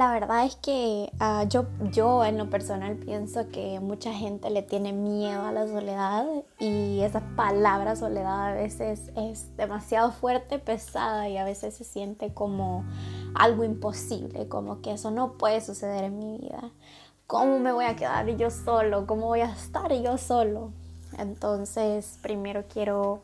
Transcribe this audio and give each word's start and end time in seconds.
la 0.00 0.12
verdad 0.12 0.46
es 0.46 0.56
que 0.56 1.12
ah, 1.20 1.44
yo, 1.46 1.66
yo 1.92 2.24
en 2.24 2.38
lo 2.38 2.48
personal 2.48 2.96
pienso 2.96 3.50
que 3.50 3.80
mucha 3.80 4.14
gente 4.14 4.48
le 4.48 4.62
tiene 4.62 4.94
miedo 4.94 5.42
a 5.42 5.52
la 5.52 5.66
soledad 5.66 6.24
y 6.58 7.02
esa 7.02 7.20
palabra 7.36 7.94
soledad 7.96 8.46
a 8.46 8.54
veces 8.54 9.12
es 9.14 9.54
demasiado 9.58 10.10
fuerte, 10.10 10.58
pesada 10.58 11.28
y 11.28 11.36
a 11.36 11.44
veces 11.44 11.74
se 11.74 11.84
siente 11.84 12.32
como 12.32 12.82
algo 13.34 13.62
imposible, 13.62 14.48
como 14.48 14.80
que 14.80 14.92
eso 14.92 15.10
no 15.10 15.32
puede 15.34 15.60
suceder 15.60 16.04
en 16.04 16.18
mi 16.18 16.38
vida. 16.38 16.70
¿Cómo 17.26 17.58
me 17.58 17.70
voy 17.70 17.84
a 17.84 17.94
quedar 17.94 18.26
yo 18.38 18.48
solo? 18.48 19.06
¿Cómo 19.06 19.26
voy 19.26 19.40
a 19.40 19.52
estar 19.52 19.92
yo 19.92 20.16
solo? 20.16 20.72
Entonces, 21.18 22.18
primero 22.22 22.64
quiero 22.72 23.20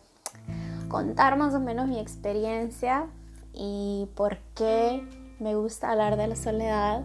contar 0.88 1.38
más 1.38 1.54
o 1.54 1.58
menos 1.58 1.88
mi 1.88 1.98
experiencia 1.98 3.06
y 3.54 4.10
por 4.14 4.36
qué 4.54 5.25
me 5.38 5.54
gusta 5.54 5.90
hablar 5.90 6.16
de 6.16 6.28
la 6.28 6.36
soledad 6.36 7.02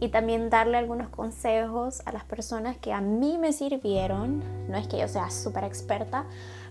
y 0.00 0.08
también 0.08 0.48
darle 0.48 0.78
algunos 0.78 1.08
consejos 1.08 2.02
a 2.06 2.12
las 2.12 2.24
personas 2.24 2.76
que 2.76 2.92
a 2.92 3.00
mí 3.00 3.36
me 3.38 3.52
sirvieron. 3.52 4.42
No 4.68 4.76
es 4.76 4.86
que 4.86 4.98
yo 4.98 5.08
sea 5.08 5.30
súper 5.30 5.64
experta, 5.64 6.24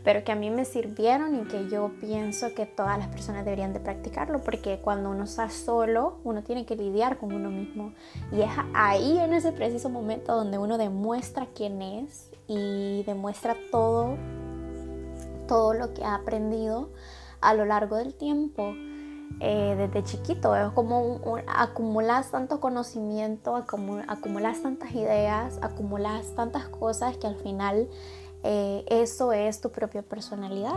pero 0.04 0.24
que 0.24 0.32
a 0.32 0.36
mí 0.36 0.50
me 0.50 0.64
sirvieron 0.64 1.36
y 1.36 1.44
que 1.48 1.68
yo 1.70 1.92
pienso 2.00 2.54
que 2.54 2.66
todas 2.66 2.98
las 2.98 3.10
personas 3.10 3.44
deberían 3.44 3.74
de 3.74 3.82
practicarlo, 3.82 4.40
porque 4.42 4.80
cuando 4.82 5.10
uno 5.10 5.26
está 5.26 5.50
solo, 5.50 6.20
uno 6.24 6.44
tiene 6.44 6.66
que 6.66 6.78
lidiar 6.78 7.18
con 7.18 7.34
uno 7.34 7.50
mismo. 7.50 7.92
Y 8.32 8.42
es 8.42 8.52
ahí, 8.74 9.18
en 9.20 9.34
ese 9.34 9.52
preciso 9.52 9.90
momento, 9.90 10.36
donde 10.36 10.58
uno 10.58 10.78
demuestra 10.78 11.48
quién 11.54 11.82
es 11.82 12.30
y 12.48 13.04
demuestra 13.04 13.58
todo, 13.72 14.16
todo 15.48 15.74
lo 15.74 15.94
que 15.94 16.06
ha 16.06 16.16
aprendido 16.16 16.90
a 17.42 17.54
lo 17.54 17.66
largo 17.66 17.98
del 17.98 18.14
tiempo. 18.14 18.74
Eh, 19.40 19.76
desde 19.78 20.04
chiquito. 20.04 20.56
Es 20.56 20.72
como 20.72 21.38
acumulas 21.48 22.32
tanto 22.32 22.60
conocimiento, 22.60 23.56
acumulas 23.56 24.64
tantas 24.64 24.92
ideas, 24.94 25.60
acumulas 25.62 26.34
tantas 26.36 26.68
cosas 26.70 27.18
que 27.18 27.28
al 27.28 27.36
final 27.36 27.88
eh, 28.44 28.84
eso 28.88 29.34
es 29.34 29.62
tu 29.62 29.72
propia 29.72 30.02
personalidad, 30.02 30.74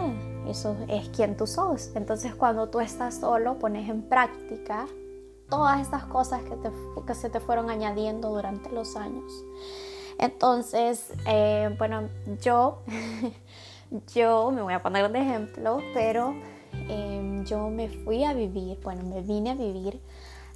eso 0.46 0.76
es 0.88 1.08
quien 1.08 1.38
tú 1.38 1.46
sos. 1.46 1.90
Entonces 1.94 2.34
cuando 2.34 2.68
tú 2.68 2.80
estás 2.80 3.14
solo 3.14 3.58
pones 3.58 3.88
en 3.88 4.02
práctica 4.02 4.86
todas 5.48 5.80
estas 5.80 6.04
cosas 6.04 6.42
que, 6.42 6.56
que 7.06 7.14
se 7.14 7.30
te 7.30 7.40
fueron 7.40 7.70
añadiendo 7.70 8.28
durante 8.28 8.70
los 8.70 8.94
años. 8.94 9.32
Entonces, 10.18 11.14
eh, 11.26 11.74
bueno, 11.78 12.08
yo, 12.42 12.82
yo 14.14 14.50
me 14.50 14.60
voy 14.60 14.74
a 14.74 14.82
poner 14.82 15.10
de 15.10 15.18
ejemplo, 15.18 15.78
pero 15.94 16.34
Em, 16.72 17.44
yo 17.44 17.68
me 17.68 17.88
fui 17.88 18.24
a 18.24 18.32
vivir, 18.32 18.78
bueno, 18.82 19.02
me 19.04 19.22
vine 19.22 19.50
a 19.50 19.54
vivir 19.54 20.00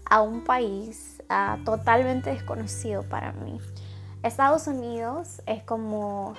a 0.04 0.20
un 0.20 0.44
país 0.44 1.22
ah, 1.28 1.58
totalmente 1.64 2.30
desconocido 2.30 3.02
para 3.02 3.32
mí. 3.32 3.58
Estados 4.22 4.66
Unidos 4.66 5.42
es 5.46 5.62
como 5.64 6.34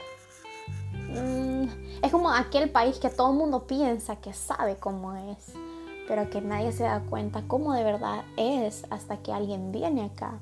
mm, 1.09 1.65
es 2.01 2.11
como 2.11 2.31
aquel 2.31 2.69
país 2.69 2.97
que 2.97 3.09
todo 3.09 3.31
el 3.31 3.37
mundo 3.37 3.67
piensa 3.67 4.15
que 4.17 4.33
sabe 4.33 4.75
cómo 4.77 5.15
es, 5.15 5.53
pero 6.07 6.29
que 6.29 6.41
nadie 6.41 6.71
se 6.71 6.83
da 6.83 7.01
cuenta 7.01 7.43
cómo 7.47 7.73
de 7.73 7.83
verdad 7.83 8.23
es 8.37 8.85
hasta 8.89 9.17
que 9.17 9.31
alguien 9.31 9.71
viene 9.71 10.05
acá. 10.05 10.39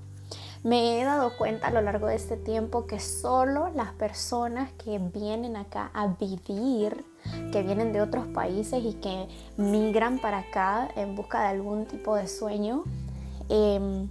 Me 0.63 1.01
he 1.01 1.03
dado 1.03 1.35
cuenta 1.35 1.67
a 1.67 1.71
lo 1.71 1.81
largo 1.81 2.07
de 2.07 2.15
este 2.15 2.37
tiempo 2.37 2.87
que 2.87 2.97
solo 3.01 3.69
las 3.75 3.91
personas 3.91 4.71
que 4.73 4.97
vienen 4.97 5.57
acá 5.57 5.91
a 5.93 6.07
vivir, 6.07 7.03
que 7.51 7.63
vienen 7.63 7.91
de 7.91 7.99
otros 7.99 8.27
países 8.27 8.81
y 8.81 8.93
que 8.93 9.27
migran 9.57 10.19
para 10.19 10.39
acá 10.39 10.87
en 10.95 11.17
busca 11.17 11.41
de 11.41 11.47
algún 11.49 11.85
tipo 11.85 12.15
de 12.15 12.29
sueño, 12.29 12.85
em, 13.49 14.07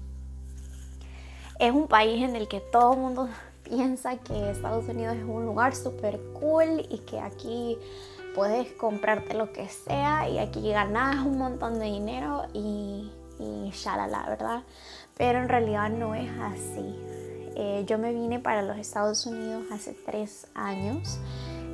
es 1.58 1.72
un 1.72 1.88
país 1.88 2.22
en 2.22 2.36
el 2.36 2.46
que 2.48 2.60
todo 2.60 2.92
el 2.92 2.98
mundo 2.98 3.28
piensa 3.64 4.18
que 4.18 4.50
Estados 4.50 4.86
Unidos 4.88 5.16
es 5.16 5.24
un 5.24 5.46
lugar 5.46 5.74
súper 5.74 6.20
cool 6.38 6.86
y 6.90 6.98
que 6.98 7.18
aquí 7.18 7.78
puedes 8.34 8.70
comprarte 8.72 9.32
lo 9.32 9.54
que 9.54 9.70
sea 9.70 10.28
y 10.28 10.38
aquí 10.38 10.70
ganas 10.70 11.24
un 11.24 11.38
montón 11.38 11.78
de 11.78 11.86
dinero 11.86 12.42
y, 12.52 13.10
y 13.38 13.72
¿verdad? 14.28 14.62
Pero 15.16 15.40
en 15.40 15.48
realidad 15.48 15.90
no 15.90 16.14
es 16.14 16.30
así. 16.40 16.98
Eh, 17.54 17.84
yo 17.86 17.98
me 17.98 18.12
vine 18.12 18.38
para 18.38 18.62
los 18.62 18.78
Estados 18.78 19.26
Unidos 19.26 19.64
hace 19.70 19.92
tres 19.92 20.46
años. 20.54 21.18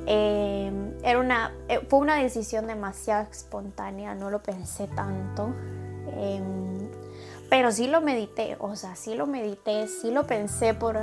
Eh, 0.07 0.71
era 1.03 1.19
una, 1.19 1.53
eh, 1.67 1.79
fue 1.87 1.99
una 1.99 2.15
decisión 2.15 2.67
demasiado 2.67 3.27
espontánea, 3.31 4.15
no 4.15 4.29
lo 4.29 4.41
pensé 4.41 4.87
tanto. 4.87 5.53
Em, 6.17 6.89
pero 7.49 7.71
sí 7.71 7.87
lo 7.87 8.01
medité, 8.01 8.57
o 8.59 8.75
sea, 8.75 8.95
sí 8.95 9.15
lo 9.15 9.25
medité, 9.25 9.87
sí 9.87 10.11
lo 10.11 10.27
pensé, 10.27 10.73
por, 10.73 10.99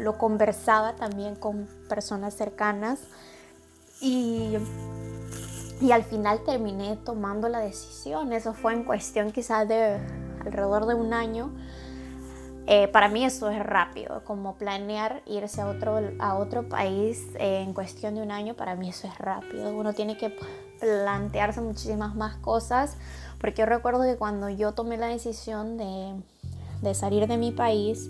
lo 0.00 0.18
conversaba 0.18 0.94
también 0.94 1.36
con 1.36 1.66
personas 1.88 2.34
cercanas 2.34 3.00
y, 4.00 4.58
y 5.80 5.92
al 5.92 6.04
final 6.04 6.44
terminé 6.44 6.96
tomando 6.96 7.48
la 7.48 7.60
decisión. 7.60 8.32
Eso 8.32 8.52
fue 8.52 8.74
en 8.74 8.84
cuestión 8.84 9.32
quizás 9.32 9.66
de 9.66 9.98
alrededor 10.44 10.86
de 10.86 10.94
un 10.94 11.12
año. 11.12 11.52
Eh, 12.66 12.88
para 12.88 13.08
mí 13.08 13.24
eso 13.24 13.50
es 13.50 13.60
rápido, 13.64 14.22
como 14.24 14.54
planear 14.54 15.22
irse 15.26 15.60
a 15.60 15.66
otro, 15.66 16.00
a 16.20 16.36
otro 16.36 16.68
país 16.68 17.26
eh, 17.38 17.62
en 17.62 17.72
cuestión 17.72 18.14
de 18.14 18.22
un 18.22 18.30
año, 18.30 18.54
para 18.54 18.76
mí 18.76 18.90
eso 18.90 19.08
es 19.08 19.18
rápido. 19.18 19.74
Uno 19.74 19.92
tiene 19.92 20.16
que 20.16 20.32
plantearse 20.78 21.60
muchísimas 21.60 22.14
más 22.14 22.36
cosas, 22.36 22.96
porque 23.40 23.62
yo 23.62 23.66
recuerdo 23.66 24.04
que 24.04 24.16
cuando 24.16 24.48
yo 24.50 24.72
tomé 24.72 24.98
la 24.98 25.08
decisión 25.08 25.78
de, 25.78 26.14
de 26.82 26.94
salir 26.94 27.26
de 27.26 27.38
mi 27.38 27.50
país, 27.50 28.08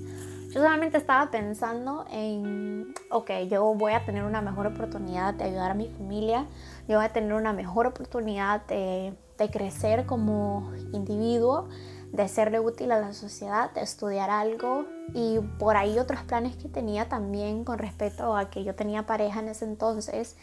yo 0.52 0.60
solamente 0.60 0.98
estaba 0.98 1.30
pensando 1.30 2.04
en, 2.10 2.92
ok, 3.10 3.30
yo 3.48 3.72
voy 3.74 3.92
a 3.92 4.04
tener 4.04 4.24
una 4.24 4.42
mejor 4.42 4.66
oportunidad 4.66 5.32
de 5.32 5.44
ayudar 5.44 5.70
a 5.70 5.74
mi 5.74 5.86
familia, 5.86 6.44
yo 6.88 6.96
voy 6.96 7.06
a 7.06 7.12
tener 7.12 7.34
una 7.34 7.52
mejor 7.52 7.86
oportunidad 7.86 8.66
de, 8.66 9.14
de 9.38 9.50
crecer 9.50 10.06
como 10.06 10.72
individuo 10.92 11.68
de 12.12 12.28
serle 12.28 12.60
útil 12.60 12.92
a 12.92 13.00
la 13.00 13.12
sociedad, 13.12 13.72
de 13.72 13.82
estudiar 13.82 14.30
algo 14.30 14.84
y 15.14 15.38
por 15.58 15.76
ahí 15.76 15.98
otros 15.98 16.22
planes 16.22 16.56
que 16.56 16.68
tenía 16.68 17.08
también 17.08 17.64
con 17.64 17.78
respecto 17.78 18.36
a 18.36 18.50
que 18.50 18.64
yo 18.64 18.74
tenía 18.74 19.06
pareja 19.06 19.40
en 19.40 19.48
ese 19.48 19.64
entonces 19.64 20.36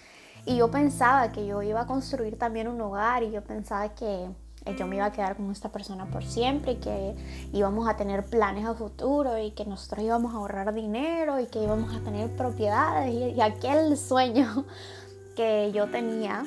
y 0.45 0.57
yo 0.57 0.71
pensaba 0.71 1.31
que 1.31 1.45
yo 1.45 1.61
iba 1.61 1.81
a 1.81 1.87
construir 1.87 2.37
también 2.37 2.67
un 2.69 2.79
hogar 2.79 3.23
y 3.23 3.31
yo 3.31 3.43
pensaba 3.43 3.89
que 3.89 4.29
yo 4.77 4.87
me 4.87 4.97
iba 4.97 5.05
a 5.05 5.11
quedar 5.11 5.35
con 5.35 5.51
esta 5.51 5.69
persona 5.69 6.05
por 6.05 6.23
siempre 6.23 6.73
y 6.73 6.75
que 6.75 7.15
íbamos 7.53 7.87
a 7.87 7.95
tener 7.95 8.25
planes 8.25 8.65
a 8.65 8.73
futuro 8.73 9.37
y 9.37 9.51
que 9.51 9.65
nosotros 9.65 10.03
íbamos 10.03 10.33
a 10.33 10.37
ahorrar 10.37 10.73
dinero 10.73 11.39
y 11.39 11.47
que 11.47 11.63
íbamos 11.63 11.95
a 11.95 11.99
tener 11.99 12.29
propiedades 12.35 13.35
y 13.35 13.41
aquel 13.41 13.97
sueño 13.97 14.65
que 15.35 15.71
yo 15.73 15.89
tenía. 15.89 16.45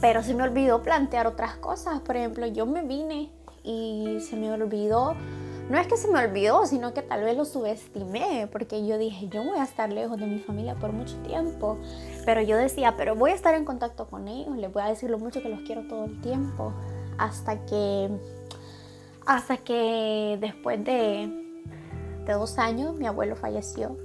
Pero 0.00 0.22
se 0.22 0.34
me 0.34 0.42
olvidó 0.42 0.82
plantear 0.82 1.28
otras 1.28 1.54
cosas. 1.56 2.00
Por 2.00 2.16
ejemplo, 2.16 2.46
yo 2.46 2.66
me 2.66 2.82
vine 2.82 3.30
y 3.64 4.18
se 4.20 4.36
me 4.36 4.50
olvidó. 4.50 5.14
No 5.68 5.78
es 5.78 5.86
que 5.86 5.96
se 5.96 6.08
me 6.08 6.18
olvidó, 6.18 6.66
sino 6.66 6.92
que 6.92 7.02
tal 7.02 7.22
vez 7.22 7.36
lo 7.36 7.44
subestimé, 7.44 8.48
porque 8.50 8.86
yo 8.86 8.98
dije, 8.98 9.28
yo 9.28 9.44
voy 9.44 9.58
a 9.58 9.62
estar 9.62 9.92
lejos 9.92 10.18
de 10.18 10.26
mi 10.26 10.40
familia 10.40 10.74
por 10.74 10.92
mucho 10.92 11.16
tiempo. 11.18 11.78
Pero 12.26 12.42
yo 12.42 12.56
decía, 12.56 12.94
pero 12.96 13.14
voy 13.14 13.30
a 13.30 13.34
estar 13.34 13.54
en 13.54 13.64
contacto 13.64 14.06
con 14.06 14.28
ellos, 14.28 14.56
les 14.56 14.72
voy 14.72 14.82
a 14.82 14.86
decir 14.86 15.08
lo 15.08 15.18
mucho 15.18 15.40
que 15.40 15.48
los 15.48 15.60
quiero 15.60 15.86
todo 15.86 16.04
el 16.04 16.20
tiempo. 16.20 16.72
Hasta 17.16 17.64
que, 17.64 18.10
hasta 19.24 19.56
que 19.58 20.36
después 20.40 20.84
de, 20.84 21.30
de 22.26 22.32
dos 22.32 22.58
años 22.58 22.96
mi 22.96 23.06
abuelo 23.06 23.36
falleció 23.36 23.96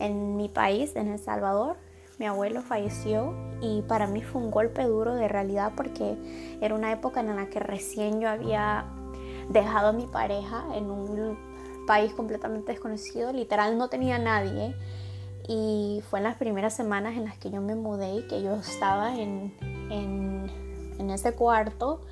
en 0.00 0.36
mi 0.36 0.48
país, 0.48 0.96
en 0.96 1.08
El 1.08 1.18
Salvador. 1.18 1.76
Mi 2.18 2.26
abuelo 2.26 2.62
falleció 2.62 3.32
y 3.60 3.82
para 3.82 4.08
mí 4.08 4.22
fue 4.22 4.42
un 4.42 4.50
golpe 4.50 4.82
duro 4.84 5.14
de 5.14 5.28
realidad 5.28 5.72
porque 5.76 6.16
era 6.60 6.74
una 6.74 6.90
época 6.92 7.20
en 7.20 7.34
la 7.34 7.46
que 7.46 7.60
recién 7.60 8.20
yo 8.20 8.28
había 8.28 8.86
dejado 9.48 9.88
a 9.88 9.92
mi 9.92 10.06
pareja 10.06 10.64
en 10.74 10.90
un 10.90 11.38
país 11.86 12.12
completamente 12.12 12.72
desconocido, 12.72 13.32
literal 13.32 13.78
no 13.78 13.88
tenía 13.88 14.18
nadie 14.18 14.74
y 15.48 16.02
fue 16.10 16.18
en 16.18 16.24
las 16.24 16.36
primeras 16.36 16.74
semanas 16.74 17.16
en 17.16 17.24
las 17.24 17.38
que 17.38 17.50
yo 17.50 17.62
me 17.62 17.74
mudé 17.74 18.16
y 18.16 18.22
que 18.28 18.42
yo 18.42 18.56
estaba 18.56 19.16
en, 19.18 19.54
en, 19.90 21.10
ese 21.10 21.32
cuarto, 21.32 22.02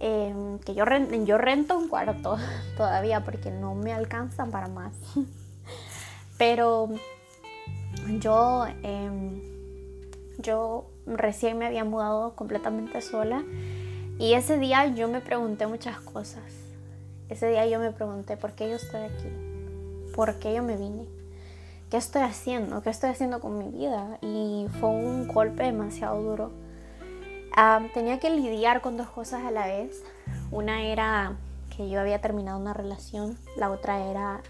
em, 0.00 0.58
que 0.60 0.74
yo, 0.74 0.86
rento 0.86 1.76
un 1.76 1.88
cuarto 1.88 2.38
todavía 2.78 3.22
porque 3.22 3.50
no 3.50 3.74
me 3.74 3.92
alcanzan 3.92 4.50
para 4.50 4.68
más. 4.68 4.94
Pero 6.38 6.88
yo, 8.18 8.64
em, 8.82 9.42
yo 10.38 10.86
recién 11.06 11.58
me 11.58 11.66
había 11.66 11.84
mudado 11.84 12.34
completamente 12.34 13.02
sola 13.02 13.44
y 14.18 14.34
ese 14.34 14.58
día 14.58 14.86
yo 14.86 15.08
me 15.08 15.20
pregunté 15.20 15.66
muchas 15.66 15.98
cosas. 15.98 16.42
Ese 17.28 17.48
día 17.48 17.66
yo 17.66 17.78
me 17.78 17.90
pregunté 17.90 18.36
por 18.36 18.52
qué 18.52 18.68
yo 18.68 18.76
estoy 18.76 19.00
aquí, 19.00 19.28
por 20.14 20.38
qué 20.38 20.54
yo 20.54 20.62
me 20.62 20.76
vine, 20.76 21.06
qué 21.90 21.96
estoy 21.96 22.22
haciendo, 22.22 22.82
qué 22.82 22.90
estoy 22.90 23.10
haciendo 23.10 23.40
con 23.40 23.58
mi 23.58 23.70
vida 23.70 24.18
y 24.20 24.66
fue 24.78 24.90
un 24.90 25.26
golpe 25.26 25.64
demasiado 25.64 26.22
duro. 26.22 26.52
tenía 27.94 28.20
que 28.20 28.30
lidiar 28.30 28.80
con 28.82 28.96
dos 28.96 29.08
cosas 29.08 29.44
a 29.44 29.50
la 29.50 29.66
vez. 29.66 30.02
Una 30.50 30.84
era 30.84 31.36
que 31.76 31.88
yo 31.88 32.00
había 32.00 32.20
terminado 32.20 32.58
una 32.58 32.72
relación, 32.74 33.36
la 33.56 33.70
otra 33.70 34.10
era 34.10 34.42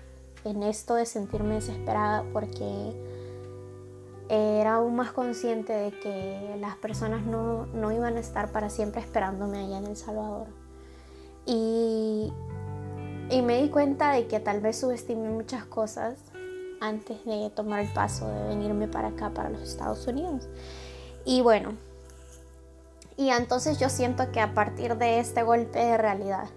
en 0.44 0.62
esto 0.62 0.94
de 0.94 1.06
sentirme 1.06 1.55
desesperada 1.55 2.25
porque 2.32 2.93
era 4.29 4.75
aún 4.75 4.97
más 4.97 5.12
consciente 5.12 5.73
de 5.73 5.91
que 5.91 6.56
las 6.61 6.76
personas 6.76 7.25
no, 7.25 7.67
no 7.67 7.93
iban 7.93 8.17
a 8.17 8.21
estar 8.21 8.50
para 8.53 8.71
siempre 8.71 9.00
esperándome 9.00 9.59
allá 9.59 9.79
en 9.79 9.87
El 9.87 9.97
Salvador. 9.97 10.47
Y, 11.47 12.32
y 13.31 13.43
me 13.43 13.62
di 13.62 13.69
cuenta 13.69 14.12
de 14.12 14.26
que 14.26 14.41
tal 14.41 14.61
vez 14.61 14.79
subestimé 14.79 15.29
muchas 15.29 15.67
cosas 15.67 16.19
antes 16.81 17.25
de 17.25 17.50
tomar 17.55 17.81
el 17.81 17.93
paso 17.93 18.29
de 18.29 18.49
venirme 18.49 18.88
para 18.88 19.09
acá, 19.09 19.31
para 19.31 19.50
los 19.50 19.62
Estados 19.62 20.06
Unidos. 20.06 20.49
Y 21.25 21.41
bueno, 21.41 21.75
y 23.17 23.31
entonces 23.31 23.79
yo 23.79 23.88
siento 23.88 24.31
que 24.32 24.41
a 24.41 24.55
partir 24.55 24.97
de 24.97 25.21
este 25.21 25.43
golpe 25.43 25.79
de 25.79 25.97
realidad 25.97 26.49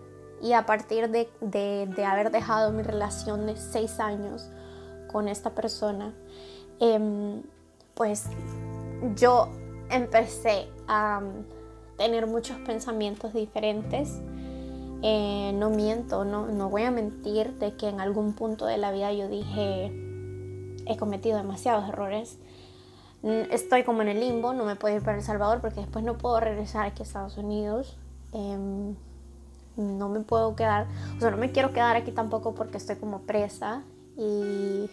y 0.41 0.53
a 0.53 0.65
partir 0.65 1.09
de, 1.09 1.29
de, 1.41 2.05
haber 2.05 2.31
dejado 2.31 2.71
mi 2.71 2.83
relación 2.83 3.45
de 3.45 3.55
seis 3.55 3.99
años 3.99 4.49
con 5.11 5.27
esta 5.27 5.51
persona, 5.51 6.13
em, 6.79 7.41
pues 7.97 8.25
yo 9.15 9.49
empecé 9.89 10.69
a 10.87 11.21
tener 11.97 12.27
muchos 12.27 12.57
pensamientos 12.59 13.33
diferentes. 13.33 14.21
Eh, 15.03 15.51
no 15.55 15.69
miento, 15.69 16.23
no, 16.23 16.47
no 16.47 16.69
voy 16.69 16.83
a 16.83 16.91
mentir 16.91 17.53
de 17.53 17.75
que 17.75 17.89
en 17.89 17.99
algún 17.99 18.33
punto 18.33 18.65
de 18.65 18.77
la 18.77 18.91
vida 18.91 19.11
yo 19.13 19.27
dije, 19.27 19.91
he 20.85 20.97
cometido 20.97 21.37
demasiados 21.37 21.89
errores. 21.89 22.37
Mm, 23.23 23.51
estoy 23.51 23.83
como 23.83 24.03
en 24.03 24.09
el 24.09 24.19
limbo, 24.19 24.53
no 24.53 24.63
me 24.63 24.75
puedo 24.75 24.95
ir 24.95 25.03
para 25.03 25.17
El 25.17 25.23
Salvador 25.23 25.59
porque 25.59 25.81
después 25.81 26.05
no 26.05 26.17
puedo 26.17 26.39
regresar 26.39 26.85
aquí 26.85 27.01
a 27.01 27.05
Estados 27.05 27.37
Unidos. 27.37 27.97
Em, 28.31 28.95
no 29.75 30.09
me 30.09 30.21
puedo 30.21 30.55
quedar, 30.55 30.87
o 31.17 31.19
sea, 31.19 31.31
no 31.31 31.37
me 31.37 31.51
quiero 31.51 31.71
quedar 31.71 31.95
aquí 31.95 32.11
tampoco 32.11 32.55
porque 32.55 32.77
estoy 32.77 32.95
como 32.95 33.21
presa 33.21 33.83
y 34.17 34.89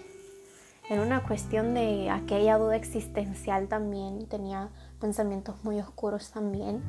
en 0.91 1.01
una 1.01 1.23
cuestión 1.23 1.75
de 1.75 2.11
aquella 2.11 2.59
duda 2.59 2.77
existencial 2.77 3.69
también, 3.69 4.27
tenía 4.27 4.69
pensamientos 5.01 5.57
muy 5.65 5.81
oscuros 5.81 6.31
también, 6.31 6.83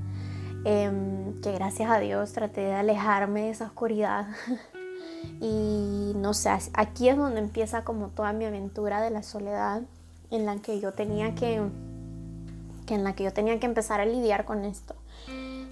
em, 0.65 1.41
que 1.41 1.51
gracias 1.53 1.89
a 1.89 1.99
Dios 1.99 2.33
traté 2.33 2.61
de 2.61 2.73
alejarme 2.73 3.41
de 3.43 3.49
esa 3.51 3.65
oscuridad 3.65 4.27
Y 5.41 6.13
no 6.15 6.33
sé, 6.33 6.49
aquí 6.73 7.09
es 7.09 7.17
donde 7.17 7.39
empieza 7.39 7.83
como 7.83 8.07
toda 8.09 8.33
mi 8.33 8.45
aventura 8.45 9.01
de 9.01 9.09
la 9.09 9.23
soledad, 9.23 9.81
en 10.31 10.45
la 10.45 10.57
que 10.57 10.79
yo 10.79 10.93
tenía 10.93 11.35
que, 11.35 11.61
que 12.85 12.95
en 12.95 13.03
la 13.03 13.13
que 13.13 13.23
yo 13.23 13.33
tenía 13.33 13.59
que 13.59 13.65
empezar 13.65 13.99
a 13.99 14.05
lidiar 14.05 14.45
con 14.45 14.65
esto. 14.65 14.95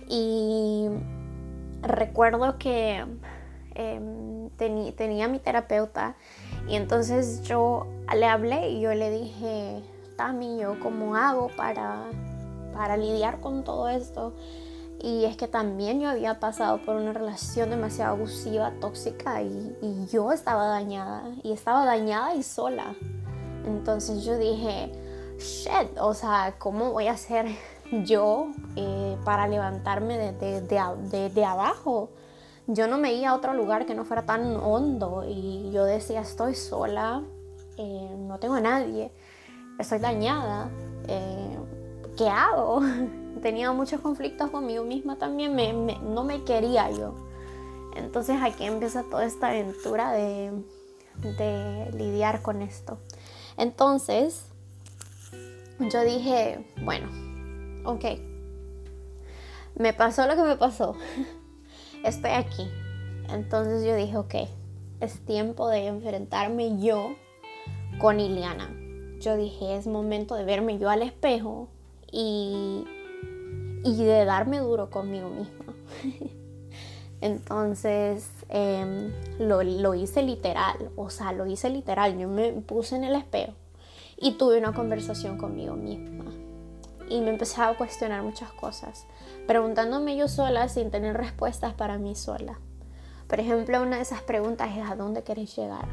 Y 0.08 0.88
recuerdo 1.82 2.58
que 2.58 3.06
em, 3.76 4.50
tenía 4.96 5.28
mi 5.28 5.40
terapeuta 5.40 6.16
y 6.68 6.76
entonces 6.76 7.42
yo 7.44 7.88
le 8.16 8.26
hablé 8.26 8.70
y 8.70 8.82
yo 8.82 8.94
le 8.94 9.12
dije, 9.12 9.84
Tami, 10.16 10.60
¿yo 10.60 10.80
cómo 10.80 11.16
hago 11.16 11.50
para, 11.56 12.06
para 12.74 12.98
lidiar 12.98 13.40
con 13.42 13.64
todo 13.64 13.90
esto? 13.90 14.34
Y 15.04 15.26
es 15.26 15.36
que 15.36 15.50
también 15.50 16.00
yo 16.00 16.10
había 16.10 16.40
pasado 16.40 16.78
por 16.78 16.96
una 16.96 17.12
relación 17.12 17.70
demasiado 17.70 18.14
abusiva, 18.16 18.72
tóxica 18.80 19.42
y, 19.42 19.76
yo 20.10 20.32
estaba 20.32 20.68
dañada. 20.68 21.26
Y 21.44 21.52
estaba 21.52 21.86
dañada 21.86 22.36
y 22.36 22.42
sola. 22.44 22.96
Entonces 23.66 24.24
yo 24.24 24.38
dije, 24.38 24.92
shit, 25.40 25.98
o 26.00 26.14
sea, 26.14 26.56
¿cómo 26.58 26.94
voy 26.94 27.08
a 27.08 27.14
hacer 27.14 27.48
yo 28.06 28.48
eh, 28.78 29.18
para 29.26 29.48
levantarme 29.50 30.18
de, 30.18 30.62
de, 30.62 31.30
de, 31.30 31.46
abajo? 31.46 32.10
Yo 32.68 32.88
no 32.88 32.98
me 32.98 33.14
iba 33.14 33.30
a 33.30 33.36
otro 33.36 33.54
lugar 33.54 33.86
que 33.86 33.94
no 33.94 34.06
fuera 34.06 34.26
tan 34.26 34.56
hondo 34.56 35.26
y 35.28 35.70
yo 35.72 35.84
decía, 35.84 36.22
estoy 36.22 36.56
sola, 36.56 37.24
eh, 37.78 38.16
no 38.18 38.40
tengo 38.40 38.56
a 38.56 38.62
nadie, 38.62 39.12
estoy 39.80 40.00
dañada, 40.00 40.70
eh, 41.08 41.58
¿qué 42.18 42.30
hago? 42.30 42.82
tenía 43.42 43.72
muchos 43.74 44.00
conflictos 44.00 44.50
conmigo 44.50 44.86
misma 44.86 45.18
también, 45.18 45.56
no 46.14 46.24
me 46.24 46.44
quería 46.44 46.90
yo. 46.90 47.14
Entonces 47.96 48.42
aquí 48.42 48.66
empieza 48.66 49.04
toda 49.04 49.26
esta 49.26 49.50
aventura 49.50 50.12
de, 50.14 50.52
de 51.22 51.92
lidiar 51.94 52.42
con 52.42 52.62
esto. 52.62 52.98
Entonces, 53.58 54.46
yo 55.80 56.02
dije, 56.02 56.66
bueno, 56.84 57.08
ok, 57.86 58.06
me 59.76 59.94
pasó 59.94 60.26
lo 60.26 60.36
que 60.36 60.44
me 60.44 60.56
pasó, 60.56 60.96
estoy 62.04 62.32
aquí. 62.32 62.70
Entonces 63.30 63.86
yo 63.86 63.96
dije, 63.96 64.18
ok, 64.18 64.36
es 65.00 65.20
tiempo 65.26 65.70
de 65.70 65.88
enfrentarme 65.88 66.80
yo 66.80 67.16
con 68.00 68.20
Iliana. 68.20 68.70
Yo 69.20 69.38
dije, 69.38 69.78
es 69.78 69.88
momento 69.88 70.36
de 70.36 70.44
verme 70.44 70.78
yo 70.78 70.90
al 70.90 71.02
espejo 71.02 71.70
y 72.12 72.86
y 73.84 74.04
de 74.04 74.26
darme 74.26 74.60
duro 74.60 74.90
conmigo 74.90 75.30
misma. 75.30 75.74
Entonces 77.22 78.30
em, 78.50 79.12
lo, 79.40 79.94
hice 79.94 80.24
literal, 80.24 80.92
o 80.96 81.10
sea, 81.10 81.32
lo 81.32 81.46
hice 81.46 81.70
literal. 81.70 82.18
Yo 82.18 82.28
me 82.28 82.52
puse 82.52 82.96
en 82.96 83.04
el 83.04 83.16
espejo 83.16 83.54
y 84.18 84.34
tuve 84.34 84.58
una 84.58 84.74
conversación 84.74 85.38
conmigo 85.38 85.76
misma. 85.76 86.26
Y 87.10 87.22
me 87.22 87.30
empecé 87.30 87.62
a 87.62 87.76
cuestionar 87.78 88.24
muchas 88.24 88.52
cosas, 88.52 89.06
preguntándome 89.48 90.16
yo 90.16 90.28
sola 90.28 90.70
sin 90.70 90.90
tener 90.92 91.16
respuestas 91.18 91.74
para 91.74 91.98
mí 91.98 92.16
sola. 92.16 92.60
Por 93.28 93.40
ejemplo, 93.40 93.82
una 93.82 93.98
de 93.98 94.02
esas 94.02 94.22
preguntas 94.22 94.76
es 94.76 94.90
¿a 94.90 94.96
dónde 94.96 95.24
quieres 95.24 95.56
llegar? 95.56 95.88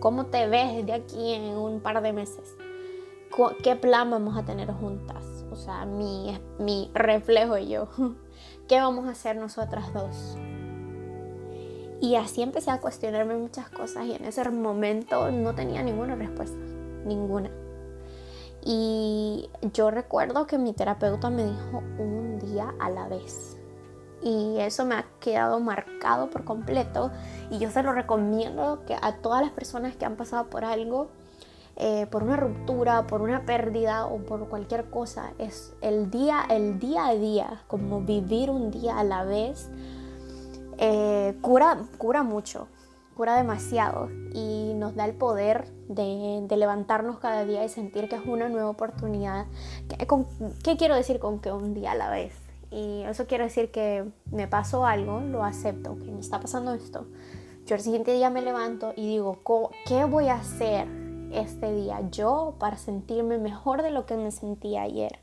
¿Cómo 0.00 0.26
te 0.26 0.48
ves 0.48 0.84
de 0.84 0.92
aquí 0.92 1.32
en 1.32 1.56
un 1.56 1.80
par 1.80 2.02
de 2.02 2.12
meses? 2.12 2.56
¿Qué 3.62 3.76
plan 3.76 4.10
vamos 4.10 4.36
a 4.36 4.44
tener 4.44 4.70
juntas? 4.72 5.32
o 5.52 5.56
sea, 5.56 5.84
mi, 5.84 6.38
mi 6.58 6.90
reflejo 6.94 7.58
y 7.58 7.68
yo. 7.68 7.88
¿Qué 8.68 8.80
vamos 8.80 9.06
a 9.06 9.10
hacer 9.10 9.36
nosotras 9.36 9.92
dos? 9.92 10.36
Y 12.00 12.16
así 12.16 12.42
empecé 12.42 12.70
a 12.70 12.80
cuestionarme 12.80 13.36
muchas 13.36 13.68
cosas 13.68 14.06
y 14.06 14.14
en 14.14 14.24
ese 14.24 14.48
momento 14.50 15.30
no 15.30 15.54
tenía 15.54 15.82
ninguna 15.82 16.16
respuesta, 16.16 16.58
ninguna. 17.04 17.50
Y 18.64 19.50
yo 19.72 19.90
recuerdo 19.90 20.46
que 20.46 20.58
mi 20.58 20.72
terapeuta 20.72 21.30
me 21.30 21.44
dijo 21.44 21.82
un 21.98 22.38
día 22.38 22.74
a 22.78 22.90
la 22.90 23.08
vez. 23.08 23.56
Y 24.22 24.58
eso 24.58 24.84
me 24.84 24.94
ha 24.94 25.06
quedado 25.18 25.58
marcado 25.58 26.30
por 26.30 26.44
completo 26.44 27.10
y 27.50 27.58
yo 27.58 27.70
se 27.70 27.82
lo 27.82 27.92
recomiendo 27.92 28.84
que 28.86 28.94
a 28.94 29.16
todas 29.16 29.42
las 29.42 29.50
personas 29.50 29.96
que 29.96 30.04
han 30.04 30.14
pasado 30.14 30.48
por 30.48 30.64
algo 30.64 31.08
eh, 31.76 32.06
por 32.10 32.22
una 32.22 32.36
ruptura, 32.36 33.06
por 33.06 33.22
una 33.22 33.46
pérdida 33.46 34.06
o 34.06 34.18
por 34.18 34.48
cualquier 34.48 34.90
cosa. 34.90 35.32
Es 35.38 35.72
el 35.80 36.10
día, 36.10 36.44
el 36.50 36.78
día 36.78 37.06
a 37.06 37.14
día, 37.14 37.62
como 37.66 38.02
vivir 38.02 38.50
un 38.50 38.70
día 38.70 38.98
a 38.98 39.04
la 39.04 39.24
vez, 39.24 39.70
eh, 40.78 41.36
cura, 41.40 41.78
cura 41.96 42.22
mucho, 42.22 42.68
cura 43.16 43.36
demasiado 43.36 44.08
y 44.32 44.72
nos 44.74 44.94
da 44.94 45.04
el 45.04 45.14
poder 45.14 45.68
de, 45.88 46.46
levantarnos 46.56 47.18
cada 47.18 47.44
día 47.44 47.64
y 47.64 47.68
sentir 47.68 48.08
que 48.08 48.16
es 48.16 48.22
una 48.26 48.48
nueva 48.48 48.70
oportunidad. 48.70 49.46
¿Qué, 49.88 50.06
¿Qué 50.62 50.76
quiero 50.76 50.94
decir 50.94 51.18
con 51.18 51.40
que 51.40 51.52
un 51.52 51.74
día 51.74 51.92
a 51.92 51.94
la 51.94 52.10
vez? 52.10 52.34
Y 52.70 53.02
eso 53.02 53.26
quiere 53.26 53.44
decir 53.44 53.70
que 53.70 54.04
me 54.30 54.48
pasó 54.48 54.86
algo, 54.86 55.20
lo 55.20 55.44
acepto, 55.44 55.98
que 55.98 56.10
me 56.10 56.20
está 56.20 56.40
pasando 56.40 56.72
esto. 56.72 57.06
Yo 57.66 57.76
el 57.76 57.82
siguiente 57.82 58.12
día 58.14 58.30
me 58.30 58.42
levanto 58.42 58.92
y 58.96 59.06
digo, 59.06 59.40
¿qué 59.86 60.04
voy 60.04 60.28
a 60.28 60.36
hacer 60.36 60.88
este 61.32 61.72
día 61.72 62.00
yo 62.10 62.54
para 62.58 62.76
sentirme 62.76 63.38
mejor 63.38 63.82
de 63.82 63.90
lo 63.90 64.06
que 64.06 64.16
me 64.16 64.30
sentía 64.30 64.82
ayer. 64.82 65.18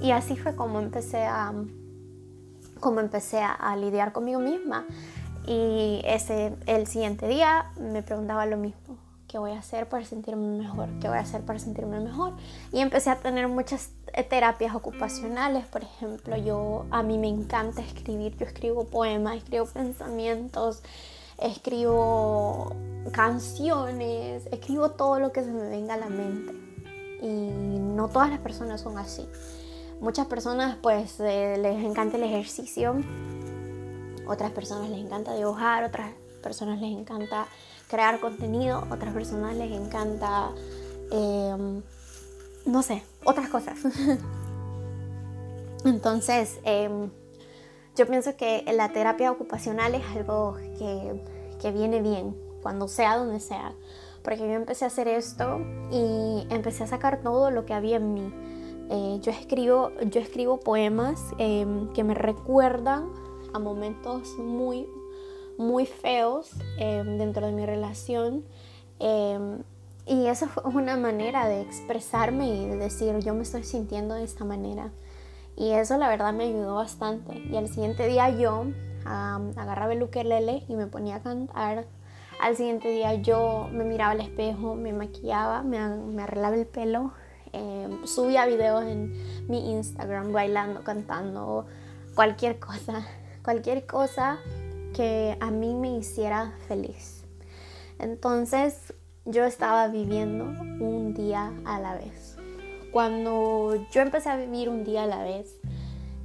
Y 0.00 0.12
así 0.12 0.36
fue 0.36 0.56
como 0.56 0.80
empecé 0.80 1.24
a, 1.24 1.52
como 2.80 3.00
empecé 3.00 3.42
a, 3.42 3.76
lidiar 3.76 4.12
conmigo 4.12 4.40
misma. 4.40 4.86
Y 5.46 6.02
ese, 6.04 6.54
el 6.66 6.86
siguiente 6.86 7.26
día 7.26 7.72
me 7.78 8.02
preguntaba 8.02 8.46
lo 8.46 8.56
mismo. 8.56 8.98
¿Qué 9.30 9.38
voy 9.38 9.52
a 9.52 9.60
hacer 9.60 9.88
para 9.88 10.04
sentirme 10.04 10.58
mejor? 10.58 10.88
¿Qué 11.00 11.06
voy 11.06 11.18
a 11.18 11.20
hacer 11.20 11.42
para 11.42 11.60
sentirme 11.60 12.00
mejor? 12.00 12.32
Y 12.72 12.80
empecé 12.80 13.10
a 13.10 13.16
tener 13.16 13.46
muchas 13.46 13.90
terapias 14.28 14.74
ocupacionales, 14.74 15.66
por 15.66 15.84
ejemplo, 15.84 16.36
yo 16.36 16.84
a 16.90 17.04
mí 17.04 17.16
me 17.16 17.28
encanta 17.28 17.80
escribir, 17.80 18.36
yo 18.36 18.44
escribo 18.44 18.86
poemas, 18.86 19.36
escribo 19.36 19.66
pensamientos, 19.66 20.82
escribo 21.38 22.74
canciones, 23.12 24.46
escribo 24.50 24.90
todo 24.90 25.20
lo 25.20 25.30
que 25.30 25.44
se 25.44 25.50
me 25.52 25.68
venga 25.68 25.94
a 25.94 25.98
la 25.98 26.08
mente. 26.08 26.52
Y 27.22 27.28
no 27.78 28.08
todas 28.08 28.30
las 28.30 28.40
personas 28.40 28.80
son 28.80 28.98
así. 28.98 29.28
Muchas 30.00 30.26
personas 30.26 30.76
pues 30.82 31.20
eh, 31.20 31.56
les 31.56 31.84
encanta 31.84 32.16
el 32.16 32.24
ejercicio, 32.24 32.96
otras 34.30 34.52
personas 34.52 34.90
les 34.90 35.00
encanta 35.00 35.34
dibujar, 35.34 35.84
otras 35.84 36.12
personas 36.42 36.80
les 36.80 36.96
encanta 36.96 37.46
crear 37.88 38.20
contenido, 38.20 38.84
otras 38.90 39.12
personas 39.12 39.56
les 39.56 39.72
encanta, 39.72 40.50
em, 41.10 41.82
no 42.64 42.82
sé, 42.82 43.02
otras 43.24 43.48
cosas. 43.48 43.78
Entonces, 45.84 46.60
em, 46.62 47.10
yo 47.96 48.06
pienso 48.06 48.36
que 48.36 48.64
la 48.72 48.92
terapia 48.92 49.32
ocupacional 49.32 49.94
es 49.94 50.04
algo 50.14 50.56
que, 50.78 51.22
que 51.60 51.72
viene 51.72 52.00
bien, 52.00 52.36
cuando 52.62 52.86
sea 52.86 53.16
donde 53.16 53.40
sea. 53.40 53.74
Porque 54.22 54.40
yo 54.40 54.52
empecé 54.52 54.84
a 54.84 54.88
hacer 54.88 55.08
esto 55.08 55.60
y 55.90 56.46
empecé 56.50 56.84
a 56.84 56.86
sacar 56.86 57.22
todo 57.22 57.50
lo 57.50 57.64
que 57.64 57.74
había 57.74 57.96
en 57.96 58.14
mí. 58.14 58.32
Eh, 58.90 59.18
yo, 59.22 59.30
escribo, 59.30 59.92
yo 60.02 60.20
escribo 60.20 60.60
poemas 60.60 61.20
em, 61.38 61.92
que 61.92 62.04
me 62.04 62.14
recuerdan 62.14 63.10
a 63.52 63.58
momentos 63.58 64.36
muy, 64.38 64.86
muy 65.58 65.86
feos 65.86 66.50
em, 66.78 67.18
dentro 67.18 67.46
de 67.46 67.52
mi 67.52 67.66
relación. 67.66 68.44
Em, 68.98 69.62
y 70.06 70.26
eso 70.26 70.48
fue 70.48 70.64
una 70.74 70.96
manera 70.96 71.46
de 71.48 71.60
expresarme 71.60 72.48
y 72.48 72.66
de 72.66 72.76
decir, 72.76 73.18
yo 73.20 73.34
me 73.34 73.42
estoy 73.42 73.64
sintiendo 73.64 74.14
de 74.14 74.24
esta 74.24 74.44
manera. 74.44 74.90
Y 75.56 75.72
eso 75.72 75.98
la 75.98 76.08
verdad 76.08 76.32
me 76.32 76.44
ayudó 76.44 76.76
bastante. 76.76 77.38
Y 77.38 77.56
al 77.56 77.68
siguiente 77.68 78.06
día 78.06 78.30
yo 78.30 78.64
agarraba 79.04 79.92
el 79.92 80.02
ukelele 80.02 80.64
y 80.68 80.74
me 80.74 80.86
ponía 80.86 81.16
a 81.16 81.22
cantar. 81.22 81.86
Al 82.40 82.56
siguiente 82.56 82.88
día 82.88 83.14
yo 83.14 83.68
me 83.70 83.84
miraba 83.84 84.12
al 84.12 84.20
espejo, 84.20 84.74
me 84.74 84.92
maquillaba, 84.92 85.62
me, 85.62 85.78
arreglaba 86.22 86.56
el 86.56 86.66
pelo, 86.66 87.12
em, 87.52 88.06
subía 88.06 88.46
videos 88.46 88.84
en 88.84 89.12
mi 89.48 89.72
Instagram 89.72 90.32
bailando, 90.32 90.82
cantando, 90.82 91.66
cualquier 92.14 92.58
cosa, 92.58 93.06
cualquier 93.42 93.86
cosa 93.86 94.38
que 94.94 95.36
a 95.40 95.50
mí 95.50 95.74
me 95.74 95.96
hiciera 95.96 96.54
feliz. 96.68 97.24
Entonces 97.98 98.94
yo 99.24 99.44
estaba 99.44 99.88
viviendo 99.88 100.44
un 100.44 101.14
día 101.14 101.52
a 101.64 101.78
la 101.78 101.94
vez. 101.94 102.36
Cuando 102.92 103.74
yo 103.92 104.00
empecé 104.00 104.28
a 104.30 104.36
vivir 104.36 104.68
un 104.68 104.84
día 104.84 105.04
a 105.04 105.06
la 105.06 105.22
vez, 105.22 105.60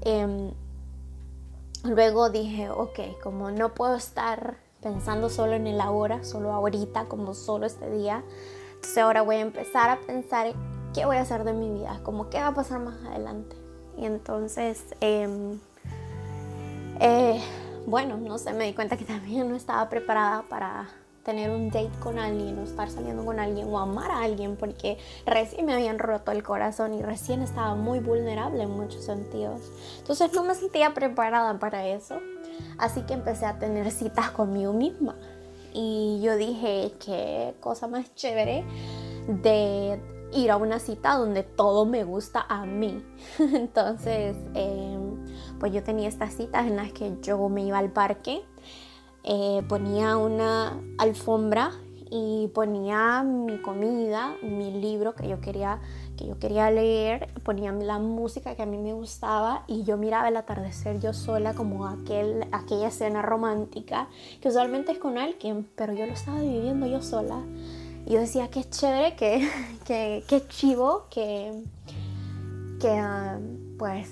em, 0.02 0.52
luego 1.84 2.30
dije, 2.30 2.70
ok, 2.70 3.00
como 3.22 3.52
no 3.52 3.74
puedo 3.74 3.96
estar 3.96 4.58
pensando 4.82 5.30
solo 5.30 5.54
en 5.54 5.68
el 5.68 5.82
ahora, 5.82 6.24
solo 6.24 6.54
ahorita, 6.54 7.06
como 7.06 7.34
solo 7.34 7.66
este 7.66 7.90
día, 7.90 8.24
entonces 8.76 8.98
ahora 8.98 9.22
voy 9.22 9.38
a 9.38 9.42
empezar 9.42 9.90
a 9.90 10.00
pensar 10.00 10.54
qué 10.94 11.06
voy 11.06 11.18
a 11.18 11.22
hacer 11.22 11.44
de 11.44 11.54
mi 11.54 11.70
vida, 11.72 12.00
como 12.04 12.30
qué 12.30 12.40
va 12.40 12.48
a 12.48 12.54
pasar 12.54 12.80
más 12.80 13.04
adelante. 13.04 13.56
Y 13.98 14.06
entonces, 14.06 14.96
em, 15.02 15.60
eh, 17.00 17.42
bueno, 17.86 18.18
no 18.18 18.38
sé, 18.38 18.54
me 18.54 18.66
di 18.66 18.74
cuenta 18.74 18.98
que 18.98 19.06
también 19.06 19.50
no 19.50 19.56
estaba 19.56 19.90
preparada 19.90 20.44
para 20.44 20.88
tener 21.24 21.50
un 21.50 21.72
date 21.72 21.90
con 22.00 22.20
alguien 22.20 22.58
o 22.60 22.64
estar 22.64 22.90
saliendo 22.90 23.26
con 23.26 23.40
alguien 23.40 23.68
o 23.68 23.80
amar 23.80 24.12
a 24.12 24.22
alguien 24.22 24.56
porque 24.56 25.00
recién 25.26 25.66
me 25.66 25.74
habían 25.74 25.98
roto 25.98 26.32
el 26.32 26.44
corazón 26.44 26.94
y 26.94 27.02
recién 27.02 27.42
estaba 27.42 27.74
muy 27.74 28.00
vulnerable 28.00 28.64
en 28.64 28.70
muchos 28.70 29.04
sentidos. 29.04 29.62
Entonces 29.98 30.32
no 30.34 30.44
me 30.44 30.54
sentía 30.54 30.94
preparada 30.94 31.58
para 31.58 31.88
eso. 31.88 32.20
Así 32.78 33.02
que 33.02 33.14
empecé 33.14 33.46
a 33.48 33.58
tener 33.58 33.92
citas 33.92 34.30
conmigo 34.32 34.72
misma. 34.72 35.16
Y 35.74 36.22
yo 36.22 36.38
dije, 36.38 36.94
qué 37.04 37.56
cosa 37.60 37.88
más 37.88 38.14
chévere 38.16 38.64
de 39.28 40.00
ir 40.36 40.52
a 40.52 40.58
una 40.58 40.80
cita 40.80 41.16
donde 41.16 41.44
todo 41.44 41.86
me 41.86 42.04
gusta 42.04 42.46
a 42.48 42.66
mí. 42.66 43.04
Entonces, 43.40 44.38
em, 44.54 45.26
pues 45.60 45.74
yo 45.74 45.84
tenía 45.84 46.08
estas 46.08 46.34
citas 46.34 46.68
en 46.68 46.76
las 46.76 46.92
que 46.92 47.18
yo 47.22 47.50
me 47.50 47.64
iba 47.64 47.80
al 47.80 47.92
parque 47.92 48.44
eh, 49.28 49.64
ponía 49.68 50.18
una 50.18 50.80
alfombra 51.00 51.72
y 52.12 52.48
ponía 52.54 53.24
mi 53.24 53.60
comida, 53.60 54.36
mi 54.44 54.80
libro 54.80 55.16
que 55.16 55.28
yo 55.28 55.42
quería 55.42 55.80
que 56.16 56.28
yo 56.28 56.38
quería 56.38 56.70
leer, 56.70 57.34
ponía 57.44 57.72
la 57.72 57.98
música 57.98 58.56
que 58.56 58.62
a 58.62 58.68
mí 58.68 58.78
me 58.78 58.94
gustaba 58.94 59.64
y 59.66 59.84
yo 59.84 59.98
miraba 59.98 60.28
el 60.28 60.38
atardecer 60.38 61.00
yo 61.00 61.12
sola 61.12 61.56
como 61.56 61.88
aquel, 61.88 62.46
aquella 62.52 62.90
escena 62.90 63.24
romántica 63.24 64.10
que 64.42 64.50
usualmente 64.50 64.92
es 64.92 65.00
con 65.00 65.18
alguien, 65.18 65.68
pero 65.76 65.94
yo 65.94 66.06
lo 66.06 66.14
estaba 66.14 66.40
viviendo 66.40 66.86
yo 66.86 67.02
sola. 67.02 67.42
Yo 68.06 68.20
decía, 68.20 68.50
qué 68.50 68.70
chévere, 68.70 69.16
qué, 69.16 69.50
qué, 70.28 70.48
chivo, 70.48 71.08
que, 71.10 71.64
que 72.80 72.90
ah, 72.90 73.40
pues 73.78 74.10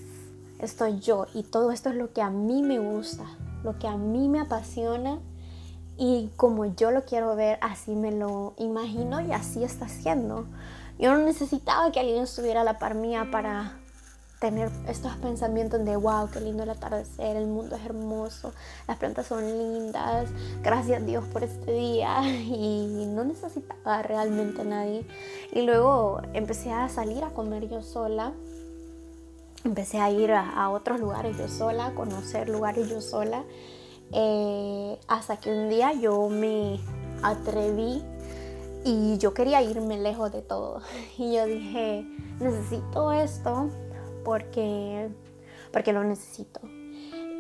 estoy 0.60 1.00
yo 1.00 1.28
y 1.34 1.44
todo 1.44 1.72
esto 1.72 1.90
es 1.90 1.96
lo 1.96 2.14
que 2.14 2.22
a 2.22 2.30
mí 2.30 2.64
me 2.64 2.80
gusta 2.80 3.26
lo 3.64 3.80
que 3.80 3.88
a 3.88 3.98
mí 3.98 4.28
me 4.30 4.40
apasiona 4.40 5.20
y 5.98 6.30
como 6.36 6.66
yo 6.66 6.92
lo 6.92 7.06
quiero 7.06 7.36
ver, 7.36 7.58
así 7.62 7.96
me 7.96 8.12
lo 8.12 8.54
imagino 8.58 9.22
y 9.22 9.32
así 9.32 9.64
está 9.64 9.88
siendo. 9.88 10.46
Yo 11.00 11.14
no 11.14 11.20
necesitaba 11.20 11.92
que 11.92 12.00
alguien 12.00 12.24
estuviera 12.24 12.62
a 12.62 12.64
la 12.64 12.80
par 12.80 12.96
mía 12.96 13.30
para 13.32 13.78
tener 14.44 14.70
estos 14.90 15.16
pensamientos 15.16 15.86
de 15.86 15.96
wow, 15.96 16.30
qué 16.30 16.42
lindo 16.42 16.64
el 16.64 16.70
atardecer, 16.70 17.38
el 17.38 17.48
mundo 17.48 17.78
es 17.78 17.86
hermoso, 17.86 18.52
las 18.90 18.98
plantas 18.98 19.28
son 19.28 19.42
lindas, 19.42 20.28
gracias 20.62 21.02
a 21.02 21.06
Dios 21.06 21.24
por 21.32 21.46
este 21.46 21.72
día 21.72 22.20
y 22.30 23.06
no 23.08 23.24
necesitaba 23.24 24.02
realmente 24.02 24.60
a 24.60 24.66
nadie. 24.66 25.08
Y 25.54 25.62
luego 25.62 26.20
empecé 26.34 26.74
a 26.74 26.90
salir 26.90 27.24
a 27.24 27.30
comer 27.30 27.70
yo 27.70 27.82
sola 27.82 28.34
empecé 29.64 30.02
a 30.02 30.12
ir 30.12 30.34
a, 30.34 30.70
otros 30.72 31.00
lugares 31.00 31.38
yo 31.38 31.48
sola, 31.48 31.86
a 31.86 31.96
conocer 31.96 32.50
lugares 32.50 32.90
yo 32.90 33.00
sola, 33.00 33.46
eh, 34.12 35.00
hasta 35.08 35.38
que 35.38 35.52
un 35.52 35.70
día 35.70 35.94
yo 35.94 36.28
me 36.28 36.82
atreví 37.22 38.04
y 38.84 39.18
yo 39.20 39.34
quería 39.34 39.62
irme 39.62 39.98
lejos 39.98 40.34
de 40.34 40.42
todo. 40.42 40.82
Y 41.18 41.34
yo 41.34 41.46
dije, 41.46 42.06
necesito 42.42 43.14
esto 43.14 43.70
porque, 44.24 45.10
porque 45.72 45.94
lo 45.94 46.04
necesito. 46.04 46.60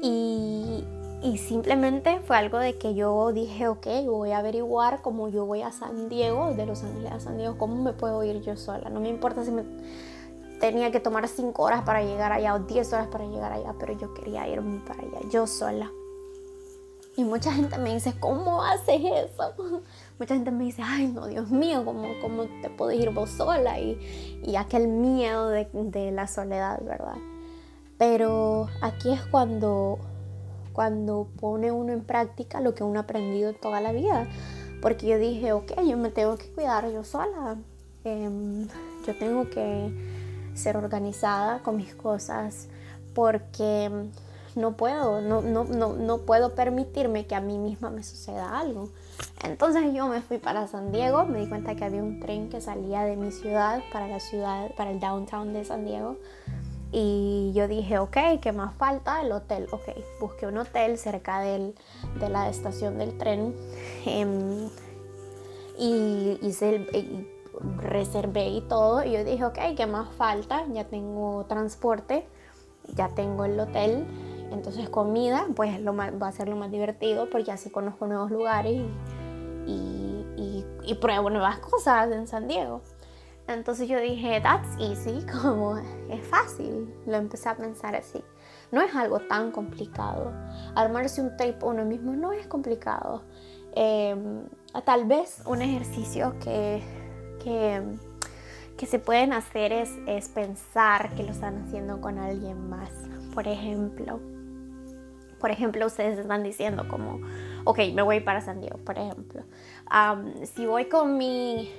Y, 0.02 0.84
y 1.24 1.38
simplemente 1.38 2.20
fue 2.20 2.36
algo 2.36 2.60
de 2.60 2.78
que 2.78 2.94
yo 2.96 3.32
dije, 3.32 3.68
ok, 3.68 3.88
voy 4.06 4.32
a 4.32 4.40
averiguar 4.40 5.02
cómo 5.02 5.30
yo 5.30 5.46
voy 5.46 5.62
a 5.62 5.72
San 5.72 6.10
Diego, 6.10 6.54
de 6.54 6.66
Los 6.66 6.84
Ángeles 6.84 7.12
a 7.14 7.20
San 7.22 7.38
Diego, 7.38 7.58
cómo 7.58 7.82
me 7.82 7.94
puedo 7.94 8.24
ir 8.24 8.42
yo 8.42 8.58
sola. 8.58 8.90
No 8.90 9.00
me 9.00 9.08
importa 9.10 9.46
si 9.46 9.52
tenía 10.60 10.92
que 10.92 11.00
tomar 11.00 11.28
5 11.28 11.64
horas 11.64 11.84
para 11.84 12.04
llegar 12.04 12.32
allá 12.32 12.56
o 12.56 12.60
10 12.60 12.94
horas 12.94 13.08
para 13.08 13.26
llegar 13.26 13.54
allá, 13.54 13.74
pero 13.80 13.94
yo 13.94 14.14
quería 14.14 14.48
irme 14.48 14.82
para 14.86 15.02
allá, 15.02 15.20
yo 15.30 15.48
sola. 15.48 15.90
Y 17.16 17.24
mucha 17.24 17.54
gente 17.54 17.78
me 17.78 17.94
dice, 17.94 18.14
¿cómo 18.20 18.64
haces 18.64 19.02
eso? 19.04 19.82
Mucha 20.20 20.36
gente 20.36 20.52
me 20.52 20.64
dice, 20.66 20.82
ay, 20.84 21.08
no, 21.08 21.28
Dios 21.28 21.50
mío, 21.50 21.84
¿cómo, 21.86 22.08
cómo 22.22 22.44
te 22.62 22.70
puedes 22.70 23.00
ir 23.00 23.10
vos 23.10 23.30
sola? 23.32 23.80
Y, 23.80 24.42
y 24.44 24.56
aquel 24.56 24.88
miedo 24.88 25.50
de, 25.50 25.68
de, 25.74 26.12
la 26.12 26.28
soledad, 26.28 26.82
¿verdad? 26.84 27.18
Pero 27.98 28.68
aquí 28.82 29.12
es 29.12 29.22
cuando, 29.26 29.98
cuando 30.72 31.28
pone 31.40 31.72
uno 31.72 31.94
en 31.94 32.04
práctica 32.04 32.62
lo 32.62 32.76
que 32.76 32.84
uno 32.84 33.00
ha 33.00 33.04
aprendido 33.04 33.54
toda 33.54 33.82
la 33.82 33.92
vida. 33.92 34.28
Porque 34.82 35.08
yo 35.08 35.18
dije, 35.18 35.54
ok, 35.54 35.82
yo 35.88 35.98
me 35.98 36.10
tengo 36.10 36.38
que 36.38 36.52
cuidar 36.52 36.90
yo 36.92 37.04
sola. 37.04 37.58
Em, 38.04 38.68
yo 39.08 39.18
tengo 39.18 39.50
que 39.50 39.92
ser 40.54 40.78
organizada 40.78 41.60
con 41.60 41.78
mis 41.78 41.96
cosas 41.96 42.68
porque 43.14 43.90
no 44.56 44.76
puedo, 44.76 45.22
no, 45.22 45.42
no, 45.42 45.64
no, 45.64 45.94
no 45.94 46.18
puedo 46.20 46.54
permitirme 46.54 47.26
que 47.26 47.36
a 47.36 47.42
mí 47.42 47.58
misma 47.58 47.90
me 47.90 48.04
suceda 48.04 48.60
algo. 48.60 48.90
Entonces 49.44 49.94
yo 49.94 50.08
me 50.08 50.22
fui 50.22 50.38
para 50.38 50.68
San 50.68 50.92
Diego, 50.92 51.26
me 51.26 51.40
di 51.40 51.48
cuenta 51.48 51.76
que 51.76 51.86
había 51.86 52.02
un 52.02 52.20
tren 52.20 52.50
que 52.50 52.62
salía 52.62 53.04
de 53.04 53.16
mi 53.16 53.32
ciudad 53.32 53.82
para 53.92 54.08
la 54.08 54.20
ciudad, 54.20 54.72
para 54.76 54.92
el 54.92 55.00
downtown 55.00 55.54
de 55.54 55.66
San 55.66 55.86
Diego. 55.86 56.18
Y 56.92 57.52
yo 57.56 57.68
dije, 57.68 57.98
ok, 57.98 58.18
¿qué 58.40 58.52
más 58.54 58.76
falta? 58.76 59.22
El 59.22 59.32
hotel. 59.32 59.68
Ok, 59.72 59.82
busqué 60.20 60.46
un 60.46 60.60
hotel 60.60 60.98
cerca 61.00 61.40
del, 61.40 61.74
de 62.20 62.30
la 62.30 62.50
estación 62.50 63.00
del 63.00 63.18
tren. 63.18 63.56
Em, 64.06 64.70
y 65.78 66.38
hice 66.44 66.76
el, 66.94 67.28
reservé 67.78 68.48
y 68.50 68.62
todo. 68.62 69.04
Y 69.04 69.14
yo 69.14 69.24
dije, 69.24 69.44
ok, 69.44 69.60
¿qué 69.76 69.88
más 69.88 70.10
falta? 70.16 70.66
Ya 70.72 70.86
tengo 70.86 71.46
transporte, 71.46 72.28
ya 72.96 73.10
tengo 73.10 73.46
el 73.46 73.60
hotel. 73.60 74.06
Entonces 74.54 74.90
comida, 74.90 75.48
pues 75.56 75.82
lo 75.82 75.96
va 75.96 76.28
a 76.28 76.32
ser 76.32 76.48
lo 76.48 76.56
más 76.56 76.72
divertido 76.72 77.30
porque 77.30 77.52
así 77.52 77.70
conozco 77.70 78.08
nuevos 78.08 78.32
lugares 78.32 78.82
y, 79.66 80.26
y, 80.38 80.66
y, 80.84 80.96
pruebo 80.96 81.30
nuevas 81.30 81.60
cosas 81.60 82.12
en 82.12 82.28
San 82.28 82.48
Diego. 82.48 82.82
Entonces 83.48 83.90
yo 83.90 84.00
dije, 84.00 84.40
that's 84.42 84.70
easy, 84.80 85.26
como 85.42 85.78
es 85.78 86.26
fácil. 86.28 86.94
Lo 87.06 87.18
empecé 87.18 87.50
a 87.50 87.58
pensar 87.58 87.96
así. 87.96 88.24
No 88.72 88.82
es 88.82 88.96
algo 88.96 89.20
tan 89.20 89.52
complicado. 89.52 90.32
Armarse 90.76 91.22
un 91.22 91.36
tape 91.36 91.58
uno 91.64 91.84
mismo 91.84 92.14
no 92.14 92.32
es 92.32 92.48
complicado. 92.48 93.24
Em, 93.76 94.46
tal 94.86 95.06
vez 95.06 95.42
un 95.46 95.62
ejercicio 95.62 96.36
que 96.44 96.82
que, 97.44 98.86
se 98.86 99.00
pueden 99.00 99.34
hacer 99.34 99.72
es, 99.72 99.92
es 100.08 100.30
pensar 100.30 101.14
que 101.16 101.24
lo 101.24 101.32
están 101.32 101.64
haciendo 101.64 102.02
con 102.02 102.18
alguien 102.18 102.70
más. 102.70 102.90
Por 103.34 103.48
ejemplo, 103.48 104.20
por 105.44 105.52
ejemplo, 105.52 105.86
ustedes 105.86 106.18
están 106.18 106.42
diciendo 106.42 106.88
como, 106.88 107.20
ok, 107.66 107.78
me 107.94 108.02
voy 108.02 108.22
para 108.22 108.40
San 108.40 108.62
Diego, 108.62 108.78
por 108.78 108.98
ejemplo. 108.98 109.44
si 110.56 110.66
voy 110.66 110.86
con 110.86 111.18
mi, 111.18 111.70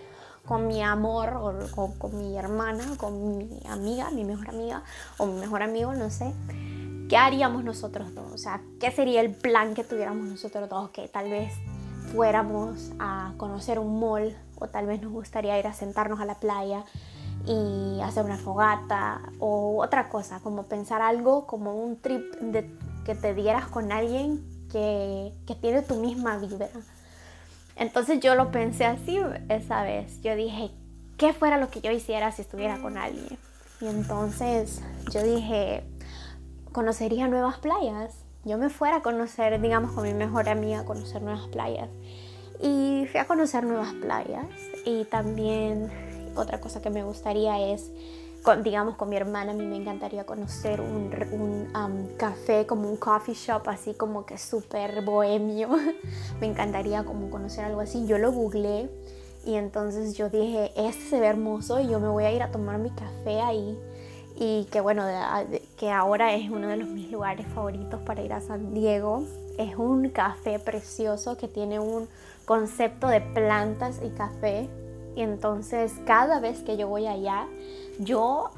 con 0.45 0.67
mi 0.67 0.83
amor 0.83 1.31
o, 1.75 1.95
con 1.97 2.19
mi 2.19 2.37
hermana, 2.37 2.85
con 2.99 3.39
mi 3.39 3.63
amiga, 3.67 4.11
mi 4.11 4.23
mejor 4.23 4.51
amiga 4.51 4.83
o 5.17 5.25
mi 5.25 5.41
mejor 5.41 5.63
amigo, 5.63 5.95
no 5.95 6.11
sé, 6.11 6.31
¿qué 7.09 7.17
haríamos 7.17 7.65
nosotros 7.65 8.15
dos? 8.15 8.35
O 8.35 8.37
sea, 8.37 8.61
¿qué 8.79 8.91
sería 8.91 9.23
el 9.23 9.35
plan 9.35 9.73
que 9.73 9.83
tuviéramos 9.83 10.27
nosotros 10.27 10.69
dos? 10.69 10.91
Que 10.91 11.09
tal 11.09 11.31
vez 11.31 11.55
fuéramos 12.13 12.93
a 12.99 13.33
conocer 13.39 13.79
un 13.79 13.99
mall 13.99 14.37
o 14.57 14.69
tal 14.69 14.85
vez 14.85 15.01
nos 15.01 15.11
gustaría 15.11 15.59
ir 15.59 15.67
a 15.67 15.73
sentarnos 15.73 16.21
a 16.21 16.27
la 16.27 16.35
playa 16.35 16.85
y 17.47 17.99
hacer 18.03 18.27
una 18.27 18.37
fogata 18.37 19.23
o 19.39 19.83
otra 19.83 20.11
cosa, 20.11 20.41
como 20.41 20.65
pensar 20.65 21.01
algo 21.01 21.47
como 21.47 21.75
un 21.83 21.97
trip 21.97 22.31
de, 22.41 22.71
que 23.05 23.15
te 23.15 23.35
dieras 23.35 23.67
con 23.67 23.93
alguien 23.93 24.45
que, 24.71 25.33
que 25.47 25.55
tiene 25.55 25.83
tu 25.83 25.97
misma 25.97 26.39
vibra. 26.39 26.69
Entonces 27.77 28.21
yo 28.21 28.35
lo 28.35 28.51
pensé 28.51 28.85
así 28.85 29.19
esa 29.49 29.83
vez. 29.83 30.21
Yo 30.23 30.37
dije, 30.37 30.71
¿qué 31.17 31.33
fuera 31.33 31.59
lo 31.59 31.71
que 31.71 31.81
yo 31.81 31.91
hiciera 31.91 32.31
si 32.33 32.43
estuviera 32.43 32.79
con 32.79 32.97
alguien? 32.97 33.39
Y 33.81 33.87
entonces 33.87 34.81
yo 35.13 35.23
dije, 35.23 35.85
conocería 36.73 37.29
nuevas 37.29 37.59
playas. 37.59 38.15
Yo 38.45 38.59
me 38.59 38.69
fuera 38.69 38.97
a 38.97 39.03
conocer, 39.03 39.61
digamos, 39.61 39.93
con 39.93 40.05
mi 40.05 40.15
mejor 40.15 40.49
amiga, 40.49 40.81
a 40.81 40.85
conocer 40.85 41.23
nuevas 41.23 41.49
playas. 41.49 41.89
Y 42.61 43.07
fui 43.11 43.21
a 43.21 43.27
conocer 43.27 43.65
nuevas 43.65 43.93
playas. 43.95 44.47
Y 44.85 45.05
también 45.05 45.91
otra 46.37 46.61
cosa 46.61 46.83
que 46.83 46.91
me 46.91 47.03
gustaría 47.03 47.73
es, 47.73 47.91
digamos, 48.63 48.97
con 48.97 49.09
mi 49.09 49.17
hermana, 49.17 49.53
a 49.53 49.55
mí 49.55 49.65
me 49.65 49.77
encantaría 49.77 50.25
conocer 50.25 50.81
un, 50.81 51.11
un 51.33 52.09
café, 52.17 52.67
como 52.67 52.91
un 52.91 52.97
coffee 52.97 53.35
shop, 53.35 53.69
así 53.69 53.95
como 53.95 54.27
que 54.27 54.37
súper 54.37 55.03
bohemio. 55.03 55.71
me 56.41 56.47
encantaría 56.47 57.05
como 57.05 57.31
conocer 57.31 57.65
algo 57.65 57.81
así. 57.81 58.07
Yo 58.07 58.19
lo 58.19 58.33
googleé 58.33 58.91
y 59.47 59.55
entonces 59.55 60.15
yo 60.15 60.29
dije, 60.29 60.73
este 60.77 61.05
se 61.05 61.21
ve 61.21 61.27
hermoso 61.27 61.81
y 61.81 61.89
yo 61.89 62.01
me 62.01 62.09
voy 62.09 62.25
a 62.25 62.33
ir 62.33 62.43
a 62.43 62.51
tomar 62.51 62.79
mi 62.79 62.91
café 62.91 63.41
ahí. 63.41 63.79
Y 64.37 64.67
que 64.71 64.81
bueno, 64.81 65.05
que 65.79 65.91
ahora 65.91 66.35
es 66.35 66.51
uno 66.51 66.69
de 66.69 66.77
los 66.77 66.89
mis 66.89 67.11
lugares 67.11 67.47
favoritos 67.55 68.01
para 68.03 68.23
ir 68.23 68.33
a 68.33 68.41
San 68.41 68.75
Diego. 68.75 69.25
Es 69.59 69.77
un 69.77 70.11
café 70.11 70.59
precioso 70.59 71.37
que 71.37 71.49
tiene 71.49 71.79
un 71.79 72.09
concepto 72.45 73.07
de 73.07 73.21
plantas 73.21 74.01
y 74.05 74.11
café 74.11 74.69
y 75.17 75.23
entonces 75.23 75.93
cada 76.07 76.41
vez 76.41 76.63
que 76.63 76.77
yo 76.77 76.89
voy 76.89 77.07
allá, 77.07 77.47
yo, 77.99 78.51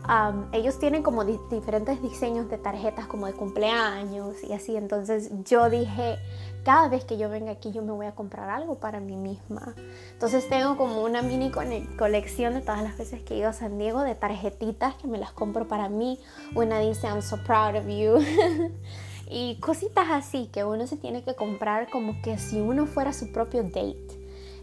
ellos 0.52 0.78
tienen 0.78 1.02
como 1.02 1.24
diferentes 1.24 2.00
diseños 2.00 2.48
de 2.48 2.56
tarjetas 2.56 3.06
como 3.06 3.26
de 3.26 3.34
cumpleaños 3.34 4.42
y 4.42 4.52
así. 4.52 4.76
Entonces 4.76 5.30
yo 5.44 5.68
dije, 5.68 6.18
cada 6.64 6.88
vez 6.88 7.04
que 7.04 7.18
yo 7.18 7.28
venga 7.28 7.52
aquí 7.52 7.70
yo 7.70 7.82
me 7.82 7.92
voy 7.92 8.06
a 8.06 8.14
comprar 8.14 8.48
algo 8.48 8.76
para 8.76 8.98
mí 8.98 9.14
misma. 9.16 9.74
Entonces 10.12 10.48
tengo 10.48 10.76
como 10.76 11.02
una 11.02 11.20
mini 11.22 11.50
colección 11.98 12.54
de 12.54 12.60
todas 12.60 12.82
las 12.82 12.96
veces 12.96 13.22
que 13.22 13.34
he 13.34 13.38
ido 13.38 13.50
a 13.50 13.52
San 13.52 13.78
Diego 13.78 14.02
de 14.02 14.14
tarjetitas 14.14 14.94
que 14.94 15.06
me 15.06 15.18
las 15.18 15.32
compro 15.32 15.68
para 15.68 15.88
mí. 15.88 16.18
Una 16.54 16.80
dice, 16.80 17.06
I'm 17.06 17.20
so 17.20 17.36
proud 17.44 17.76
of 17.76 17.86
you. 17.86 18.18
y 19.28 19.60
cositas 19.60 20.06
así 20.10 20.48
que 20.50 20.64
uno 20.64 20.86
se 20.86 20.96
tiene 20.96 21.22
que 21.22 21.34
comprar 21.34 21.90
como 21.90 22.22
que 22.22 22.38
si 22.38 22.58
uno 22.58 22.86
fuera 22.86 23.12
su 23.12 23.32
propio 23.32 23.62
date. 23.62 24.15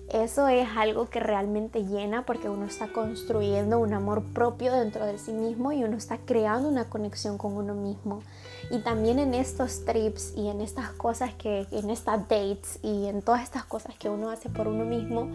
Eso 0.10 0.48
es 0.48 0.68
algo 0.76 1.10
que 1.10 1.20
realmente 1.20 1.86
llena 1.86 2.26
porque 2.26 2.50
uno 2.50 2.66
está 2.66 2.92
construyendo 2.92 3.80
un 3.80 3.94
amor 3.94 4.22
propio 4.34 4.74
dentro 4.74 5.06
de 5.06 5.18
sí 5.18 5.32
mismo 5.32 5.72
y 5.72 5.84
uno 5.84 5.98
está 5.98 6.18
creando 6.20 6.70
una 6.70 6.90
conexión 6.90 7.38
con 7.38 7.54
uno 7.54 7.74
mismo. 7.74 8.22
Y 8.70 8.80
también 8.80 9.18
en 9.18 9.34
estos 9.34 9.86
trips 9.86 10.34
y 10.36 10.50
en 10.50 10.62
estas 10.62 10.92
cosas 10.92 11.34
que, 11.34 11.68
en 11.72 11.90
estas 11.90 12.28
dates 12.28 12.80
y 12.84 13.08
en 13.08 13.22
todas 13.22 13.44
estas 13.44 13.64
cosas 13.66 13.96
que 13.98 14.10
uno 14.10 14.30
hace 14.30 14.50
por 14.50 14.68
uno 14.68 14.86
mismo, 14.86 15.30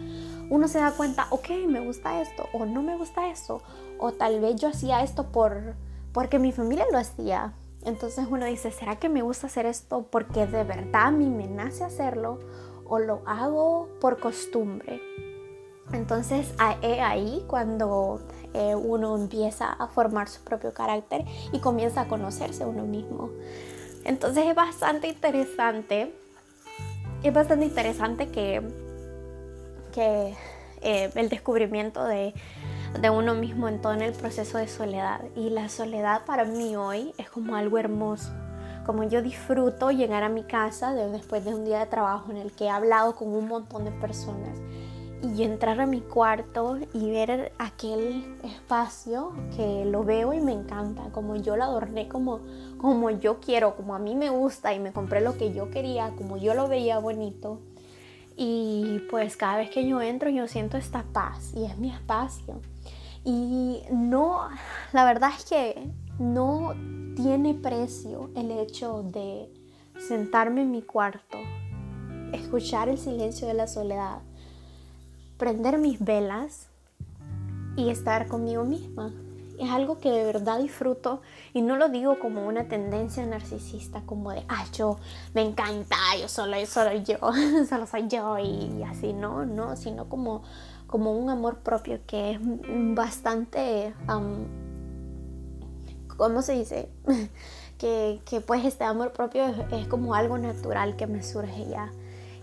uno 0.49 0.67
se 0.67 0.79
da 0.79 0.91
cuenta, 0.91 1.27
ok, 1.31 1.49
me 1.67 1.81
gusta 1.81 2.21
esto 2.21 2.47
o 2.53 2.65
no 2.65 2.81
me 2.81 2.95
gusta 2.95 3.29
esto. 3.29 3.61
O 3.97 4.13
tal 4.13 4.39
vez 4.39 4.55
yo 4.61 4.69
hacía 4.69 5.03
esto 5.03 5.31
por, 5.31 5.75
porque 6.13 6.39
mi 6.39 6.51
familia 6.51 6.85
lo 6.91 6.99
hacía. 6.99 7.53
Entonces 7.83 8.27
uno 8.29 8.45
dice, 8.45 8.71
¿será 8.71 8.97
que 8.97 9.09
me 9.09 9.21
gusta 9.21 9.47
hacer 9.47 9.65
esto 9.65 10.05
porque 10.09 10.45
de 10.47 10.63
verdad 10.63 11.07
a 11.07 11.11
mí 11.11 11.29
me 11.29 11.47
nace 11.47 11.83
hacerlo? 11.83 12.39
O 12.89 12.99
lo 12.99 13.21
hago 13.25 13.87
por 14.01 14.19
costumbre. 14.19 15.01
Entonces 15.93 16.53
es 16.81 16.99
ahí 16.99 17.43
cuando 17.47 18.21
eh, 18.53 18.75
uno 18.75 19.15
empieza 19.15 19.71
a 19.71 19.87
formar 19.87 20.27
su 20.27 20.43
propio 20.43 20.73
carácter 20.73 21.25
y 21.51 21.59
comienza 21.59 22.01
a 22.01 22.07
conocerse 22.07 22.65
uno 22.65 22.83
mismo. 22.83 23.29
Entonces 24.03 24.45
es 24.45 24.55
bastante 24.55 25.07
interesante, 25.07 26.13
es 27.23 27.33
bastante 27.33 27.65
interesante 27.65 28.27
que, 28.27 28.61
que 29.91 30.35
eh, 30.81 31.09
el 31.15 31.29
descubrimiento 31.29 32.03
de, 32.05 32.33
de 32.99 33.09
uno 33.09 33.33
mismo 33.33 33.67
en 33.67 34.01
el 34.01 34.13
proceso 34.13 34.57
de 34.59 34.67
soledad. 34.67 35.21
Y 35.35 35.49
la 35.49 35.69
soledad 35.69 36.23
para 36.25 36.45
mí 36.45 36.75
hoy 36.75 37.13
es 37.17 37.29
como 37.29 37.55
algo 37.55 37.79
hermoso 37.79 38.31
como 38.89 39.03
yo 39.03 39.21
disfruto 39.21 39.91
llegar 39.91 40.23
a 40.23 40.29
mi 40.29 40.41
casa 40.41 40.95
después 40.95 41.45
de 41.45 41.53
un 41.53 41.63
día 41.63 41.77
de 41.77 41.85
trabajo 41.85 42.31
en 42.31 42.37
el 42.37 42.51
que 42.51 42.63
he 42.63 42.69
hablado 42.71 43.15
con 43.15 43.27
un 43.27 43.47
montón 43.47 43.85
de 43.85 43.91
personas 43.91 44.57
y 45.21 45.43
entrar 45.43 45.79
a 45.79 45.85
mi 45.85 46.01
cuarto 46.01 46.79
y 46.95 47.11
ver 47.11 47.51
aquel 47.59 48.35
espacio 48.43 49.33
que 49.55 49.85
lo 49.85 50.03
veo 50.03 50.33
y 50.33 50.41
me 50.41 50.53
encanta, 50.53 51.03
como 51.11 51.35
yo 51.35 51.55
lo 51.55 51.65
adorné 51.65 52.07
como, 52.07 52.39
como 52.79 53.11
yo 53.11 53.39
quiero, 53.39 53.75
como 53.75 53.93
a 53.93 53.99
mí 53.99 54.15
me 54.15 54.31
gusta 54.31 54.73
y 54.73 54.79
me 54.79 54.91
compré 54.91 55.21
lo 55.21 55.37
que 55.37 55.53
yo 55.53 55.69
quería, 55.69 56.09
como 56.17 56.37
yo 56.37 56.55
lo 56.55 56.67
veía 56.67 56.97
bonito. 56.97 57.59
Y 58.37 59.03
pues 59.11 59.37
cada 59.37 59.57
vez 59.57 59.69
que 59.69 59.87
yo 59.87 60.01
entro 60.01 60.31
yo 60.31 60.47
siento 60.47 60.77
esta 60.77 61.03
paz 61.13 61.53
y 61.53 61.65
es 61.65 61.77
mi 61.77 61.91
espacio. 61.91 62.59
Y 63.23 63.83
no, 63.91 64.49
la 64.93 65.05
verdad 65.05 65.29
es 65.37 65.45
que 65.45 65.91
no 66.19 66.73
tiene 67.15 67.53
precio 67.53 68.29
el 68.35 68.51
hecho 68.51 69.03
de 69.03 69.49
sentarme 70.07 70.61
en 70.61 70.71
mi 70.71 70.81
cuarto, 70.81 71.37
escuchar 72.33 72.89
el 72.89 72.97
silencio 72.97 73.47
de 73.47 73.53
la 73.53 73.67
soledad, 73.67 74.19
prender 75.37 75.77
mis 75.77 75.99
velas 75.99 76.67
y 77.75 77.89
estar 77.89 78.27
conmigo 78.27 78.63
misma. 78.63 79.13
Es 79.57 79.69
algo 79.69 79.97
que 79.97 80.09
de 80.09 80.23
verdad 80.23 80.59
disfruto 80.59 81.21
y 81.53 81.61
no 81.61 81.75
lo 81.75 81.89
digo 81.89 82.17
como 82.19 82.47
una 82.47 82.69
tendencia 82.69 83.25
narcisista, 83.25 84.01
como 84.05 84.31
de, 84.31 84.45
ah, 84.47 84.65
yo 84.73 84.97
me 85.33 85.41
encanta, 85.41 85.97
yo 86.19 86.29
solo, 86.29 86.55
solo 86.65 86.93
yo, 86.93 87.17
solo 87.69 87.85
soy 87.85 88.07
yo 88.07 88.37
y 88.39 88.83
así, 88.83 89.11
no, 89.11 89.45
no, 89.45 89.75
sino 89.75 90.07
como, 90.07 90.43
como 90.87 91.11
un 91.11 91.29
amor 91.29 91.57
propio 91.59 91.99
que 92.07 92.31
es 92.31 92.39
bastante 92.95 93.93
¿cómo 96.19 96.43
se 96.43 96.53
dice? 96.53 96.89
que, 97.79 98.43
pues 98.45 98.65
este 98.65 98.83
amor 98.83 99.13
propio 99.13 99.45
es, 99.71 99.87
como 99.87 100.13
algo 100.13 100.37
natural 100.37 100.95
que 100.95 101.07
me 101.07 101.23
surge 101.23 101.65
ya. 101.67 101.91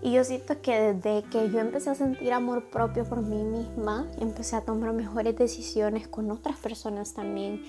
Y 0.02 0.12
yo 0.12 0.24
siento 0.24 0.60
que 0.60 0.92
desde 0.92 1.28
que 1.28 1.50
yo 1.50 1.58
empecé 1.60 1.90
a 1.90 1.94
sentir 1.94 2.32
amor 2.32 2.70
propio 2.70 3.04
por 3.04 3.22
mí 3.22 3.44
misma, 3.44 4.06
empecé 4.18 4.56
a 4.56 4.62
tomar 4.62 4.92
mejores 4.92 5.36
decisiones 5.36 6.08
con 6.08 6.30
otras 6.30 6.56
personas 6.56 7.12
también. 7.12 7.64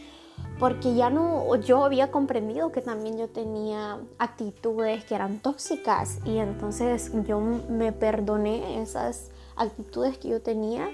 Porque 0.60 0.93
ya 0.93 1.10
no, 1.10 1.56
yo 1.56 1.84
había 1.84 2.12
comprendido 2.12 2.72
que 2.72 2.82
también 2.82 3.17
yo 3.17 3.28
tenía 3.28 4.00
actitudes 4.17 5.04
que 5.04 5.15
eran 5.15 5.39
tóxicas 5.39 6.20
y 6.26 6.38
entonces 6.38 7.12
yo 7.26 7.39
me 7.39 7.91
perdoné 7.91 8.82
esas 8.82 9.32
actitudes 9.56 10.20
que 10.20 10.30
yo 10.30 10.41
tenía 10.41 10.89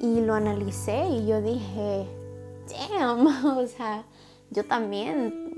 y 0.00 0.20
lo 0.20 0.34
analicé 0.34 1.06
y 1.08 1.26
yo 1.26 1.40
dije, 1.40 2.08
damn, 2.68 3.26
o 3.58 3.66
sea, 3.66 4.04
yo 4.50 4.64
también 4.64 5.48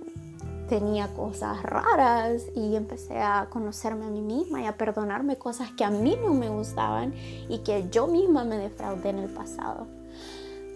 tenía 0.69 1.09
cosas 1.15 1.63
raras 1.65 2.45
y 2.55 2.77
empecé 2.77 3.19
a 3.19 3.49
conocerme 3.51 4.07
a 4.07 4.11
mí 4.11 4.21
misma 4.21 4.63
y 4.63 4.67
a 4.67 4.77
perdonarme 4.77 5.37
cosas 5.37 5.73
que 5.73 5.85
a 5.85 5.91
mí 5.91 6.17
no 6.23 6.33
me 6.33 6.49
gustaban 6.49 7.13
y 7.49 7.59
que 7.59 7.89
yo 7.91 8.07
misma 8.07 8.45
me 8.45 8.57
defraudé 8.57 9.11
en 9.11 9.19
el 9.19 9.31
pasado. 9.31 9.89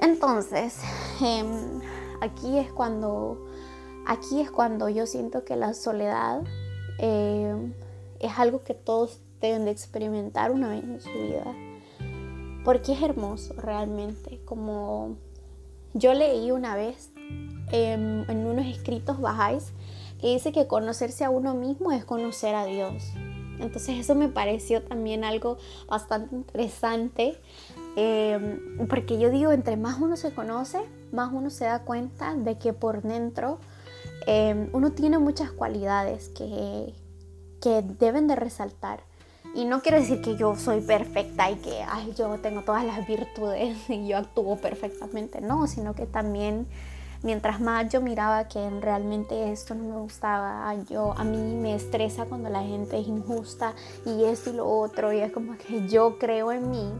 Entonces, 0.00 0.80
em, 1.22 1.80
aquí 2.20 2.58
es 2.58 2.72
cuando 2.72 3.46
aquí 4.06 4.40
es 4.40 4.50
cuando 4.50 4.88
yo 4.88 5.06
siento 5.06 5.44
que 5.44 5.56
la 5.56 5.74
soledad 5.74 6.42
em, 6.98 7.72
es 8.18 8.38
algo 8.38 8.62
que 8.64 8.74
todos 8.74 9.20
deben 9.40 9.64
de 9.64 9.70
experimentar 9.70 10.50
una 10.50 10.68
vez 10.70 10.82
en 10.82 11.00
su 11.00 11.10
vida. 11.10 11.54
Porque 12.64 12.92
es 12.92 13.02
hermoso 13.02 13.54
realmente. 13.54 14.40
Como 14.44 15.16
yo 15.92 16.14
leí 16.14 16.50
una 16.50 16.74
vez 16.74 17.10
en, 17.70 18.46
unos 18.46 18.66
escritos 18.66 19.20
bajáis 19.20 19.72
que 20.20 20.28
dice 20.28 20.52
que 20.52 20.66
conocerse 20.66 21.24
a 21.24 21.30
uno 21.30 21.54
mismo 21.54 21.92
es 21.92 22.04
conocer 22.04 22.54
a 22.54 22.64
Dios. 22.64 23.12
Entonces 23.60 23.98
eso 23.98 24.14
me 24.14 24.28
pareció 24.28 24.82
también 24.82 25.24
algo 25.24 25.58
bastante 25.88 26.34
interesante, 26.34 27.40
em, 27.96 28.86
porque 28.88 29.18
yo 29.18 29.30
digo, 29.30 29.52
entre 29.52 29.76
más 29.76 30.00
uno 30.00 30.16
se 30.16 30.32
conoce, 30.32 30.80
más 31.12 31.32
uno 31.32 31.50
se 31.50 31.64
da 31.64 31.80
cuenta 31.80 32.34
de 32.34 32.58
que 32.58 32.72
por 32.72 33.02
dentro 33.02 33.58
em, 34.26 34.68
uno 34.72 34.92
tiene 34.92 35.18
muchas 35.18 35.50
cualidades 35.50 36.30
que, 36.30 36.94
que 37.60 37.82
deben 37.82 38.26
de 38.26 38.36
resaltar. 38.36 39.00
Y 39.54 39.66
no 39.66 39.82
quiere 39.82 40.00
decir 40.00 40.20
que 40.20 40.36
yo 40.36 40.56
soy 40.56 40.80
perfecta 40.80 41.48
y 41.50 41.56
que 41.56 41.84
yo 42.16 42.38
tengo 42.40 42.62
todas 42.62 42.84
las 42.84 43.06
virtudes 43.06 43.78
y 43.88 44.08
yo 44.08 44.18
actúo 44.18 44.56
perfectamente, 44.56 45.40
no, 45.40 45.66
sino 45.66 45.94
que 45.94 46.06
también 46.06 46.66
mientras 47.24 47.60
más 47.60 47.90
yo 47.92 48.00
miraba 48.00 48.46
que 48.46 48.70
realmente 48.80 49.50
esto 49.50 49.74
no 49.74 49.82
me 49.82 50.00
gustaba, 50.00 50.72
yo 50.88 51.12
a 51.16 51.24
mí 51.24 51.56
me 51.56 51.74
estresa 51.74 52.26
cuando 52.26 52.50
la 52.50 52.62
gente 52.62 53.00
es 53.00 53.08
injusta 53.08 53.74
y 54.06 54.24
esto 54.24 54.50
y 54.50 54.52
lo 54.52 54.68
otro 54.68 55.12
y 55.12 55.18
es 55.18 55.32
como 55.32 55.56
que 55.56 55.88
yo 55.88 56.18
creo 56.18 56.52
en 56.52 56.70
mí 56.70 56.92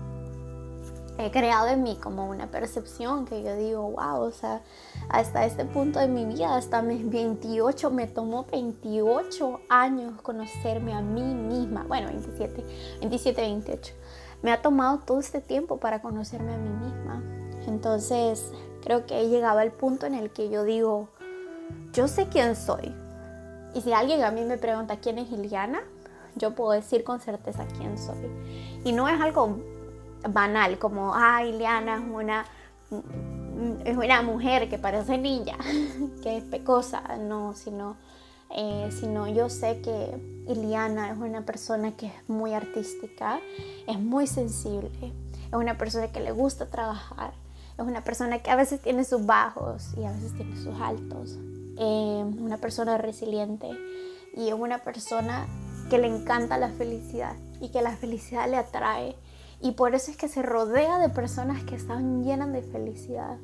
he 1.19 1.31
creado 1.31 1.69
en 1.69 1.83
mí 1.83 1.97
como 2.03 2.29
una 2.29 2.51
percepción 2.51 3.25
que 3.25 3.43
yo 3.43 3.55
digo, 3.57 3.83
wow, 3.93 4.21
o 4.21 4.31
sea, 4.33 4.63
hasta 5.09 5.45
este 5.45 5.65
punto 5.65 6.01
de 6.01 6.09
mi 6.09 6.25
vida, 6.25 6.57
hasta 6.57 6.83
mis 6.83 7.09
28, 7.09 7.91
me 7.91 8.07
tomó 8.07 8.47
28 8.51 9.61
años 9.69 10.21
conocerme 10.23 10.93
a 10.93 11.01
mí 11.01 11.23
misma, 11.23 11.85
bueno, 11.87 12.09
27, 12.09 12.65
27, 13.01 13.41
28, 13.41 13.95
me 14.43 14.53
ha 14.53 14.61
tomado 14.61 14.99
todo 14.99 15.21
este 15.21 15.41
tiempo 15.41 15.79
para 15.79 16.03
conocerme 16.03 16.53
a 16.53 16.59
mí 16.59 16.69
misma. 16.69 17.23
Entonces, 17.67 18.51
creo 18.85 19.07
que 19.07 19.19
he 19.19 19.29
llegado 19.29 19.59
al 19.59 19.73
punto 19.73 20.05
en 20.05 20.15
el 20.15 20.31
que 20.31 20.51
yo 20.51 20.63
digo, 20.63 21.09
yo 21.95 22.07
sé 22.07 22.29
quién 22.29 22.55
soy. 22.55 22.95
Y 23.75 23.81
si 23.81 23.95
alguien 23.95 24.23
a 24.23 24.31
mí 24.31 24.45
me 24.45 24.59
pregunta 24.59 24.99
quién 24.99 25.19
es 25.19 25.33
Iliana, 25.33 25.81
yo 26.37 26.55
puedo 26.55 26.73
decir 26.73 27.03
con 27.03 27.19
certeza 27.19 27.67
quién 27.79 27.97
soy. 27.97 28.29
Y 28.85 28.93
no 28.93 29.09
es 29.09 29.19
algo 29.19 29.59
banal, 30.29 30.79
como, 30.79 31.13
ay, 31.15 31.49
Ileana 31.49 31.97
es 31.97 32.03
una, 32.13 32.45
es 33.85 33.97
una 33.97 34.21
mujer 34.21 34.69
que 34.69 34.79
parece 34.79 35.17
niña, 35.17 35.57
que 36.23 36.37
es 36.37 36.45
pecosa, 36.45 37.17
no, 37.19 37.55
sino, 37.55 37.97
eh, 38.51 38.91
sino 38.93 39.27
yo 39.29 39.49
sé 39.49 39.81
que 39.81 40.45
Iliana 40.47 41.11
es 41.11 41.17
una 41.17 41.47
persona 41.47 41.97
que 41.97 42.07
es 42.07 42.29
muy 42.29 42.53
artística, 42.53 43.41
es 43.87 43.99
muy 43.99 44.27
sensible, 44.27 44.91
es 45.49 45.55
una 45.55 45.79
persona 45.79 46.09
que 46.13 46.21
le 46.21 46.33
gusta 46.33 46.67
trabajar, 46.67 47.33
es 47.79 47.85
una 47.85 48.05
persona 48.05 48.39
que 48.41 48.51
a 48.51 48.57
veces 48.57 48.81
tiene 48.81 49.05
sus 49.05 49.27
bajos 49.27 49.95
y 49.97 50.05
a 50.05 50.13
veces 50.13 50.35
tiene 50.35 50.57
sus 50.57 50.81
altos, 50.81 51.39
eh, 51.79 52.25
una 52.39 52.59
persona 52.59 52.99
resiliente 52.99 53.69
y 54.37 54.49
es 54.49 54.55
una 54.55 54.79
persona 54.79 55.47
que 55.91 55.99
le 55.99 56.07
encanta 56.07 56.57
la 56.59 56.71
felicidad 56.71 57.37
y 57.61 57.71
que 57.71 57.83
la 57.83 57.97
felicidad 57.97 58.49
le 58.49 58.57
atrae 58.57 59.17
y 59.61 59.73
por 59.73 59.95
eso 59.95 60.11
es 60.11 60.17
que 60.17 60.29
se 60.29 60.43
rodea 60.43 60.99
de 60.99 61.09
personas 61.09 61.63
que 61.65 61.75
están 61.75 62.23
llenas 62.23 62.53
de 62.53 62.63
felicidad. 62.63 63.39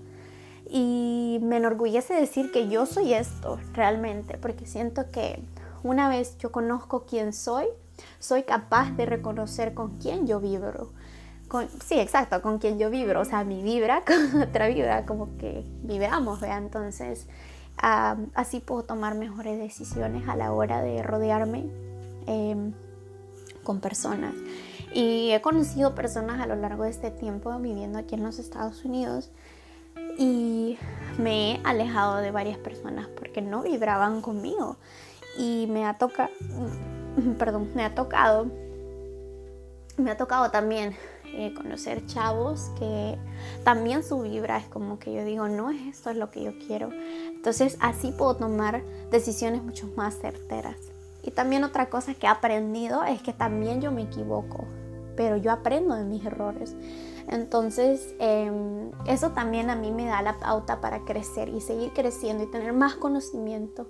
Y 0.69 1.41
me 1.43 1.57
enorgullece 1.57 2.13
decir 2.13 2.53
que 2.53 2.69
yo 2.69 2.85
soy 2.85 3.15
esto 3.15 3.59
realmente, 3.73 4.37
porque 4.37 4.67
siento 4.67 5.11
que 5.11 5.43
una 5.83 6.11
vez 6.11 6.37
yo 6.37 6.53
conozco 6.53 7.07
quién 7.07 7.33
soy, 7.33 7.65
soy 8.19 8.43
capaz 8.43 8.91
de 8.93 9.07
reconocer 9.07 9.73
con 9.73 9.99
quién 9.99 10.27
yo 10.27 10.41
vibro. 10.41 10.93
Con, 11.51 11.69
sí, 11.85 11.99
exacto, 11.99 12.41
con 12.43 12.59
quién 12.59 12.79
yo 12.79 12.91
vibro. 12.91 13.21
O 13.21 13.25
sea, 13.25 13.43
mi 13.43 13.61
vibra 13.61 14.05
con 14.07 14.41
otra 14.41 14.69
vibra, 14.69 15.05
como 15.05 15.37
que 15.37 15.65
vibramos, 15.83 16.41
¿vea? 16.41 16.59
Entonces, 16.59 17.27
así 17.77 18.61
puedo 18.61 18.85
tomar 18.85 19.17
mejores 19.17 19.59
decisiones 19.59 20.29
a 20.29 20.37
la 20.37 20.53
hora 20.53 20.81
de 20.81 21.03
rodearme 21.03 21.67
em, 22.29 22.73
con 23.65 23.81
personas. 23.81 24.35
Y 24.95 25.33
he 25.33 25.41
conocido 25.41 25.97
personas 25.97 26.41
a 26.41 26.47
lo 26.47 26.55
largo 26.55 26.85
de 26.85 26.91
este 26.91 27.11
tiempo 27.11 27.59
viviendo 27.59 27.99
aquí 27.99 28.15
en 28.15 28.23
los 28.23 28.39
Estados 28.39 28.85
Unidos 28.85 29.33
y 30.19 30.79
me 31.19 31.55
he 31.55 31.61
alejado 31.65 32.19
de 32.19 32.31
varias 32.31 32.59
personas 32.59 33.09
porque 33.19 33.43
no 33.43 33.63
vibraban 33.63 34.21
conmigo. 34.21 34.77
Y 35.37 35.67
me 35.69 35.85
ha 35.85 35.95
tocado, 35.95 36.31
perdón, 37.41 37.73
me 37.75 37.85
ha 37.85 37.93
tocado, 37.97 38.47
me 39.97 40.13
ha 40.13 40.17
tocado 40.17 40.53
también 40.53 40.95
eh, 41.41 41.55
conocer 41.55 42.07
chavos 42.07 42.71
que 42.79 43.19
también 43.65 44.03
su 44.03 44.23
vibra 44.23 44.59
es 44.59 44.67
como 44.67 44.99
que 44.99 45.13
yo 45.13 45.25
digo, 45.25 45.49
no 45.49 45.71
es 45.71 45.81
esto 45.87 46.11
es 46.11 46.17
lo 46.17 46.31
que 46.31 46.45
yo 46.45 46.53
quiero. 46.67 46.91
Entonces 47.29 47.77
así 47.81 48.13
puedo 48.13 48.37
tomar 48.37 48.83
decisiones 49.11 49.63
mucho 49.63 49.89
más 49.97 50.19
certeras. 50.19 50.77
Y 51.23 51.33
también 51.33 51.65
otra 51.65 51.91
cosa 51.91 52.15
que 52.15 52.27
he 52.27 52.31
aprendido 52.31 53.05
es 53.05 53.21
que 53.23 53.33
también 53.33 53.81
yo 53.81 53.91
me 53.93 54.03
equivoco 54.03 54.67
pero 55.21 55.37
yo 55.37 55.53
aprendo 55.53 55.95
de 55.95 56.05
mis 56.05 56.25
errores. 56.25 56.75
Entonces, 57.29 58.15
em, 58.19 58.91
eso 59.07 59.33
también 59.33 59.69
a 59.69 59.77
mí 59.77 59.93
me 59.93 60.07
da 60.07 60.23
la 60.23 60.39
pauta 60.41 60.81
para 60.81 61.05
crecer 61.05 61.51
y 61.51 61.61
seguir 61.61 61.93
creciendo 61.93 62.45
y 62.45 62.47
tener 62.47 62.73
más 62.73 62.95
conocimiento. 62.95 63.87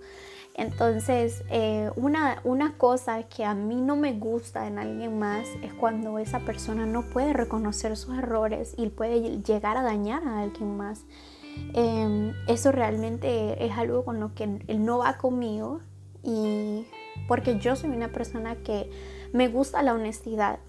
Entonces, 0.60 1.42
eh, 1.48 1.90
una, 1.96 2.40
una 2.44 2.76
cosa 2.76 3.22
que 3.22 3.44
a 3.44 3.54
mí 3.54 3.80
no 3.80 3.96
me 3.96 4.12
gusta 4.12 4.66
en 4.66 4.78
alguien 4.78 5.18
más 5.18 5.48
es 5.62 5.72
cuando 5.72 6.18
esa 6.18 6.40
persona 6.40 6.84
no 6.84 7.02
puede 7.02 7.32
reconocer 7.32 7.96
sus 7.96 8.18
errores 8.18 8.74
y 8.76 8.88
puede 8.90 9.40
llegar 9.42 9.78
a 9.78 9.82
dañar 9.82 10.22
a 10.28 10.42
alguien 10.42 10.76
más. 10.76 11.06
Em, 11.72 12.34
eso 12.46 12.72
realmente 12.72 13.64
es 13.64 13.72
algo 13.72 14.04
con 14.04 14.20
lo 14.20 14.34
que 14.34 14.44
él 14.44 14.84
no 14.84 14.98
va 14.98 15.16
conmigo 15.16 15.80
y 16.22 16.86
porque 17.26 17.58
yo 17.58 17.74
soy 17.74 17.90
una 17.90 18.08
persona 18.08 18.56
que 18.56 18.90
me 19.32 19.48
gusta 19.48 19.82
la 19.82 19.94
honestidad 19.94 20.60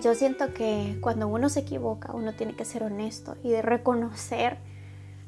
yo 0.00 0.14
siento 0.14 0.52
que 0.52 0.98
cuando 1.00 1.28
uno 1.28 1.48
se 1.48 1.60
equivoca, 1.60 2.12
uno 2.12 2.34
tiene 2.34 2.54
que 2.54 2.64
ser 2.64 2.82
honesto 2.82 3.36
y 3.42 3.54
reconocer, 3.60 4.58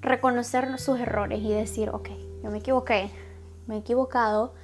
reconocer 0.00 0.78
sus 0.78 0.98
errores 0.98 1.40
y 1.40 1.52
decir, 1.52 1.90
ok, 1.90 2.08
yo 2.42 2.50
me 2.50 2.58
equivoqué, 2.58 3.10
me 3.66 3.76
he 3.76 3.78
equivocado, 3.78 4.54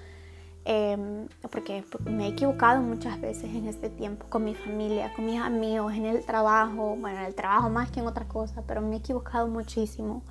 em, 0.65 1.29
porque 1.51 1.85
me 2.05 2.27
he 2.27 2.29
equivocado 2.29 2.81
muchas 2.81 3.21
veces 3.21 3.55
en 3.55 3.67
este 3.67 3.91
tiempo 3.91 4.27
con 4.29 4.45
mi 4.45 4.55
familia, 4.55 5.13
con 5.15 5.27
mis 5.27 5.41
amigos, 5.41 5.95
en 5.95 6.07
el 6.07 6.25
trabajo, 6.25 6.97
bueno, 6.97 7.19
en 7.19 7.27
el 7.27 7.35
trabajo 7.35 7.69
más 7.71 7.91
que 7.91 8.01
en 8.01 8.07
otra 8.07 8.27
cosa, 8.27 8.63
pero 8.67 8.81
me 8.81 8.97
he 8.97 8.99
equivocado 8.99 9.47
muchísimo. 9.47 10.23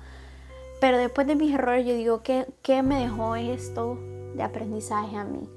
Pero 0.80 0.98
después 0.98 1.26
de 1.26 1.36
mis 1.36 1.54
errores 1.54 1.86
yo 1.86 1.94
digo, 1.94 2.22
¿qué, 2.22 2.46
qué 2.62 2.82
me 2.82 3.00
dejó 3.00 3.36
esto 3.36 3.98
de 4.34 4.42
aprendizaje 4.42 5.16
a 5.16 5.24
mí? 5.24 5.48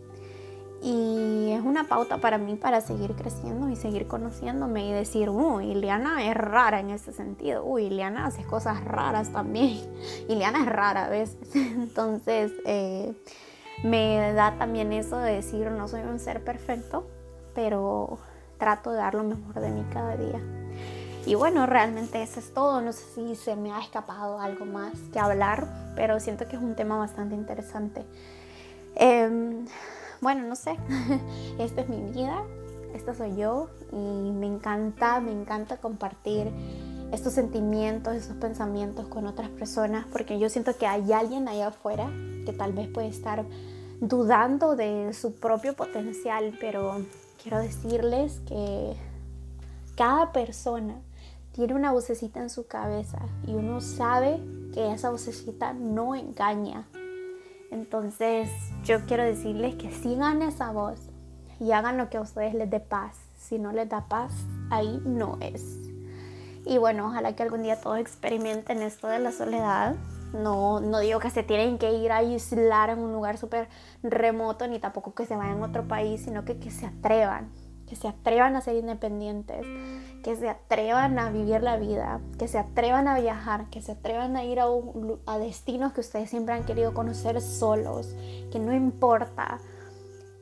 Y 0.81 1.51
es 1.53 1.61
una 1.61 1.85
pauta 1.85 2.19
para 2.19 2.37
mí 2.37 2.55
para 2.55 2.81
seguir 2.81 3.15
creciendo 3.15 3.69
y 3.69 3.75
seguir 3.75 4.07
conociéndome 4.07 4.87
y 4.87 4.93
decir, 4.93 5.29
uy, 5.29 5.71
Ileana 5.71 6.23
es 6.29 6.35
rara 6.35 6.79
en 6.79 6.91
ese 6.91 7.11
sentido. 7.13 7.63
Uy, 7.63 7.85
Ileana 7.85 8.25
hace 8.25 8.43
cosas 8.43 8.83
raras 8.83 9.31
también. 9.31 9.79
Ileana 10.29 10.59
es 10.61 10.67
rara 10.67 11.05
a 11.05 11.09
veces. 11.09 11.37
Entonces, 11.55 12.51
eh, 12.65 13.13
me 13.83 14.33
da 14.33 14.57
también 14.57 14.93
eso 14.93 15.17
de 15.17 15.33
decir, 15.33 15.71
no 15.71 15.87
soy 15.87 16.01
un 16.01 16.19
ser 16.19 16.43
perfecto, 16.43 17.07
pero 17.55 18.19
trato 18.59 18.91
de 18.91 18.97
dar 18.97 19.15
lo 19.15 19.23
mejor 19.23 19.59
de 19.59 19.69
mí 19.69 19.83
cada 19.91 20.15
día. 20.15 20.41
Y 21.25 21.35
bueno, 21.35 21.65
realmente 21.65 22.21
eso 22.21 22.39
es 22.39 22.53
todo. 22.53 22.81
No 22.81 22.93
sé 22.93 23.03
si 23.15 23.35
se 23.35 23.55
me 23.55 23.73
ha 23.73 23.79
escapado 23.79 24.39
algo 24.39 24.65
más 24.65 24.93
que 25.11 25.19
hablar, 25.19 25.67
pero 25.95 26.19
siento 26.19 26.47
que 26.47 26.55
es 26.55 26.61
un 26.61 26.75
tema 26.75 26.97
bastante 26.97 27.35
interesante. 27.35 28.05
Eh, 28.95 29.65
bueno, 30.21 30.47
no 30.47 30.55
sé, 30.55 30.75
esta 31.59 31.81
es 31.81 31.89
mi 31.89 32.01
vida, 32.11 32.43
esta 32.93 33.13
soy 33.13 33.35
yo 33.35 33.69
y 33.91 34.31
me 34.31 34.47
encanta, 34.47 35.19
me 35.19 35.31
encanta 35.31 35.77
compartir 35.77 36.51
estos 37.11 37.33
sentimientos, 37.33 38.15
estos 38.15 38.35
pensamientos 38.37 39.07
con 39.07 39.27
otras 39.27 39.49
personas 39.49 40.05
porque 40.11 40.39
yo 40.39 40.49
siento 40.49 40.75
que 40.75 40.87
hay 40.87 41.11
alguien 41.13 41.47
allá 41.47 41.67
afuera 41.67 42.11
que 42.45 42.53
tal 42.53 42.73
vez 42.73 42.87
puede 42.89 43.07
estar 43.07 43.45
dudando 43.99 44.75
de 44.75 45.13
su 45.13 45.35
propio 45.35 45.73
potencial, 45.73 46.55
pero 46.59 47.01
quiero 47.41 47.59
decirles 47.59 48.41
que 48.47 48.95
cada 49.95 50.31
persona 50.31 51.01
tiene 51.53 51.73
una 51.73 51.91
vocecita 51.91 52.39
en 52.39 52.49
su 52.49 52.67
cabeza 52.67 53.19
y 53.47 53.53
uno 53.53 53.81
sabe 53.81 54.39
que 54.73 54.91
esa 54.93 55.09
vocecita 55.09 55.73
no 55.73 56.13
engaña, 56.13 56.87
entonces 57.71 58.49
yo 58.83 59.05
quiero 59.05 59.23
decirles 59.23 59.75
que 59.75 59.91
sigan 59.91 60.41
esa 60.41 60.71
voz 60.71 60.99
y 61.59 61.71
hagan 61.71 61.97
lo 61.97 62.09
que 62.09 62.17
a 62.17 62.21
ustedes 62.21 62.53
les 62.53 62.69
dé 62.69 62.79
paz. 62.79 63.17
Si 63.37 63.59
no 63.59 63.71
les 63.71 63.89
da 63.89 64.07
paz, 64.07 64.33
ahí 64.69 65.01
no 65.05 65.37
es. 65.41 65.63
Y 66.65 66.77
bueno, 66.77 67.07
ojalá 67.07 67.35
que 67.35 67.43
algún 67.43 67.63
día 67.63 67.79
todos 67.79 67.97
experimenten 67.99 68.81
esto 68.81 69.07
de 69.07 69.19
la 69.19 69.31
soledad. 69.31 69.95
No, 70.33 70.81
no 70.81 70.99
digo 70.99 71.19
que 71.19 71.29
se 71.29 71.43
tienen 71.43 71.77
que 71.77 71.93
ir 71.93 72.11
a 72.11 72.17
aislar 72.17 72.89
en 72.89 72.99
un 72.99 73.13
lugar 73.13 73.37
súper 73.37 73.69
remoto, 74.03 74.67
ni 74.67 74.79
tampoco 74.79 75.13
que 75.13 75.25
se 75.25 75.35
vayan 75.35 75.63
a 75.63 75.67
otro 75.67 75.87
país, 75.87 76.21
sino 76.21 76.43
que, 76.43 76.59
que 76.59 76.69
se 76.69 76.85
atrevan 76.85 77.49
que 77.87 77.95
se 77.95 78.07
atrevan 78.07 78.55
a 78.55 78.61
ser 78.61 78.75
independientes, 78.75 79.65
que 80.23 80.35
se 80.35 80.49
atrevan 80.49 81.17
a 81.19 81.31
vivir 81.31 81.63
la 81.63 81.77
vida, 81.77 82.19
que 82.37 82.47
se 82.47 82.57
atrevan 82.57 83.07
a 83.07 83.19
viajar, 83.19 83.69
que 83.69 83.81
se 83.81 83.93
atrevan 83.93 84.35
a 84.35 84.43
ir 84.43 84.59
a, 84.59 85.37
destinos 85.37 85.93
que 85.93 86.01
ustedes 86.01 86.29
siempre 86.29 86.53
han 86.53 86.65
querido 86.65 86.93
conocer 86.93 87.41
solos, 87.41 88.13
que 88.51 88.59
no 88.59 88.73
importa, 88.73 89.59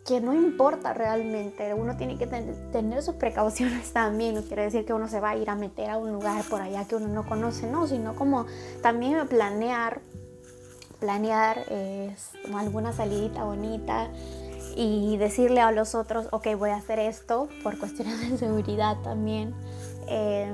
que 0.07 0.21
no 0.21 0.33
importa 0.33 0.93
realmente, 0.93 1.71
uno 1.75 1.95
tiene 1.97 2.17
que 2.17 2.25
tener 2.25 3.03
sus 3.03 3.15
precauciones 3.15 3.91
también, 3.93 4.33
no 4.33 4.41
quiere 4.41 4.63
decir 4.63 4.83
que 4.83 4.93
uno 4.93 5.07
se 5.07 5.19
va 5.19 5.31
a 5.31 5.37
ir 5.37 5.49
a 5.49 5.55
meter 5.55 5.91
a 5.91 5.97
un 5.97 6.11
lugar 6.11 6.43
por 6.49 6.61
allá 6.61 6.85
que 6.85 6.95
uno 6.95 7.07
no 7.07 7.27
conoce, 7.27 7.67
no, 7.67 7.85
sino 7.85 8.15
como 8.15 8.47
también 8.81 9.27
planear, 9.27 10.01
planear 10.99 11.59
es 11.69 12.31
alguna 12.55 12.91
salidita 12.91 13.43
bonita, 13.43 14.09
y 14.75 15.15
decirle 15.17 15.61
a 15.61 15.71
los 15.71 15.95
otros, 15.95 16.27
ok, 16.31 16.47
voy 16.57 16.71
a 16.71 16.75
hacer 16.75 16.99
esto 16.99 17.47
por 17.63 17.79
cuestiones 17.79 18.29
de 18.29 18.37
seguridad 18.37 18.97
también. 19.03 19.55
Eh, 20.07 20.51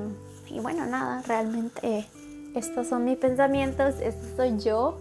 y 0.48 0.60
bueno, 0.60 0.86
nada, 0.86 1.24
realmente 1.26 2.08
estos 2.54 2.88
son 2.88 3.06
mis 3.06 3.18
pensamientos, 3.18 3.96
esto 4.00 4.26
soy 4.36 4.60
yo. 4.60 4.98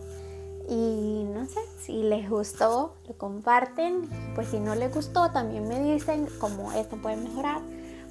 Y 0.69 1.25
no 1.35 1.47
sé, 1.47 1.61
si 1.81 2.03
les 2.03 2.31
gustó, 2.31 2.95
lo 3.09 3.15
comparten. 3.19 4.09
Pues 4.35 4.49
si 4.49 4.61
no 4.61 4.75
les 4.75 4.95
gustó, 4.95 5.31
también 5.31 5.69
me 5.69 5.81
dicen 5.81 6.29
cómo 6.39 6.73
esto 6.73 6.97
puede 6.97 7.17
mejorar. 7.17 7.61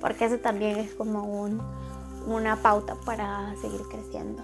Porque 0.01 0.25
eso 0.25 0.37
también 0.39 0.77
es 0.77 0.93
como 0.93 1.23
un, 1.23 1.61
una 2.27 2.57
pauta 2.57 2.95
para 3.05 3.55
seguir 3.61 3.81
creciendo. 3.89 4.43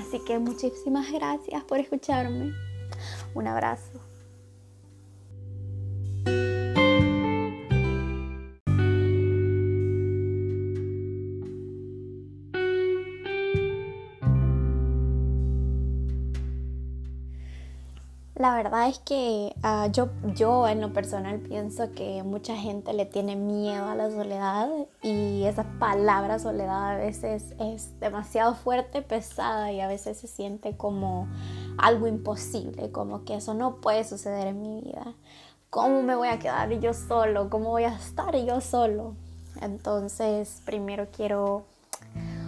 Así 0.00 0.18
que 0.24 0.38
muchísimas 0.38 1.10
gracias 1.12 1.62
por 1.64 1.78
escucharme. 1.78 2.52
Un 3.34 3.46
abrazo. 3.46 3.93
La 18.44 18.56
verdad 18.56 18.88
es 18.88 18.98
que 18.98 19.54
uh, 19.62 19.90
yo, 19.92 20.10
yo 20.34 20.68
en 20.68 20.80
lo 20.82 20.92
personal 20.92 21.38
pienso 21.38 21.92
que 21.92 22.22
mucha 22.24 22.54
gente 22.56 22.92
le 22.92 23.06
tiene 23.06 23.36
miedo 23.36 23.86
a 23.86 23.94
la 23.94 24.10
soledad 24.10 24.68
y 25.02 25.44
esa 25.44 25.64
palabra 25.78 26.38
soledad 26.38 26.90
a 26.90 26.96
veces 26.96 27.54
es 27.58 27.98
demasiado 28.00 28.54
fuerte, 28.54 29.00
pesada 29.00 29.72
y 29.72 29.80
a 29.80 29.86
veces 29.86 30.18
se 30.18 30.26
siente 30.26 30.76
como 30.76 31.26
algo 31.78 32.08
imposible, 32.08 32.90
como 32.90 33.24
que 33.24 33.36
eso 33.36 33.54
no 33.54 33.76
puede 33.80 34.04
suceder 34.04 34.48
en 34.48 34.60
mi 34.60 34.80
vida. 34.82 35.14
¿Cómo 35.74 36.02
me 36.02 36.14
voy 36.14 36.28
a 36.28 36.38
quedar 36.38 36.70
yo 36.78 36.94
solo? 36.94 37.50
¿Cómo 37.50 37.70
voy 37.70 37.82
a 37.82 37.96
estar 37.96 38.36
yo 38.36 38.60
solo? 38.60 39.16
Entonces, 39.60 40.62
primero 40.64 41.08
quiero 41.10 41.64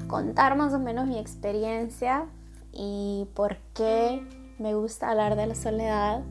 contar 0.07 0.57
más 0.57 0.73
o 0.73 0.79
menos 0.79 1.09
mi 1.09 1.19
experiencia 1.19 2.27
y 2.73 3.27
por 3.35 3.57
qué 3.75 4.25
me 4.61 4.75
gusta 4.77 5.11
hablar 5.11 5.35
de 5.35 5.49
la 5.49 5.57
soledad 5.57 6.23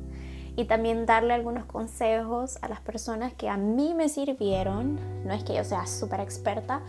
y 0.55 0.63
también 0.63 1.05
darle 1.05 1.33
algunos 1.33 1.65
consejos 1.65 2.57
a 2.61 2.69
las 2.69 2.79
personas 2.79 3.33
que 3.33 3.49
a 3.49 3.57
mí 3.57 3.93
me 3.93 4.07
sirvieron. 4.07 4.97
No 5.25 5.33
es 5.33 5.43
que 5.43 5.53
yo 5.53 5.65
sea 5.65 5.87
súper 5.87 6.21
experta, 6.21 6.79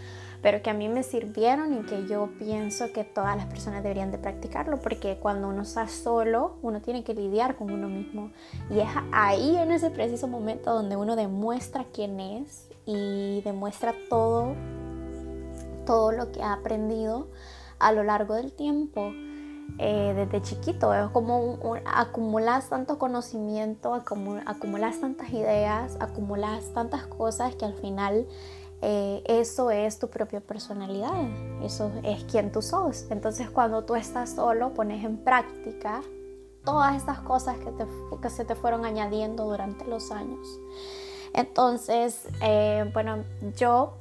pero 0.47 0.63
que 0.63 0.71
a 0.71 0.75
mí 0.75 0.89
me 0.89 1.03
sirvieron 1.03 1.75
y 1.75 1.83
que 1.87 2.07
yo 2.07 2.29
pienso 2.39 2.93
que 2.93 3.03
todas 3.03 3.37
las 3.37 3.47
personas 3.47 3.83
deberían 3.83 4.13
de 4.13 4.19
practicarlo, 4.19 4.79
porque 4.79 5.19
cuando 5.19 5.49
uno 5.49 5.63
está 5.63 5.89
solo, 5.89 6.55
uno 6.63 6.81
tiene 6.81 7.03
que 7.03 7.15
lidiar 7.15 7.57
con 7.57 7.73
uno 7.73 7.89
mismo. 7.89 8.31
Y 8.71 8.79
es 8.79 8.89
ahí, 9.11 9.57
en 9.57 9.73
ese 9.73 9.91
preciso 9.91 10.29
momento, 10.29 10.73
donde 10.73 10.95
uno 10.95 11.17
demuestra 11.17 11.85
quién 11.93 12.21
es 12.21 12.69
y 12.85 13.41
demuestra 13.41 13.93
todo, 14.09 14.55
todo 15.85 16.13
lo 16.13 16.31
que 16.31 16.41
ha 16.45 16.53
aprendido 16.53 17.27
a 17.81 17.91
lo 17.91 18.05
largo 18.05 18.35
del 18.35 18.53
tiempo. 18.53 19.11
Eh, 19.79 20.13
desde 20.15 20.43
chiquito. 20.43 20.95
Es 20.95 21.11
como 21.11 21.41
un, 21.41 21.81
acumulas 21.87 22.69
tanto 22.69 23.01
conocimiento, 23.01 23.95
acumulas 23.95 25.01
tantas 25.01 25.31
ideas, 25.31 25.97
acumulas 25.99 26.73
tantas 26.73 27.05
cosas 27.09 27.57
que 27.57 27.65
al 27.65 27.75
final 27.75 28.29
eh, 28.83 29.23
eso 29.27 29.71
es 29.71 29.99
tu 29.99 30.09
propia 30.09 30.41
personalidad, 30.41 31.15
eso 31.63 31.93
es 32.03 32.25
quien 32.25 32.53
tú 32.53 32.63
sos. 32.63 33.07
Entonces 33.11 33.51
cuando 33.51 33.85
tú 33.85 33.95
estás 33.95 34.31
solo 34.31 34.75
pones 34.75 35.05
en 35.05 35.19
práctica 35.19 36.03
todas 36.65 36.97
estas 36.97 37.21
cosas 37.21 37.59
que, 37.59 37.71
te, 37.73 37.87
que 38.21 38.31
se 38.31 38.45
te 38.45 38.55
fueron 38.55 38.85
añadiendo 38.85 39.45
durante 39.45 39.85
los 39.87 40.11
años. 40.11 40.47
Entonces, 41.33 42.29
eh, 42.43 42.91
bueno, 42.93 43.25
yo, 43.57 43.99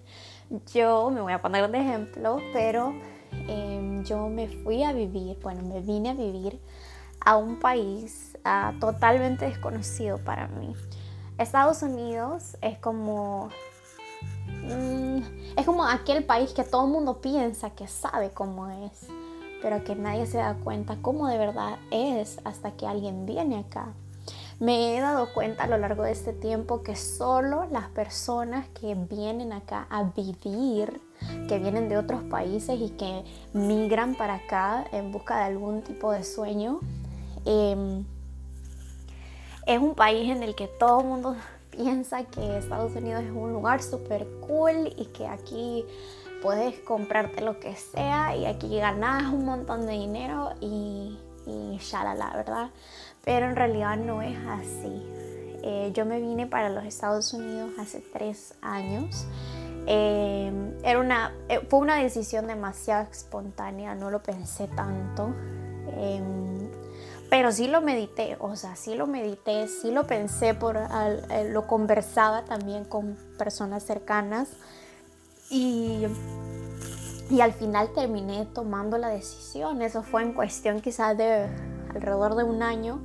yo 0.74 1.10
me 1.10 1.20
voy 1.20 1.32
a 1.32 1.42
poner 1.42 1.70
de 1.70 1.78
ejemplo, 1.78 2.38
pero 2.52 2.94
Em, 3.32 4.04
yo 4.04 4.28
me 4.28 4.48
fui 4.48 4.82
a 4.82 4.92
vivir, 4.92 5.38
bueno, 5.42 5.62
me 5.62 5.80
vine 5.80 6.10
a 6.10 6.14
vivir 6.14 6.60
a 7.20 7.36
un 7.36 7.58
país 7.58 8.36
ah, 8.44 8.72
totalmente 8.80 9.44
desconocido 9.44 10.18
para 10.18 10.48
mí. 10.48 10.74
Estados 11.38 11.82
Unidos 11.82 12.56
es 12.60 12.78
como 12.78 13.48
mm, 14.64 15.58
es 15.58 15.66
como 15.66 15.84
aquel 15.84 16.24
país 16.24 16.52
que 16.52 16.64
todo 16.64 16.84
el 16.86 16.92
mundo 16.92 17.20
piensa 17.20 17.70
que 17.70 17.86
sabe 17.86 18.30
cómo 18.30 18.68
es, 18.68 19.08
pero 19.62 19.84
que 19.84 19.94
nadie 19.94 20.26
se 20.26 20.38
da 20.38 20.54
cuenta 20.54 20.98
cómo 21.02 21.28
de 21.28 21.38
verdad 21.38 21.78
es 21.90 22.38
hasta 22.44 22.72
que 22.72 22.86
alguien 22.86 23.26
viene 23.26 23.58
acá. 23.58 23.88
Me 24.58 24.94
he 24.96 25.00
dado 25.00 25.32
cuenta 25.32 25.64
a 25.64 25.66
lo 25.66 25.78
largo 25.78 26.02
de 26.02 26.12
este 26.12 26.34
tiempo 26.34 26.82
que 26.82 26.94
solo 26.94 27.64
las 27.70 27.88
personas 27.88 28.68
que 28.68 28.94
vienen 28.94 29.54
acá 29.54 29.86
a 29.88 30.02
vivir 30.02 31.00
que 31.48 31.58
vienen 31.58 31.88
de 31.88 31.98
otros 31.98 32.22
países 32.24 32.80
y 32.80 32.90
que 32.90 33.24
migran 33.52 34.14
para 34.14 34.34
acá 34.36 34.84
en 34.92 35.12
busca 35.12 35.38
de 35.38 35.44
algún 35.44 35.82
tipo 35.82 36.12
de 36.12 36.24
sueño. 36.24 36.80
Em, 37.44 38.04
es 39.66 39.78
un 39.78 39.94
país 39.94 40.30
en 40.30 40.42
el 40.42 40.54
que 40.54 40.66
todo 40.66 41.00
el 41.00 41.06
mundo 41.06 41.36
piensa 41.70 42.24
que 42.24 42.58
Estados 42.58 42.94
Unidos 42.94 43.22
es 43.24 43.30
un 43.30 43.52
lugar 43.52 43.82
súper 43.82 44.26
cool 44.46 44.92
y 44.96 45.06
que 45.06 45.26
aquí 45.26 45.84
puedes 46.42 46.78
comprarte 46.80 47.42
lo 47.42 47.60
que 47.60 47.74
sea 47.74 48.36
y 48.36 48.46
aquí 48.46 48.76
ganas 48.78 49.32
un 49.32 49.44
montón 49.44 49.86
de 49.86 49.92
dinero 49.92 50.50
y, 50.60 51.18
y 51.46 51.78
la 51.92 52.32
¿verdad? 52.34 52.70
Pero 53.24 53.46
en 53.46 53.56
realidad 53.56 53.96
no 53.96 54.22
es 54.22 54.38
así. 54.46 55.02
Eh, 55.62 55.90
yo 55.94 56.06
me 56.06 56.20
vine 56.20 56.46
para 56.46 56.70
los 56.70 56.84
Estados 56.84 57.34
Unidos 57.34 57.72
hace 57.78 58.00
tres 58.00 58.54
años 58.62 59.26
Em, 59.86 60.74
era 60.84 61.00
una, 61.00 61.32
eh, 61.48 61.60
fue 61.68 61.80
una 61.80 61.96
decisión 61.96 62.46
demasiado 62.46 63.08
espontánea, 63.10 63.94
no 63.94 64.10
lo 64.10 64.22
pensé 64.22 64.68
tanto. 64.68 65.34
Em, 65.96 66.59
pero 67.30 67.52
sí 67.52 67.68
lo 67.68 67.80
medité, 67.80 68.36
o 68.40 68.56
sea, 68.56 68.76
sí 68.76 68.94
lo 68.94 69.06
medité, 69.06 69.68
sí 69.68 69.90
lo 69.92 70.06
pensé, 70.06 70.52
por, 70.52 70.76
eh, 70.76 71.48
lo 71.50 71.66
conversaba 71.66 72.44
también 72.44 72.84
con 72.84 73.16
personas 73.38 73.84
cercanas 73.84 74.48
y, 75.48 76.06
y 77.30 77.40
al 77.40 77.52
final 77.52 77.92
terminé 77.94 78.46
tomando 78.46 78.98
la 78.98 79.08
decisión. 79.08 79.80
Eso 79.80 80.02
fue 80.02 80.22
en 80.22 80.32
cuestión 80.34 80.80
quizás 80.80 81.16
de 81.16 81.46
alrededor 81.94 82.34
de 82.34 82.44
un 82.44 82.62
año 82.62 83.00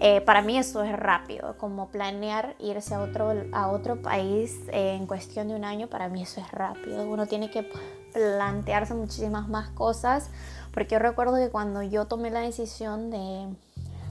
eh, 0.00 0.20
para 0.20 0.42
mí 0.42 0.58
eso 0.58 0.82
es 0.82 0.94
rápido, 0.98 1.56
como 1.56 1.88
planear 1.88 2.56
irse 2.58 2.94
a 2.94 3.00
otro, 3.00 3.32
a 3.52 3.68
otro 3.68 4.02
país 4.02 4.60
eh, 4.72 4.96
en 4.96 5.06
cuestión 5.06 5.48
de 5.48 5.54
un 5.54 5.64
año, 5.64 5.86
para 5.86 6.08
mí 6.08 6.22
eso 6.22 6.40
es 6.40 6.50
rápido. 6.50 7.08
Uno 7.08 7.26
tiene 7.26 7.50
que 7.50 7.66
plantearse 8.12 8.94
muchísimas 8.94 9.48
más 9.48 9.70
cosas, 9.70 10.30
porque 10.74 10.94
yo 10.94 10.98
recuerdo 10.98 11.36
que 11.36 11.48
cuando 11.48 11.82
yo 11.82 12.06
tomé 12.06 12.30
la 12.30 12.40
decisión 12.40 13.10
de, 13.10 13.48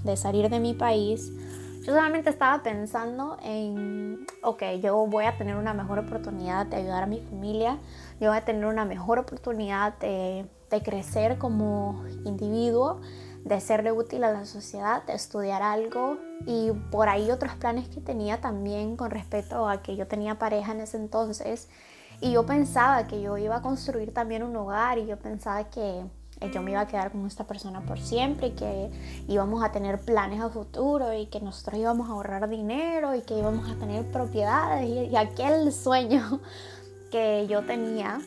de 0.03 0.17
salir 0.17 0.49
de 0.49 0.59
mi 0.59 0.73
país, 0.73 1.31
yo 1.81 1.93
solamente 1.93 2.29
estaba 2.29 2.63
pensando 2.63 3.37
en, 3.43 4.25
ok, 4.41 4.63
yo 4.81 5.05
voy 5.05 5.25
a 5.25 5.37
tener 5.37 5.57
una 5.57 5.73
mejor 5.73 5.99
oportunidad 5.99 6.65
de 6.65 6.77
ayudar 6.77 7.03
a 7.03 7.07
mi 7.07 7.19
familia, 7.19 7.77
yo 8.21 8.29
voy 8.29 8.37
a 8.37 8.45
tener 8.45 8.65
una 8.65 8.85
mejor 8.85 9.19
oportunidad 9.19 9.97
de, 9.99 10.47
de 10.71 10.81
crecer 10.81 11.37
como 11.37 12.05
individuo 12.23 13.01
de 13.43 13.59
serle 13.59 13.91
útil 13.91 14.23
a 14.23 14.31
la 14.31 14.45
sociedad, 14.45 15.03
de 15.03 15.13
estudiar 15.13 15.61
algo. 15.61 16.17
Y 16.45 16.71
por 16.91 17.09
ahí 17.09 17.29
otros 17.31 17.53
planes 17.55 17.87
que 17.89 18.01
tenía 18.01 18.39
también 18.39 18.95
con 18.95 19.11
respecto 19.11 19.67
a 19.67 19.81
que 19.81 19.95
yo 19.95 20.07
tenía 20.07 20.39
pareja 20.39 20.71
en 20.71 20.81
ese 20.81 20.97
entonces. 20.97 21.69
Y 22.21 22.31
yo 22.31 22.45
pensaba 22.45 23.05
que 23.07 23.21
yo 23.21 23.37
iba 23.37 23.57
a 23.57 23.61
construir 23.61 24.13
también 24.13 24.43
un 24.43 24.55
hogar 24.55 24.97
y 24.97 25.05
yo 25.05 25.17
pensaba 25.17 25.69
que 25.69 26.05
yo 26.51 26.61
me 26.61 26.71
iba 26.71 26.81
a 26.81 26.87
quedar 26.87 27.11
con 27.11 27.25
esta 27.25 27.45
persona 27.45 27.81
por 27.81 27.99
siempre 27.99 28.47
y 28.47 28.51
que 28.51 28.89
íbamos 29.27 29.63
a 29.63 29.71
tener 29.71 29.99
planes 29.99 30.41
a 30.41 30.49
futuro 30.49 31.13
y 31.13 31.27
que 31.27 31.39
nosotros 31.39 31.79
íbamos 31.79 32.09
a 32.09 32.13
ahorrar 32.13 32.49
dinero 32.49 33.15
y 33.15 33.21
que 33.21 33.37
íbamos 33.37 33.69
a 33.69 33.75
tener 33.75 34.05
propiedades 34.11 34.87
y, 34.87 35.13
y 35.13 35.15
aquel 35.15 35.71
sueño 35.71 36.39
que 37.11 37.47
yo 37.47 37.65
tenía. 37.65 38.19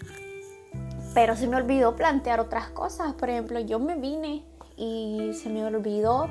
Pero 1.14 1.34
se 1.34 1.48
me 1.48 1.56
olvidó 1.56 1.96
plantear 1.96 2.40
otras 2.40 2.68
cosas. 2.68 3.14
Por 3.14 3.30
ejemplo, 3.30 3.58
yo 3.60 3.78
me 3.78 3.96
vine 3.96 4.44
y 4.76 5.32
se 5.34 5.48
me 5.48 5.64
olvidó. 5.64 6.28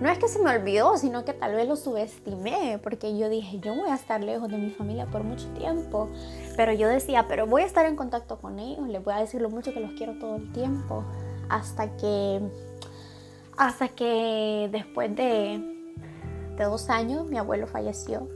No 0.00 0.10
es 0.10 0.18
que 0.18 0.26
se 0.26 0.40
me 0.40 0.50
olvidó, 0.50 0.98
sino 0.98 1.24
que 1.24 1.32
tal 1.32 1.54
vez 1.54 1.68
lo 1.68 1.76
subestimé, 1.76 2.80
porque 2.82 3.16
yo 3.16 3.28
dije, 3.28 3.60
yo 3.60 3.74
voy 3.76 3.88
a 3.88 3.94
estar 3.94 4.22
lejos 4.22 4.48
de 4.50 4.58
mi 4.58 4.70
familia 4.70 5.06
por 5.06 5.22
mucho 5.22 5.46
tiempo. 5.50 6.08
Pero 6.56 6.72
yo 6.72 6.88
decía, 6.88 7.26
pero 7.28 7.46
voy 7.46 7.62
a 7.62 7.66
estar 7.66 7.86
en 7.86 7.94
contacto 7.94 8.38
con 8.38 8.58
ellos, 8.58 8.88
les 8.88 9.02
voy 9.04 9.14
a 9.14 9.18
decir 9.18 9.40
lo 9.40 9.50
mucho 9.50 9.72
que 9.72 9.80
los 9.80 9.92
quiero 9.92 10.18
todo 10.18 10.36
el 10.36 10.52
tiempo. 10.52 11.04
Hasta 11.48 11.96
que, 11.96 12.40
hasta 13.56 13.88
que 13.88 14.68
después 14.72 15.14
de, 15.14 15.60
de 16.56 16.64
dos 16.64 16.90
años 16.90 17.26
mi 17.26 17.38
abuelo 17.38 17.66
falleció 17.66 18.28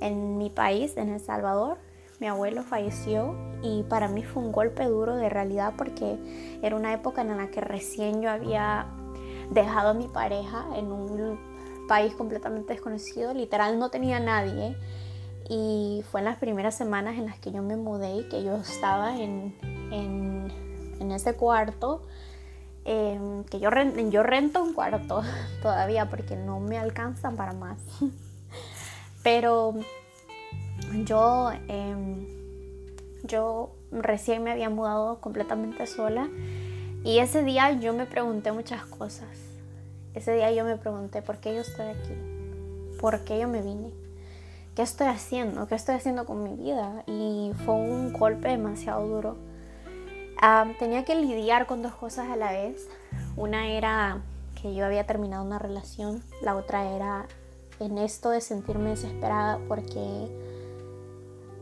en 0.00 0.38
mi 0.38 0.50
país, 0.50 0.96
en 0.96 1.10
El 1.10 1.20
Salvador. 1.20 1.78
Mi 2.18 2.26
abuelo 2.26 2.62
falleció 2.62 3.34
y 3.62 3.82
para 3.84 4.08
mí 4.08 4.22
fue 4.22 4.42
un 4.42 4.52
golpe 4.52 4.84
duro 4.84 5.16
de 5.16 5.30
realidad 5.30 5.74
porque 5.76 6.18
era 6.62 6.76
una 6.76 6.92
época 6.92 7.22
en 7.22 7.34
la 7.34 7.50
que 7.50 7.62
recién 7.62 8.20
yo 8.20 8.30
había 8.30 8.86
dejado 9.50 9.90
a 9.90 9.94
mi 9.94 10.06
pareja 10.06 10.66
en 10.76 10.92
un 10.92 11.38
país 11.88 12.14
completamente 12.14 12.74
desconocido, 12.74 13.32
literal 13.32 13.78
no 13.78 13.90
tenía 13.90 14.20
nadie. 14.20 14.76
Y 15.48 16.04
fue 16.10 16.20
en 16.20 16.26
las 16.26 16.38
primeras 16.38 16.76
semanas 16.76 17.18
en 17.18 17.26
las 17.26 17.38
que 17.40 17.50
yo 17.50 17.62
me 17.62 17.76
mudé 17.76 18.18
y 18.18 18.28
que 18.28 18.44
yo 18.44 18.56
estaba 18.56 19.16
en, 19.18 19.52
en 19.90 21.10
ese 21.10 21.34
cuarto, 21.34 22.02
em, 22.84 23.44
que 23.44 23.60
yo, 23.60 23.70
rento 23.70 24.62
un 24.62 24.74
cuarto 24.74 25.22
todavía 25.62 26.08
porque 26.08 26.36
no 26.36 26.60
me 26.60 26.78
alcanzan 26.78 27.36
para 27.36 27.52
más. 27.52 27.78
Pero 29.22 29.74
yo, 31.04 31.50
em, 31.68 32.26
yo 33.24 33.74
recién 33.92 34.42
me 34.42 34.50
había 34.50 34.70
mudado 34.70 35.20
completamente 35.20 35.86
sola 35.86 36.28
y 37.04 37.18
ese 37.18 37.42
día 37.42 37.72
yo 37.72 37.92
me 37.92 38.06
pregunté 38.06 38.52
muchas 38.52 38.84
cosas. 38.84 39.28
Ese 40.14 40.34
día 40.34 40.50
yo 40.52 40.64
me 40.64 40.76
pregunté 40.76 41.22
por 41.22 41.38
qué 41.38 41.54
yo 41.54 41.60
estoy 41.60 41.86
aquí, 41.86 42.14
por 43.00 43.20
qué 43.20 43.38
yo 43.38 43.48
me 43.48 43.62
vine, 43.62 43.92
qué 44.74 44.82
estoy 44.82 45.06
haciendo, 45.06 45.66
qué 45.66 45.76
estoy 45.76 45.94
haciendo 45.94 46.26
con 46.26 46.42
mi 46.42 46.56
vida. 46.56 47.04
Y 47.06 47.52
fue 47.64 47.74
un 47.74 48.12
golpe 48.12 48.48
demasiado 48.48 49.06
duro. 49.06 49.49
Tenía 50.78 51.04
que 51.04 51.14
lidiar 51.14 51.66
con 51.66 51.82
dos 51.82 51.94
cosas 51.94 52.28
a 52.30 52.36
la 52.36 52.52
vez. 52.52 52.88
Una 53.36 53.68
era 53.68 54.22
que 54.60 54.74
yo 54.74 54.84
había 54.84 55.06
terminado 55.06 55.44
una 55.44 55.58
relación, 55.58 56.22
la 56.42 56.56
otra 56.56 56.90
era 56.94 57.26
en 57.78 57.98
esto 57.98 58.30
de 58.30 58.40
sentirme 58.40 58.90
desesperada 58.90 59.58
porque 59.68 60.28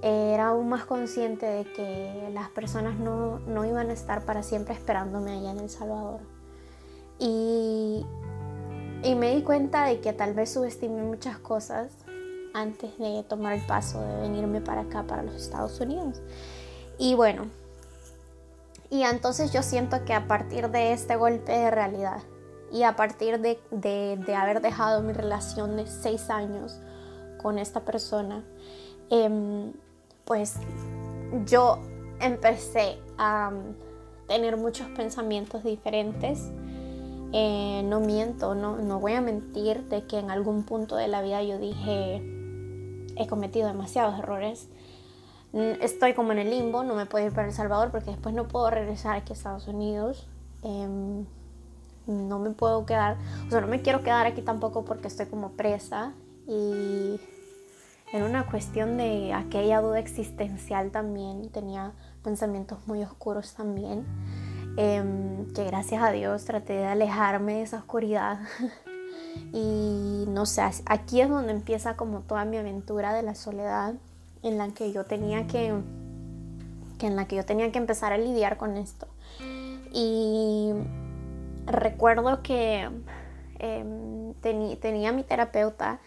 era 0.02 0.48
aún 0.48 0.68
más 0.68 0.84
consciente 0.84 1.46
de 1.46 1.64
que 1.64 2.30
las 2.32 2.48
personas 2.50 2.98
no, 2.98 3.40
no, 3.40 3.64
iban 3.64 3.90
a 3.90 3.92
estar 3.92 4.24
para 4.24 4.42
siempre 4.42 4.74
esperándome 4.74 5.32
allá 5.32 5.50
en 5.52 5.58
El 5.58 5.70
Salvador. 5.70 6.20
Y, 7.18 8.04
y 9.02 9.14
me 9.16 9.34
di 9.34 9.42
cuenta 9.42 9.86
de 9.86 10.00
que 10.00 10.12
tal 10.12 10.34
vez 10.34 10.52
subestimé 10.52 11.02
muchas 11.02 11.38
cosas 11.38 11.90
antes 12.54 12.96
de 12.98 13.24
tomar 13.28 13.54
el 13.54 13.66
paso 13.66 14.00
de 14.00 14.20
venirme 14.20 14.60
para 14.60 14.82
acá, 14.82 15.04
para 15.04 15.22
los 15.22 15.34
Estados 15.34 15.80
Unidos. 15.80 16.20
Y 16.98 17.14
bueno, 17.14 17.46
y 18.90 19.02
entonces 19.02 19.52
yo 19.52 19.62
siento 19.62 20.04
que 20.04 20.14
a 20.14 20.26
partir 20.26 20.70
de 20.70 20.92
este 20.92 21.16
golpe 21.16 21.52
de 21.52 21.70
realidad 21.70 22.22
y 22.72 22.82
a 22.82 22.96
partir 22.96 23.40
de, 23.40 23.58
de, 23.70 24.34
haber 24.34 24.60
dejado 24.60 25.02
mi 25.02 25.12
relación 25.12 25.76
de 25.76 25.86
seis 25.86 26.30
años 26.30 26.80
con 27.42 27.58
esta 27.58 27.80
persona, 27.80 28.44
eh, 29.10 29.72
pues 30.24 30.56
yo 31.46 31.78
empecé 32.20 32.98
a 33.16 33.52
tener 34.26 34.56
muchos 34.56 34.86
pensamientos 34.88 35.64
diferentes. 35.64 36.50
Eh, 37.32 37.82
no 37.84 38.00
miento, 38.00 38.54
no, 38.54 38.76
no 38.76 39.00
voy 39.00 39.12
a 39.12 39.20
mentir 39.20 39.84
de 39.84 40.06
que 40.06 40.18
en 40.18 40.30
algún 40.30 40.62
punto 40.62 40.96
de 40.96 41.08
la 41.08 41.20
vida 41.22 41.42
yo 41.42 41.58
dije, 41.58 42.22
he 43.16 43.26
cometido 43.26 43.68
demasiados 43.68 44.18
errores. 44.18 44.68
Estoy 45.52 46.12
como 46.12 46.32
en 46.32 46.38
el 46.38 46.50
limbo, 46.50 46.84
no 46.84 46.94
me 46.94 47.06
puedo 47.06 47.26
ir 47.26 47.32
para 47.32 47.48
El 47.48 47.54
Salvador 47.54 47.90
porque 47.90 48.10
después 48.10 48.34
no 48.34 48.48
puedo 48.48 48.68
regresar 48.70 49.16
aquí 49.16 49.32
a 49.32 49.36
Estados 49.36 49.66
Unidos. 49.66 50.28
Em, 50.62 51.24
no 52.06 52.38
me 52.38 52.50
puedo 52.50 52.84
quedar, 52.86 53.16
o 53.46 53.50
sea, 53.50 53.60
no 53.60 53.66
me 53.66 53.82
quiero 53.82 54.02
quedar 54.02 54.26
aquí 54.26 54.42
tampoco 54.42 54.84
porque 54.84 55.08
estoy 55.08 55.26
como 55.26 55.52
presa 55.52 56.12
y 56.46 57.20
en 58.12 58.22
una 58.22 58.46
cuestión 58.46 58.96
de 58.96 59.34
aquella 59.34 59.80
duda 59.80 59.98
existencial 59.98 60.90
también, 60.90 61.50
tenía 61.50 61.92
pensamientos 62.24 62.78
muy 62.86 63.02
oscuros 63.02 63.54
también, 63.54 64.06
em, 64.78 65.52
que 65.52 65.64
gracias 65.64 66.02
a 66.02 66.10
Dios 66.10 66.44
traté 66.44 66.72
de 66.72 66.86
alejarme 66.86 67.54
de 67.54 67.62
esa 67.62 67.78
oscuridad. 67.78 68.40
y 69.52 70.24
no 70.28 70.46
sé, 70.46 70.62
aquí 70.86 71.20
es 71.20 71.28
donde 71.28 71.52
empieza 71.52 71.96
como 71.96 72.20
toda 72.20 72.46
mi 72.46 72.56
aventura 72.56 73.12
de 73.12 73.22
la 73.22 73.34
soledad, 73.34 73.94
en 74.42 74.58
la 74.58 74.68
que 74.68 74.92
yo 74.92 75.04
tenía 75.04 75.46
que, 75.46 75.74
que 76.98 77.06
en 77.06 77.16
la 77.16 77.26
que 77.26 77.36
yo 77.36 77.44
tenía 77.44 77.70
que 77.72 77.78
empezar 77.78 78.12
a 78.12 78.18
lidiar 78.18 78.56
con 78.56 78.76
esto. 78.76 79.06
Y 79.92 80.72
recuerdo 81.66 82.42
que 82.42 82.88
em, 83.58 84.34
tenía 84.80 85.12
mi 85.12 85.22
terapeuta 85.22 86.00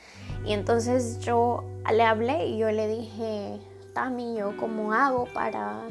y 0.45 0.53
entonces 0.53 1.19
yo 1.19 1.63
le 1.91 2.03
hablé 2.03 2.47
y 2.47 2.57
yo 2.57 2.71
le 2.71 2.87
dije, 2.87 3.59
Tami, 3.93 4.37
¿yo 4.37 4.55
cómo 4.57 4.93
hago 4.93 5.27
para, 5.33 5.81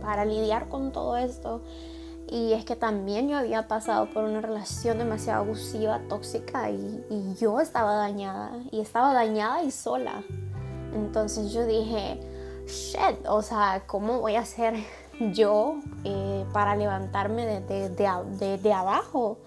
para 0.00 0.24
lidiar 0.24 0.68
con 0.68 0.92
todo 0.92 1.16
esto? 1.16 1.62
Y 2.30 2.54
es 2.54 2.64
que 2.64 2.76
también 2.76 3.28
yo 3.28 3.36
había 3.36 3.68
pasado 3.68 4.06
por 4.06 4.24
una 4.24 4.40
relación 4.40 4.96
demasiado 4.96 5.42
abusiva, 5.42 6.00
tóxica, 6.08 6.70
y, 6.70 7.04
y 7.10 7.34
yo 7.38 7.60
estaba 7.60 7.94
dañada, 7.96 8.52
y 8.70 8.80
estaba 8.80 9.12
dañada 9.12 9.62
y 9.62 9.70
sola. 9.70 10.22
Entonces 10.94 11.52
yo 11.52 11.66
dije, 11.66 12.20
shit, 12.66 13.26
o 13.28 13.42
sea, 13.42 13.82
¿cómo 13.86 14.20
voy 14.20 14.36
a 14.36 14.40
hacer 14.40 14.74
yo 15.32 15.76
eh, 16.04 16.44
para 16.52 16.76
levantarme 16.76 17.46
de, 17.46 18.58
de, 18.58 18.72
abajo? 18.72 19.38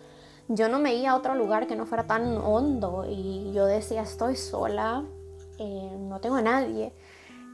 yo 0.47 0.69
no 0.69 0.77
me 0.77 0.93
iba 0.93 1.11
a 1.11 1.15
otro 1.15 1.33
lugar 1.33 1.65
que 1.65 1.75
no 1.75 1.85
fuera 1.85 2.05
tan 2.05 2.37
hondo 2.37 3.05
y 3.09 3.51
yo 3.53 3.65
decía, 3.65 4.03
estoy 4.03 4.35
sola, 4.35 5.03
eh, 5.57 5.97
no 5.99 6.19
tengo 6.19 6.35
a 6.35 6.41
nadie, 6.41 6.93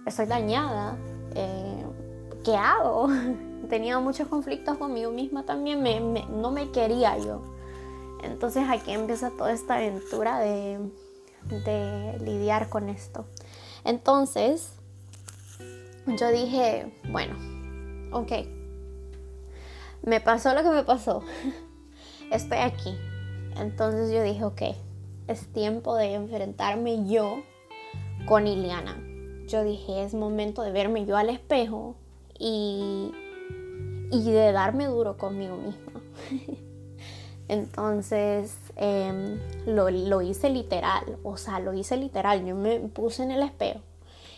estoy 0.05 0.25
dañada, 0.25 0.97
eh, 1.35 1.85
¿qué 2.43 2.55
hago? 2.55 3.07
Tenía 3.69 3.99
muchos 3.99 4.27
conflictos 4.27 4.77
conmigo 4.77 5.11
misma 5.11 5.45
también, 5.45 5.81
no 6.41 6.51
me 6.51 6.71
quería 6.71 7.17
yo. 7.17 7.41
Entonces 8.23 8.65
aquí 8.69 8.91
empieza 8.91 9.31
toda 9.31 9.53
esta 9.53 9.75
aventura 9.75 10.39
de, 10.39 10.79
de 11.49 12.19
lidiar 12.19 12.69
con 12.69 12.89
esto. 12.89 13.25
Entonces, 13.83 14.73
yo 16.05 16.29
dije, 16.31 16.91
bueno, 17.09 17.35
ok, 18.11 18.31
me 20.03 20.19
pasó 20.19 20.53
lo 20.53 20.63
que 20.63 20.69
me 20.69 20.83
pasó. 20.83 21.23
estoy 22.31 22.59
aquí. 22.59 22.97
Entonces 23.57 24.11
yo 24.11 24.23
dije, 24.23 24.43
ok, 24.43 24.61
es 25.27 25.47
tiempo 25.53 25.95
de 25.95 26.13
enfrentarme 26.13 27.07
yo 27.07 27.41
con 28.25 28.47
Iliana. 28.47 28.97
Yo 29.47 29.63
dije, 29.63 30.03
es 30.03 30.13
momento 30.13 30.61
de 30.61 30.71
verme 30.71 31.05
yo 31.05 31.17
al 31.17 31.29
espejo 31.29 31.95
y, 32.39 33.11
y 34.11 34.31
de 34.31 34.51
darme 34.51 34.85
duro 34.85 35.17
conmigo 35.17 35.57
misma. 35.57 36.01
Entonces 37.47 38.55
em, 38.81 39.39
lo, 39.65 39.89
lo, 39.89 40.21
hice 40.21 40.49
literal, 40.49 41.17
o 41.23 41.37
sea, 41.37 41.59
lo 41.59 41.73
hice 41.73 41.95
literal. 41.95 42.45
Yo 42.45 42.55
me 42.55 42.79
puse 42.79 43.23
en 43.23 43.31
el 43.31 43.43
espejo 43.43 43.79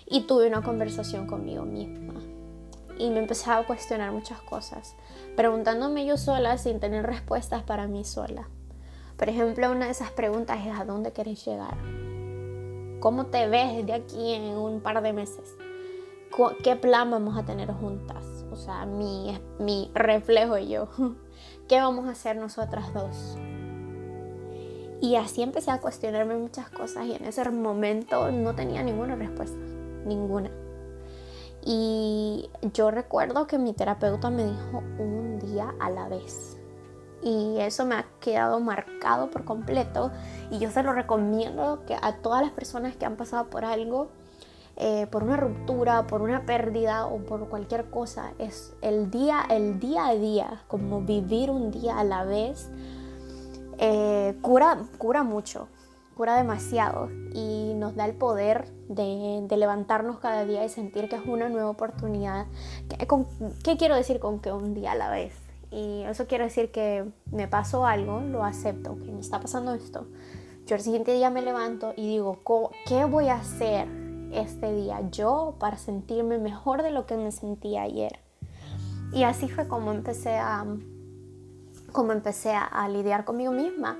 y 0.05 0.21
tuve 0.27 0.47
una 0.47 0.61
conversación 0.61 1.25
conmigo 1.25 1.63
misma. 1.63 2.13
Y 2.99 3.09
me 3.09 3.19
empecé 3.19 3.49
a 3.49 3.65
cuestionar 3.65 4.11
muchas 4.11 4.39
cosas 4.41 4.95
preguntándome 5.35 6.05
yo 6.05 6.17
sola 6.17 6.57
sin 6.57 6.79
tener 6.79 7.05
respuestas 7.05 7.63
para 7.63 7.87
mí 7.87 8.03
sola. 8.03 8.47
Por 9.17 9.29
ejemplo, 9.29 9.71
una 9.71 9.85
de 9.85 9.91
esas 9.91 10.11
preguntas 10.11 10.65
es 10.65 10.77
¿a 10.77 10.85
dónde 10.85 11.11
quieres 11.11 11.43
llegar? 11.45 11.77
¿Cómo 12.99 13.25
te 13.25 13.47
ves 13.47 13.85
de 13.85 13.93
aquí 13.93 14.33
en 14.33 14.43
un 14.55 14.81
par 14.81 15.01
de 15.01 15.13
meses? 15.13 15.55
¿Qué 16.63 16.75
plan 16.75 17.11
vamos 17.11 17.37
a 17.37 17.43
tener 17.43 17.71
juntas? 17.71 18.45
O 18.51 18.55
sea, 18.55 18.85
mi, 18.85 19.37
mi 19.59 19.91
reflejo 19.93 20.57
y 20.57 20.69
yo. 20.69 20.87
¿Qué 21.67 21.79
vamos 21.79 22.07
a 22.07 22.11
hacer 22.11 22.37
nosotras 22.37 22.93
dos? 22.93 23.37
Y 25.03 25.17
así 25.17 25.41
empecé 25.41 25.69
a 25.69 25.81
cuestionarme 25.81 26.37
muchas 26.37 26.69
cosas 26.69 27.05
y 27.05 27.13
en 27.13 27.25
ese 27.25 27.43
momento 27.49 28.31
no 28.31 28.55
tenía 28.55 28.81
ninguna 28.83 29.17
respuesta, 29.17 29.57
ninguna. 30.05 30.49
Y 31.65 32.49
yo 32.73 32.89
recuerdo 32.89 33.45
que 33.45 33.57
mi 33.57 33.73
terapeuta 33.73 34.29
me 34.29 34.45
dijo 34.45 34.81
un 34.99 35.39
día 35.39 35.73
a 35.81 35.89
la 35.89 36.07
vez. 36.07 36.57
Y 37.21 37.57
eso 37.59 37.85
me 37.85 37.95
ha 37.95 38.05
quedado 38.21 38.61
marcado 38.61 39.29
por 39.29 39.43
completo. 39.43 40.09
Y 40.49 40.59
yo 40.59 40.71
se 40.71 40.83
lo 40.83 40.93
recomiendo 40.93 41.83
que 41.85 41.97
a 42.01 42.21
todas 42.21 42.41
las 42.41 42.51
personas 42.51 42.95
que 42.95 43.05
han 43.05 43.17
pasado 43.17 43.49
por 43.49 43.65
algo, 43.65 44.07
eh, 44.77 45.07
por 45.07 45.25
una 45.25 45.35
ruptura, 45.35 46.07
por 46.07 46.21
una 46.21 46.45
pérdida 46.45 47.07
o 47.07 47.17
por 47.17 47.49
cualquier 47.49 47.89
cosa, 47.89 48.31
es 48.39 48.73
el 48.81 49.11
día, 49.11 49.41
el 49.49 49.81
día 49.81 50.07
a 50.07 50.15
día, 50.15 50.63
como 50.69 51.01
vivir 51.01 51.51
un 51.51 51.71
día 51.71 51.99
a 51.99 52.05
la 52.05 52.23
vez, 52.23 52.69
eh, 53.83 54.37
cura, 54.41 54.77
cura 54.97 55.23
mucho 55.23 55.67
cura 56.13 56.35
demasiado 56.35 57.09
y 57.33 57.73
nos 57.75 57.95
da 57.95 58.05
el 58.05 58.13
poder 58.13 58.67
de, 58.87 59.45
levantarnos 59.55 60.19
cada 60.19 60.45
día 60.45 60.63
y 60.63 60.69
sentir 60.69 61.09
que 61.09 61.15
es 61.15 61.25
una 61.25 61.49
nueva 61.49 61.69
oportunidad. 61.69 62.47
¿Qué, 63.63 63.77
quiero 63.77 63.95
decir 63.95 64.19
con 64.19 64.39
que 64.39 64.51
un 64.51 64.73
día 64.73 64.91
a 64.91 64.95
la 64.95 65.09
vez? 65.09 65.33
Y 65.71 66.03
eso 66.03 66.27
quiere 66.27 66.45
decir 66.45 66.71
que 66.71 67.05
me 67.31 67.47
pasó 67.47 67.85
algo, 67.85 68.21
lo 68.21 68.43
acepto, 68.43 68.95
que 68.95 69.11
me 69.11 69.19
está 69.19 69.39
pasando 69.39 69.73
esto. 69.73 70.07
Yo 70.65 70.75
el 70.75 70.81
siguiente 70.81 71.13
día 71.13 71.29
me 71.29 71.41
levanto 71.41 71.93
y 71.97 72.07
digo, 72.07 72.39
¿qué 72.85 73.05
voy 73.05 73.29
a 73.29 73.35
hacer 73.35 73.87
este 74.31 74.73
día 74.73 75.01
yo 75.11 75.55
para 75.59 75.77
sentirme 75.77 76.37
mejor 76.37 76.83
de 76.83 76.91
lo 76.91 77.05
que 77.05 77.17
me 77.17 77.31
sentí 77.31 77.77
ayer? 77.77 78.19
Y 79.11 79.23
así 79.23 79.49
fue 79.49 79.67
como 79.67 79.91
empecé 79.91 80.37
a, 80.37 80.65
como 81.93 82.11
empecé 82.11 82.53
a 82.53 82.89
lidiar 82.89 83.23
conmigo 83.23 83.53
misma 83.53 83.97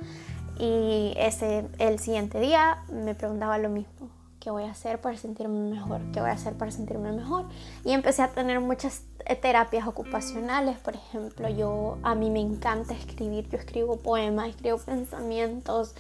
y 0.58 1.14
ese, 1.18 1.68
el 1.80 2.00
siguiente 2.00 2.40
día 2.40 2.84
me 2.92 3.16
preguntaba 3.16 3.58
lo 3.58 3.70
mismo. 3.70 4.10
¿Qué 4.40 4.52
voy 4.52 4.64
a 4.64 4.72
hacer 4.72 5.00
para 5.00 5.18
sentirme 5.18 5.70
mejor? 5.70 6.02
¿Qué 6.12 6.20
voy 6.20 6.30
a 6.30 6.34
hacer 6.34 6.54
para 6.56 6.70
sentirme 6.70 7.14
mejor? 7.14 7.46
Y 7.86 7.94
empecé 7.94 8.24
a 8.24 8.28
tener 8.28 8.60
muchas 8.60 9.04
eh, 9.26 9.36
terapias 9.36 9.88
ocupacionales, 9.88 10.78
por 10.80 10.96
ejemplo, 10.96 11.48
yo 11.48 11.98
a 12.04 12.14
mí 12.14 12.30
me 12.30 12.42
encanta 12.42 12.94
escribir, 12.94 13.48
yo 13.50 13.58
escribo 13.58 13.98
poemas, 13.98 14.50
escribo 14.50 14.78
pensamientos, 14.80 15.96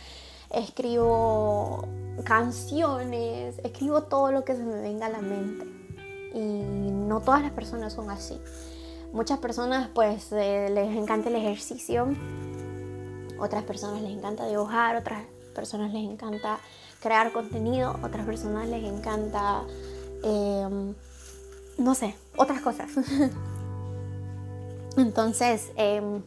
escribo 0.49 1.87
canciones, 2.25 3.59
escribo 3.63 4.03
todo 4.03 4.33
lo 4.33 4.43
que 4.43 4.55
se 4.55 4.63
me 4.63 4.81
venga 4.81 5.05
a 5.05 5.09
la 5.09 5.21
mente. 5.21 5.65
Y 6.33 6.91
no 6.91 7.21
todas 7.21 7.43
las 7.43 7.51
personas 7.51 7.93
son 7.93 8.09
así. 8.09 8.41
Muchas 9.13 9.37
personas 9.37 9.89
pues 9.93 10.31
eh, 10.31 10.69
les 10.71 10.97
encanta 10.97 11.29
el 11.29 11.35
ejercicio, 11.35 12.07
otras 13.37 13.63
personas 13.63 14.01
les 14.01 14.11
encanta 14.11 14.47
dibujar, 14.47 14.95
otras 14.95 15.23
personas 15.53 15.93
les 15.93 16.09
encanta 16.09 16.57
crear 16.99 17.31
contenido, 17.31 17.95
otras 18.01 18.25
personas 18.25 18.67
les 18.67 18.83
encanta, 18.83 19.65
em, 20.23 20.95
no 21.77 21.93
sé, 21.93 22.15
otras 22.37 22.61
cosas. 22.61 22.89
Entonces, 24.97 25.71
em, 25.75 26.23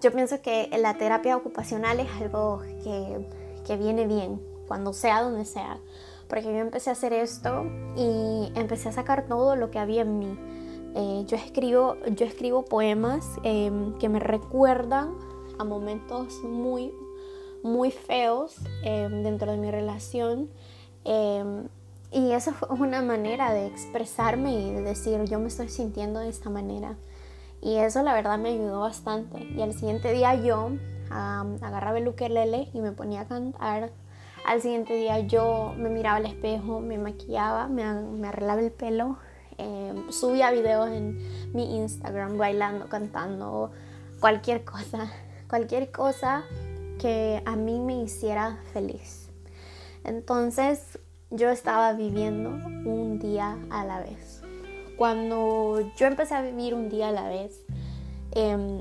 yo 0.00 0.12
pienso 0.12 0.40
que 0.40 0.70
la 0.78 0.96
terapia 0.98 1.36
ocupacional 1.36 1.98
es 1.98 2.08
algo 2.20 2.60
que, 2.84 3.28
que 3.66 3.76
viene 3.76 4.06
bien, 4.06 4.40
cuando 4.68 4.92
sea 4.92 5.22
donde 5.22 5.44
sea. 5.44 5.80
Porque 6.28 6.44
yo 6.44 6.58
empecé 6.58 6.90
a 6.90 6.92
hacer 6.92 7.12
esto 7.12 7.64
y 7.96 8.52
empecé 8.54 8.90
a 8.90 8.92
sacar 8.92 9.26
todo 9.26 9.56
lo 9.56 9.72
que 9.72 9.80
había 9.80 10.02
en 10.02 10.20
mí. 10.20 10.55
Eh, 10.98 11.24
yo, 11.26 11.36
escribo, 11.36 11.96
yo 12.06 12.24
escribo 12.24 12.64
poemas 12.64 13.26
em, 13.42 13.98
que 13.98 14.08
me 14.08 14.18
recuerdan 14.18 15.14
a 15.58 15.64
momentos 15.64 16.42
muy, 16.42 16.90
muy 17.62 17.90
feos 17.90 18.56
em, 18.82 19.22
dentro 19.22 19.52
de 19.52 19.58
mi 19.58 19.70
relación. 19.70 20.48
Y 22.10 22.32
eso 22.32 22.52
fue 22.52 22.70
una 22.70 23.02
manera 23.02 23.52
de 23.52 23.66
expresarme 23.66 24.54
y 24.54 24.72
de 24.72 24.80
decir, 24.80 25.22
yo 25.24 25.38
me 25.38 25.48
estoy 25.48 25.68
sintiendo 25.68 26.20
de 26.20 26.30
esta 26.30 26.48
manera. 26.48 26.96
Y 27.60 27.76
eso 27.76 28.02
la 28.02 28.14
verdad 28.14 28.38
me 28.38 28.50
ayudó 28.50 28.80
bastante. 28.80 29.44
Y 29.54 29.60
al 29.60 29.74
siguiente 29.74 30.12
día 30.12 30.34
yo 30.34 30.70
agarraba 31.10 31.98
el 31.98 32.08
ukelele 32.08 32.70
y 32.72 32.80
me 32.80 32.92
ponía 32.92 33.22
a 33.22 33.28
cantar. 33.28 33.90
Al 34.46 34.62
siguiente 34.62 34.94
día 34.94 35.20
yo 35.20 35.74
me 35.76 35.90
miraba 35.90 36.16
al 36.16 36.26
espejo, 36.26 36.80
me 36.80 36.96
maquillaba, 36.96 37.68
me 37.68 37.82
arreglaba 37.82 38.60
el 38.62 38.72
pelo, 38.72 39.18
em, 39.58 40.10
subía 40.10 40.50
videos 40.50 40.88
en 40.90 41.18
mi 41.52 41.76
Instagram 41.78 42.38
bailando, 42.38 42.88
cantando, 42.88 43.70
cualquier 44.20 44.64
cosa, 44.64 45.12
cualquier 45.48 45.90
cosa 45.90 46.44
que 46.98 47.42
a 47.44 47.56
mí 47.56 47.80
me 47.80 48.02
hiciera 48.02 48.58
feliz. 48.72 49.28
Entonces 50.04 50.98
yo 51.30 51.50
estaba 51.50 51.92
viviendo 51.92 52.50
un 52.50 53.18
día 53.18 53.58
a 53.70 53.84
la 53.84 54.00
vez. 54.00 54.42
Cuando 54.96 55.80
yo 55.96 56.06
empecé 56.06 56.34
a 56.34 56.42
vivir 56.42 56.74
un 56.74 56.88
día 56.88 57.08
a 57.08 57.12
la 57.12 57.28
vez, 57.28 57.60
em, 58.32 58.80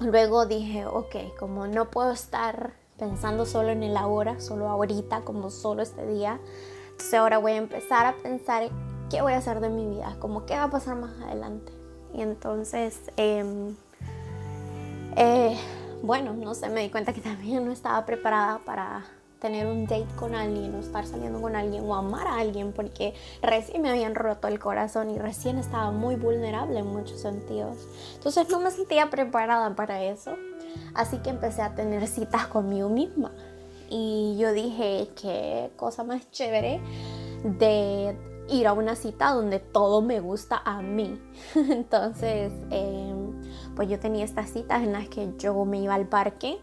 luego 0.00 0.46
dije, 0.46 0.86
ok, 0.86 1.36
como 1.38 1.66
no 1.66 1.90
puedo 1.90 2.12
estar 2.12 2.72
pensando 2.98 3.46
solo 3.46 3.68
en 3.68 3.82
el 3.82 3.96
ahora, 3.96 4.40
solo 4.40 4.68
ahorita, 4.68 5.20
como 5.22 5.50
solo 5.50 5.82
este 5.82 6.06
día, 6.06 6.40
entonces 6.90 7.14
ahora 7.14 7.38
voy 7.38 7.52
a 7.52 7.56
empezar 7.56 8.06
a 8.06 8.14
pensar 8.22 8.70
qué 9.12 9.20
voy 9.20 9.34
a 9.34 9.36
hacer 9.36 9.60
de 9.60 9.68
mi 9.68 9.86
vida, 9.86 10.16
como 10.20 10.46
qué 10.46 10.56
va 10.56 10.64
a 10.64 10.70
pasar 10.70 10.96
más 10.96 11.12
adelante. 11.20 11.70
Y 12.14 12.22
entonces, 12.22 12.98
em, 13.18 13.76
eh, 15.16 15.54
bueno, 16.02 16.32
no 16.32 16.54
sé, 16.54 16.70
me 16.70 16.80
di 16.80 16.88
cuenta 16.88 17.12
que 17.12 17.20
también 17.20 17.66
no 17.66 17.72
estaba 17.72 18.06
preparada 18.06 18.60
para 18.64 19.04
tener 19.38 19.66
un 19.66 19.86
date 19.86 20.06
con 20.16 20.34
alguien 20.34 20.74
o 20.74 20.78
estar 20.78 21.04
saliendo 21.04 21.42
con 21.42 21.56
alguien 21.56 21.84
o 21.84 21.94
amar 21.94 22.26
a 22.26 22.38
alguien 22.38 22.72
porque 22.72 23.12
recién 23.42 23.82
me 23.82 23.90
habían 23.90 24.14
roto 24.14 24.48
el 24.48 24.58
corazón 24.58 25.10
y 25.10 25.18
recién 25.18 25.58
estaba 25.58 25.90
muy 25.90 26.14
vulnerable 26.14 26.78
en 26.78 26.86
muchos 26.86 27.20
sentidos. 27.20 27.76
Entonces 28.14 28.48
no 28.48 28.60
me 28.60 28.70
sentía 28.70 29.10
preparada 29.10 29.74
para 29.76 30.02
eso. 30.02 30.36
Así 30.94 31.18
que 31.18 31.28
empecé 31.28 31.60
a 31.60 31.74
tener 31.74 32.06
citas 32.06 32.46
conmigo 32.46 32.88
misma. 32.88 33.30
Y 33.90 34.38
yo 34.38 34.52
dije, 34.52 35.10
qué 35.20 35.70
cosa 35.76 36.02
más 36.02 36.30
chévere 36.30 36.80
de 37.44 38.31
ir 38.52 38.66
a 38.66 38.72
una 38.72 38.94
cita 38.96 39.30
donde 39.30 39.58
todo 39.58 40.02
me 40.02 40.20
gusta 40.20 40.62
a 40.64 40.82
mí. 40.82 41.20
Entonces, 41.54 42.52
em, 42.70 43.32
pues 43.74 43.88
yo 43.88 43.98
tenía 43.98 44.24
estas 44.24 44.50
citas 44.50 44.82
en 44.82 44.92
las 44.92 45.08
que 45.08 45.32
yo 45.38 45.64
me 45.64 45.80
iba 45.80 45.94
al 45.94 46.06
parque 46.08 46.60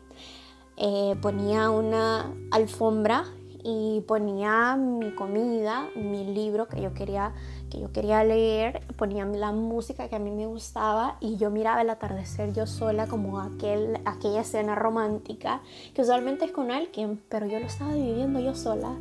eh, 0.82 1.18
ponía 1.22 1.72
una 1.72 2.34
alfombra 2.52 3.26
y 3.66 4.00
ponía 4.08 4.78
mi 4.78 5.14
comida, 5.14 5.90
mi 5.94 6.24
libro 6.34 6.70
que 6.70 6.82
yo 6.82 6.94
quería 6.94 7.34
que 7.70 7.82
yo 7.82 7.92
quería 7.92 8.24
leer, 8.24 8.88
ponía 8.96 9.26
la 9.26 9.52
música 9.52 10.08
que 10.08 10.16
a 10.16 10.20
mí 10.20 10.32
me 10.32 10.46
gustaba 10.46 11.18
y 11.20 11.36
yo 11.36 11.52
miraba 11.52 11.82
el 11.82 11.90
atardecer 11.90 12.54
yo 12.54 12.66
sola 12.66 13.08
como 13.08 13.42
aquel, 13.42 14.00
aquella 14.06 14.40
escena 14.40 14.74
romántica 14.74 15.62
que 15.94 16.02
usualmente 16.02 16.46
es 16.46 16.52
con 16.52 16.72
alguien, 16.72 17.22
pero 17.28 17.46
yo 17.46 17.60
lo 17.60 17.66
estaba 17.66 17.94
viviendo 17.94 18.40
yo 18.40 18.56
sola. 18.56 18.96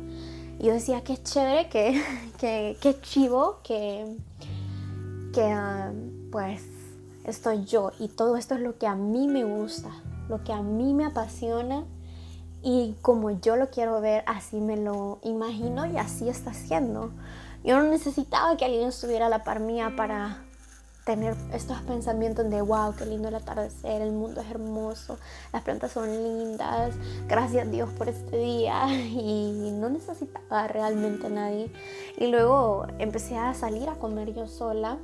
Yo 0.59 0.73
decía, 0.73 1.03
qué 1.03 1.21
chévere, 1.21 1.69
qué, 1.69 2.03
qué, 2.39 2.77
qué 2.81 2.99
chivo, 3.01 3.59
que, 3.63 4.17
que 5.33 5.43
ah, 5.43 5.91
pues 6.31 6.63
estoy 7.23 7.65
yo 7.65 7.91
y 7.99 8.09
todo 8.09 8.37
esto 8.37 8.55
es 8.55 8.61
lo 8.61 8.77
que 8.77 8.87
a 8.87 8.95
mí 8.95 9.27
me 9.27 9.43
gusta 9.43 9.91
lo 10.29 10.43
que 10.43 10.53
a 10.53 10.61
mí 10.61 10.93
me 10.93 11.05
apasiona 11.05 11.83
y 12.61 12.95
como 13.01 13.31
yo 13.31 13.55
lo 13.55 13.69
quiero 13.69 13.99
ver, 13.99 14.23
así 14.27 14.61
me 14.61 14.77
lo 14.77 15.19
imagino 15.23 15.85
y 15.85 15.97
así 15.97 16.29
está 16.29 16.53
siendo. 16.53 17.11
Yo 17.63 17.77
no 17.77 17.83
necesitaba 17.89 18.55
que 18.55 18.65
alguien 18.65 18.87
estuviera 18.87 19.25
a 19.25 19.29
la 19.29 19.43
par 19.43 19.59
mía 19.59 19.93
para 19.97 20.43
tener 21.09 21.35
estos 21.51 21.81
pensamientos 21.81 22.47
de 22.51 22.61
wow, 22.61 22.93
qué 22.95 23.03
lindo 23.03 23.29
el 23.29 23.33
atardecer, 23.33 24.03
el 24.03 24.11
mundo 24.11 24.41
es 24.41 24.51
hermoso, 24.51 25.17
las 25.51 25.63
plantas 25.63 25.91
son 25.91 26.05
lindas, 26.07 26.93
gracias 27.27 27.65
a 27.65 27.67
Dios 27.67 27.89
por 27.93 28.07
este 28.09 28.37
día 28.37 28.85
y 28.93 29.71
no 29.73 29.89
necesitaba 29.89 30.67
realmente 30.67 31.25
a 31.25 31.29
nadie. 31.31 31.71
Y 32.15 32.27
luego 32.27 32.85
empecé 32.99 33.39
a 33.39 33.55
salir 33.55 33.89
a 33.89 33.95
comer 33.95 34.35
yo 34.35 34.45
sola 34.45 34.99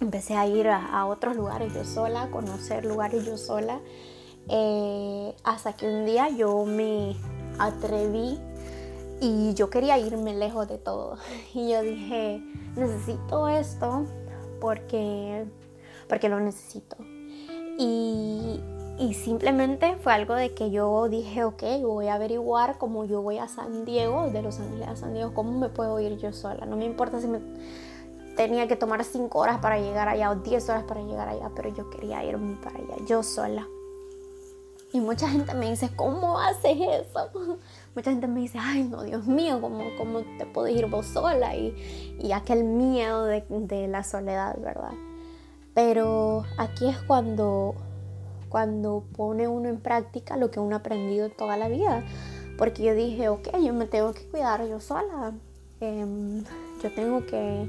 empecé 0.00 0.34
a 0.34 0.46
ir 0.46 0.66
a, 0.68 1.04
otros 1.04 1.36
lugares 1.36 1.74
yo 1.74 1.84
sola, 1.84 2.22
a 2.22 2.30
conocer 2.30 2.86
lugares 2.86 3.26
yo 3.26 3.36
sola, 3.36 3.80
eh, 4.48 5.36
hasta 5.44 5.74
que 5.74 5.86
un 5.86 6.06
día 6.06 6.30
yo 6.30 6.64
me 6.64 7.16
atreví 7.58 8.38
y 9.20 9.52
yo 9.52 9.68
quería 9.68 9.98
irme 9.98 10.32
lejos 10.32 10.66
de 10.68 10.78
todo. 10.78 11.18
Y 11.54 11.70
yo 11.70 11.82
dije, 11.82 12.42
necesito 12.76 13.46
esto 13.46 14.06
porque, 14.60 15.44
porque 16.08 16.28
lo 16.28 16.38
necesito. 16.38 16.96
Y, 17.78 18.60
y 18.98 19.14
simplemente 19.14 19.96
fue 19.96 20.12
algo 20.12 20.34
de 20.34 20.54
que 20.54 20.70
yo 20.70 21.08
dije, 21.08 21.44
ok, 21.44 21.62
voy 21.82 22.08
a 22.08 22.14
averiguar 22.14 22.76
cómo 22.78 23.06
yo 23.06 23.22
voy 23.22 23.38
a 23.38 23.48
San 23.48 23.86
Diego, 23.86 24.30
de 24.30 24.42
Los 24.42 24.60
Ángeles 24.60 24.88
a 24.88 24.96
San 24.96 25.14
Diego, 25.14 25.32
cómo 25.32 25.58
me 25.58 25.70
puedo 25.70 25.98
ir 26.00 26.18
yo 26.18 26.32
sola. 26.32 26.66
No 26.66 26.76
me 26.76 26.84
importa 26.84 27.20
si 27.20 27.26
me 27.26 27.40
tenía 28.36 28.68
que 28.68 28.76
tomar 28.76 29.02
5 29.04 29.38
horas 29.38 29.58
para 29.60 29.78
llegar 29.78 30.08
allá 30.08 30.30
o 30.30 30.36
10 30.36 30.68
horas 30.68 30.84
para 30.84 31.02
llegar 31.02 31.28
allá, 31.28 31.50
pero 31.56 31.70
yo 31.70 31.88
quería 31.90 32.22
irme 32.24 32.56
para 32.62 32.76
allá, 32.76 32.96
yo 33.06 33.22
sola. 33.22 33.66
Y 34.92 35.00
mucha 35.00 35.28
gente 35.28 35.54
me 35.54 35.70
dice, 35.70 35.90
¿cómo 35.94 36.38
haces 36.38 36.76
eso? 36.80 37.58
Mucha 37.94 38.10
gente 38.10 38.26
me 38.28 38.40
dice, 38.40 38.58
ay, 38.60 38.84
no, 38.84 39.02
Dios 39.02 39.26
mío, 39.26 39.60
¿cómo, 39.60 39.84
cómo 39.98 40.20
te 40.38 40.46
puedes 40.46 40.76
ir 40.76 40.86
vos 40.86 41.06
sola? 41.06 41.56
Y, 41.56 41.74
y 42.20 42.32
aquel 42.32 42.64
miedo 42.64 43.24
de, 43.24 43.44
de, 43.48 43.88
la 43.88 44.04
soledad, 44.04 44.56
¿verdad? 44.60 44.92
Pero 45.74 46.44
aquí 46.56 46.88
es 46.88 46.98
cuando, 47.02 47.74
cuando 48.48 49.04
pone 49.16 49.48
uno 49.48 49.68
en 49.68 49.80
práctica 49.80 50.36
lo 50.36 50.50
que 50.50 50.60
uno 50.60 50.76
ha 50.76 50.78
aprendido 50.78 51.30
toda 51.30 51.56
la 51.56 51.68
vida. 51.68 52.04
Porque 52.56 52.82
yo 52.84 52.94
dije, 52.94 53.28
ok, 53.28 53.58
yo 53.60 53.72
me 53.72 53.86
tengo 53.86 54.12
que 54.12 54.24
cuidar 54.28 54.64
yo 54.68 54.80
sola. 54.80 55.32
Eh, 55.80 56.42
yo 56.82 56.94
tengo 56.94 57.24
que 57.26 57.68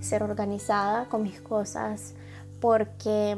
ser 0.00 0.22
organizada 0.22 1.06
con 1.08 1.22
mis 1.22 1.40
cosas 1.40 2.14
porque 2.60 3.36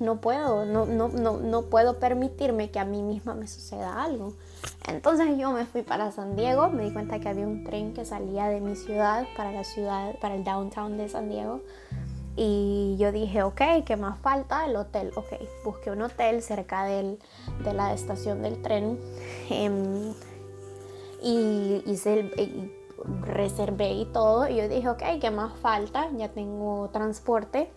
no 0.00 0.20
puedo, 0.20 0.64
no, 0.64 0.86
no, 0.86 1.08
no, 1.08 1.38
no 1.38 1.62
puedo 1.62 1.98
permitirme 1.98 2.70
que 2.70 2.78
a 2.78 2.84
mí 2.84 3.02
misma 3.02 3.34
me 3.34 3.48
suceda 3.48 4.02
algo. 4.02 4.34
Entonces 4.86 5.38
yo 5.38 5.52
me 5.52 5.66
fui 5.66 5.82
para 5.82 6.10
San 6.12 6.36
Diego, 6.36 6.68
me 6.70 6.84
di 6.84 6.92
cuenta 6.92 7.20
que 7.20 7.28
había 7.28 7.46
un 7.46 7.64
tren 7.64 7.92
que 7.92 8.04
salía 8.04 8.48
de 8.48 8.60
mi 8.60 8.74
ciudad 8.74 9.26
para 9.36 9.52
la 9.52 9.64
ciudad, 9.64 10.18
para 10.20 10.34
el 10.34 10.44
downtown 10.44 10.96
de 10.96 11.08
San 11.08 11.28
Diego. 11.28 11.60
Y 12.36 12.96
yo 12.98 13.10
dije, 13.10 13.42
ok, 13.42 13.60
¿qué 13.84 13.96
más 13.96 14.18
falta? 14.20 14.64
El 14.64 14.76
hotel. 14.76 15.10
Ok, 15.16 15.26
busqué 15.64 15.90
un 15.90 16.02
hotel 16.02 16.40
cerca 16.40 16.84
del, 16.84 17.18
de 17.64 17.74
la 17.74 17.92
estación 17.92 18.42
del 18.42 18.62
tren. 18.62 18.98
Em, 19.50 20.14
y 21.20 21.82
hice 21.84 22.20
el, 22.36 22.72
reservé 23.22 23.92
y 23.92 24.04
todo. 24.06 24.48
Y 24.48 24.56
yo 24.56 24.68
dije, 24.68 24.88
ok, 24.88 25.02
¿qué 25.20 25.30
más 25.30 25.52
falta? 25.58 26.08
Ya 26.16 26.28
tengo 26.28 26.90
transporte, 26.92 27.70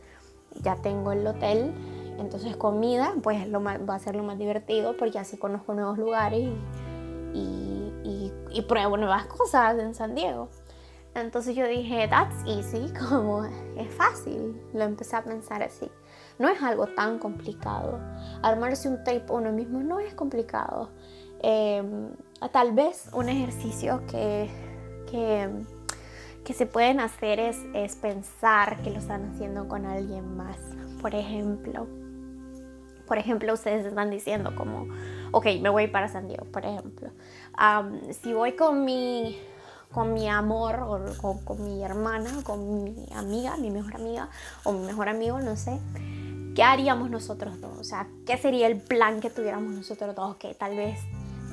ya 0.61 0.75
tengo 0.75 1.11
el 1.11 1.25
hotel. 1.25 1.73
Entonces 2.22 2.55
comida, 2.55 3.15
pues 3.22 3.47
lo 3.47 3.61
va 3.63 3.95
a 3.95 3.99
ser 3.99 4.15
lo 4.15 4.24
más 4.24 4.38
divertido 4.38 4.95
porque 4.95 5.17
así 5.17 5.38
conozco 5.38 5.74
nuevos 5.74 5.97
lugares 5.97 6.47
y, 7.34 8.61
pruebo 8.67 8.95
nuevas 8.95 9.26
cosas 9.26 9.78
en 9.80 9.95
San 9.95 10.13
Diego. 10.13 10.47
Entonces 11.15 11.55
yo 11.55 11.67
dije, 11.67 12.07
that's 12.07 12.36
easy, 12.45 12.93
como 13.09 13.43
es 13.43 13.93
fácil. 13.95 14.61
Lo 14.74 14.84
empecé 14.84 15.15
a 15.15 15.24
pensar 15.24 15.63
así. 15.63 15.89
No 16.38 16.47
es 16.47 16.61
algo 16.61 16.88
tan 16.88 17.17
complicado. 17.17 17.99
Armarse 18.43 18.88
un 18.88 19.03
tape 19.03 19.26
uno 19.30 19.51
mismo 19.51 19.82
no 19.82 19.99
es 19.99 20.13
complicado. 20.13 20.89
Em, 21.41 22.11
tal 22.51 22.72
vez 22.74 23.09
un 23.13 23.30
ejercicio 23.30 24.03
que, 24.09 24.47
que, 25.09 25.49
que 26.45 26.53
se 26.53 26.67
pueden 26.67 26.99
hacer 26.99 27.39
es, 27.39 27.57
es, 27.74 27.95
pensar 27.95 28.82
que 28.84 28.91
lo 28.91 28.99
están 28.99 29.32
haciendo 29.32 29.67
con 29.67 29.86
alguien 29.86 30.38
más. 30.38 30.57
Por 31.01 31.15
ejemplo, 31.15 31.88
por 33.06 33.18
ejemplo, 33.18 33.54
ustedes 33.54 33.86
están 33.86 34.10
diciendo 34.10 34.56
como, 34.56 34.88
ok, 35.32 35.45
me 35.62 35.70
voy 35.70 35.88
para 35.88 36.08
San 36.08 36.28
Diego, 36.28 36.45
por 36.45 36.66
ejemplo. 36.66 37.10
si 38.22 38.34
voy 38.34 38.54
con 38.54 38.86
mi, 38.86 39.38
con 39.91 40.14
mi 40.14 40.30
amor 40.30 40.80
o 41.22 41.39
con 41.43 41.64
mi 41.64 41.84
hermana, 41.84 42.30
con 42.43 42.84
mi 42.84 43.08
amiga, 43.14 43.58
mi 43.58 43.72
mejor 43.72 43.95
amiga 43.95 44.30
o 44.64 44.72
mi 44.72 44.86
mejor 44.86 45.10
amigo, 45.10 45.39
no 45.39 45.56
sé, 45.56 45.80
¿qué 46.56 46.64
haríamos 46.64 47.10
nosotros 47.10 47.60
dos? 47.62 47.78
O 47.80 47.84
sea, 47.84 48.08
¿qué 48.26 48.38
sería 48.38 48.68
el 48.68 48.82
plan 48.82 49.20
que 49.20 49.30
tuviéramos 49.30 49.74
nosotros 49.74 50.16
dos? 50.16 50.36
Que 50.38 50.54
tal 50.54 50.76
vez 50.76 50.99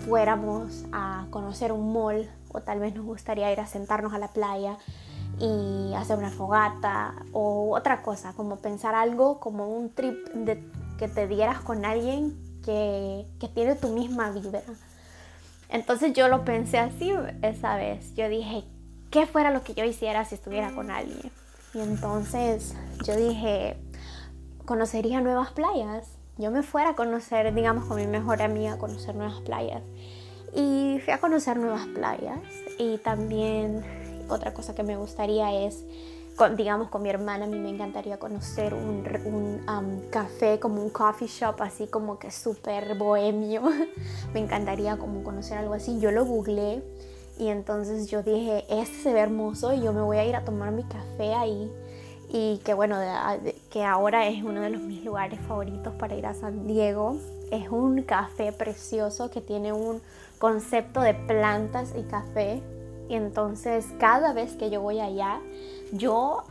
fuéramos 0.07 0.85
a 0.93 1.27
conocer 1.31 1.73
un 1.73 1.93
mall 1.93 2.31
o 2.53 2.61
tal 2.61 2.81
vez 2.81 2.95
nos 2.95 3.05
gustaría 3.05 3.53
ir 3.53 3.61
a 3.61 3.67
sentarnos 3.67 4.15
a 4.15 4.19
la 4.19 4.29
playa 4.29 4.79
y 5.39 5.93
hacer 5.95 6.19
una 6.19 6.31
fogata 6.31 7.15
o 7.33 7.75
otra 7.77 8.03
cosa, 8.03 8.33
como 8.33 8.57
pensar 8.57 8.95
algo 8.95 9.39
como 9.39 9.69
un 9.69 9.91
trip 9.91 10.29
de, 10.31 10.65
que 10.99 11.09
te 11.09 11.27
dieras 11.27 11.61
con 11.61 11.85
alguien 11.85 12.37
que, 12.65 13.27
que 13.41 13.49
tiene 13.49 13.75
tu 13.75 13.89
misma 13.89 14.31
vibra. 14.31 14.63
Entonces 15.71 16.13
yo 16.13 16.29
lo 16.29 16.45
pensé 16.45 16.79
así 16.79 17.13
esa 17.43 17.77
vez. 17.77 18.15
Yo 18.15 18.29
dije, 18.29 18.65
¿qué 19.11 19.27
fuera 19.27 19.51
lo 19.51 19.63
que 19.63 19.75
yo 19.75 19.85
hiciera 19.85 20.25
si 20.25 20.35
estuviera 20.35 20.73
con 20.73 20.91
alguien? 20.91 21.31
Y 21.75 21.81
entonces 21.81 22.75
yo 23.05 23.17
dije, 23.17 23.77
conocería 24.65 25.21
nuevas 25.21 25.53
playas. 25.53 26.07
Yo 26.39 26.51
me 26.51 26.63
fuera 26.63 26.91
a 26.91 26.95
conocer, 26.95 27.53
digamos, 27.55 27.85
con 27.85 27.97
mi 27.97 28.07
mejor 28.07 28.43
amiga, 28.43 28.75
a 28.75 28.79
conocer 28.79 29.15
nuevas 29.15 29.41
playas. 29.43 29.83
Y 30.55 31.01
fui 31.05 31.13
a 31.13 31.19
conocer 31.19 31.57
nuevas 31.59 31.87
playas. 31.89 32.39
Y 32.79 32.99
también 32.99 33.85
otra 34.29 34.55
cosa 34.55 34.75
que 34.75 34.83
me 34.83 34.97
gustaría 34.97 35.53
es, 35.65 35.85
digamos, 36.57 36.89
con 36.89 37.03
mi 37.03 37.11
hermana, 37.11 37.45
a 37.45 37.49
mí 37.49 37.59
me 37.59 37.71
encantaría 37.71 38.19
conocer 38.19 38.75
un, 38.75 39.05
un 39.25 40.09
café, 40.11 40.59
como 40.61 40.83
un 40.83 40.91
coffee 40.91 41.29
shop, 41.29 41.61
así 41.61 41.87
como 41.87 42.19
que 42.19 42.31
súper 42.31 42.97
bohemio. 42.97 43.63
me 44.35 44.41
encantaría 44.41 44.97
como 44.99 45.23
conocer 45.23 45.59
algo 45.59 45.75
así. 45.75 45.99
Yo 46.01 46.11
lo 46.11 46.25
googleé 46.25 46.83
y 47.39 47.49
entonces 47.49 48.09
yo 48.09 48.23
dije, 48.23 48.65
este 48.69 48.97
se 49.03 49.13
ve 49.13 49.21
hermoso 49.21 49.73
y 49.73 49.81
yo 49.81 49.93
me 49.93 50.03
voy 50.03 50.19
a 50.19 50.25
ir 50.25 50.37
a 50.37 50.45
tomar 50.45 50.73
mi 50.73 50.85
café 50.85 51.35
ahí 51.35 51.71
y 52.31 52.59
que 52.59 52.75
bueno, 52.75 52.99
que 53.71 53.85
ahora 53.85 54.29
es 54.29 54.43
uno 54.43 54.61
de 54.61 54.71
los 54.71 54.83
mis 54.83 55.05
lugares 55.05 55.41
favoritos 55.41 55.95
para 55.95 56.15
ir 56.15 56.27
a 56.27 56.35
San 56.35 56.67
Diego. 56.67 57.17
Es 57.51 57.71
un 57.71 58.03
café 58.03 58.53
precioso 58.53 59.31
que 59.31 59.41
tiene 59.41 59.73
un 59.73 60.03
concepto 60.39 61.01
de 61.01 61.15
plantas 61.15 61.95
y 61.97 62.03
café. 62.03 62.63
Y 63.09 63.15
entonces 63.15 63.87
cada 63.99 64.33
vez 64.33 64.55
que 64.57 64.71
yo 64.71 64.83
voy 64.83 65.01
allá, 65.01 65.41
yo, 65.93 66.45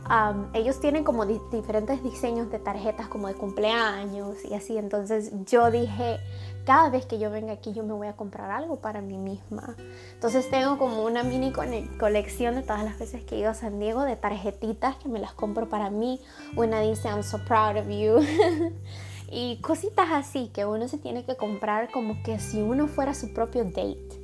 ellos 0.52 0.80
tienen 0.80 1.04
como 1.04 1.24
diferentes 1.24 2.02
diseños 2.02 2.50
de 2.50 2.58
tarjetas 2.58 3.08
como 3.08 3.28
de 3.28 3.34
cumpleaños 3.34 4.36
y 4.44 4.54
así. 4.54 4.76
Entonces 4.76 5.32
yo 5.46 5.70
dije, 5.70 6.18
cada 6.64 6.90
vez 6.90 7.06
que 7.06 7.18
yo 7.18 7.30
venga 7.30 7.52
aquí 7.52 7.72
yo 7.72 7.82
me 7.84 7.94
voy 7.94 8.08
a 8.08 8.12
comprar 8.14 8.50
algo 8.50 8.76
para 8.76 9.00
mí 9.00 9.16
misma. 9.16 9.76
Entonces 10.14 10.50
tengo 10.50 10.76
como 10.78 11.04
una 11.04 11.22
mini 11.22 11.52
colección 11.98 12.56
de 12.56 12.62
todas 12.62 12.84
las 12.84 12.98
veces 12.98 13.22
que 13.24 13.36
he 13.36 13.38
ido 13.38 13.50
a 13.50 13.54
San 13.54 13.78
Diego 13.78 14.02
de 14.02 14.16
tarjetitas 14.16 14.96
que 14.96 15.08
me 15.08 15.20
las 15.20 15.32
compro 15.32 15.68
para 15.68 15.90
mí. 15.90 16.20
Una 16.56 16.80
dice 16.80 17.08
I'm 17.08 17.22
so 17.22 17.38
proud 17.44 17.76
of 17.76 17.88
you. 17.88 18.18
y 19.30 19.60
cositas 19.60 20.08
así 20.10 20.48
que 20.48 20.66
uno 20.66 20.88
se 20.88 20.98
tiene 20.98 21.24
que 21.24 21.36
comprar 21.36 21.90
como 21.92 22.22
que 22.24 22.40
si 22.40 22.60
uno 22.60 22.88
fuera 22.88 23.14
su 23.14 23.32
propio 23.32 23.64
date. 23.64 24.17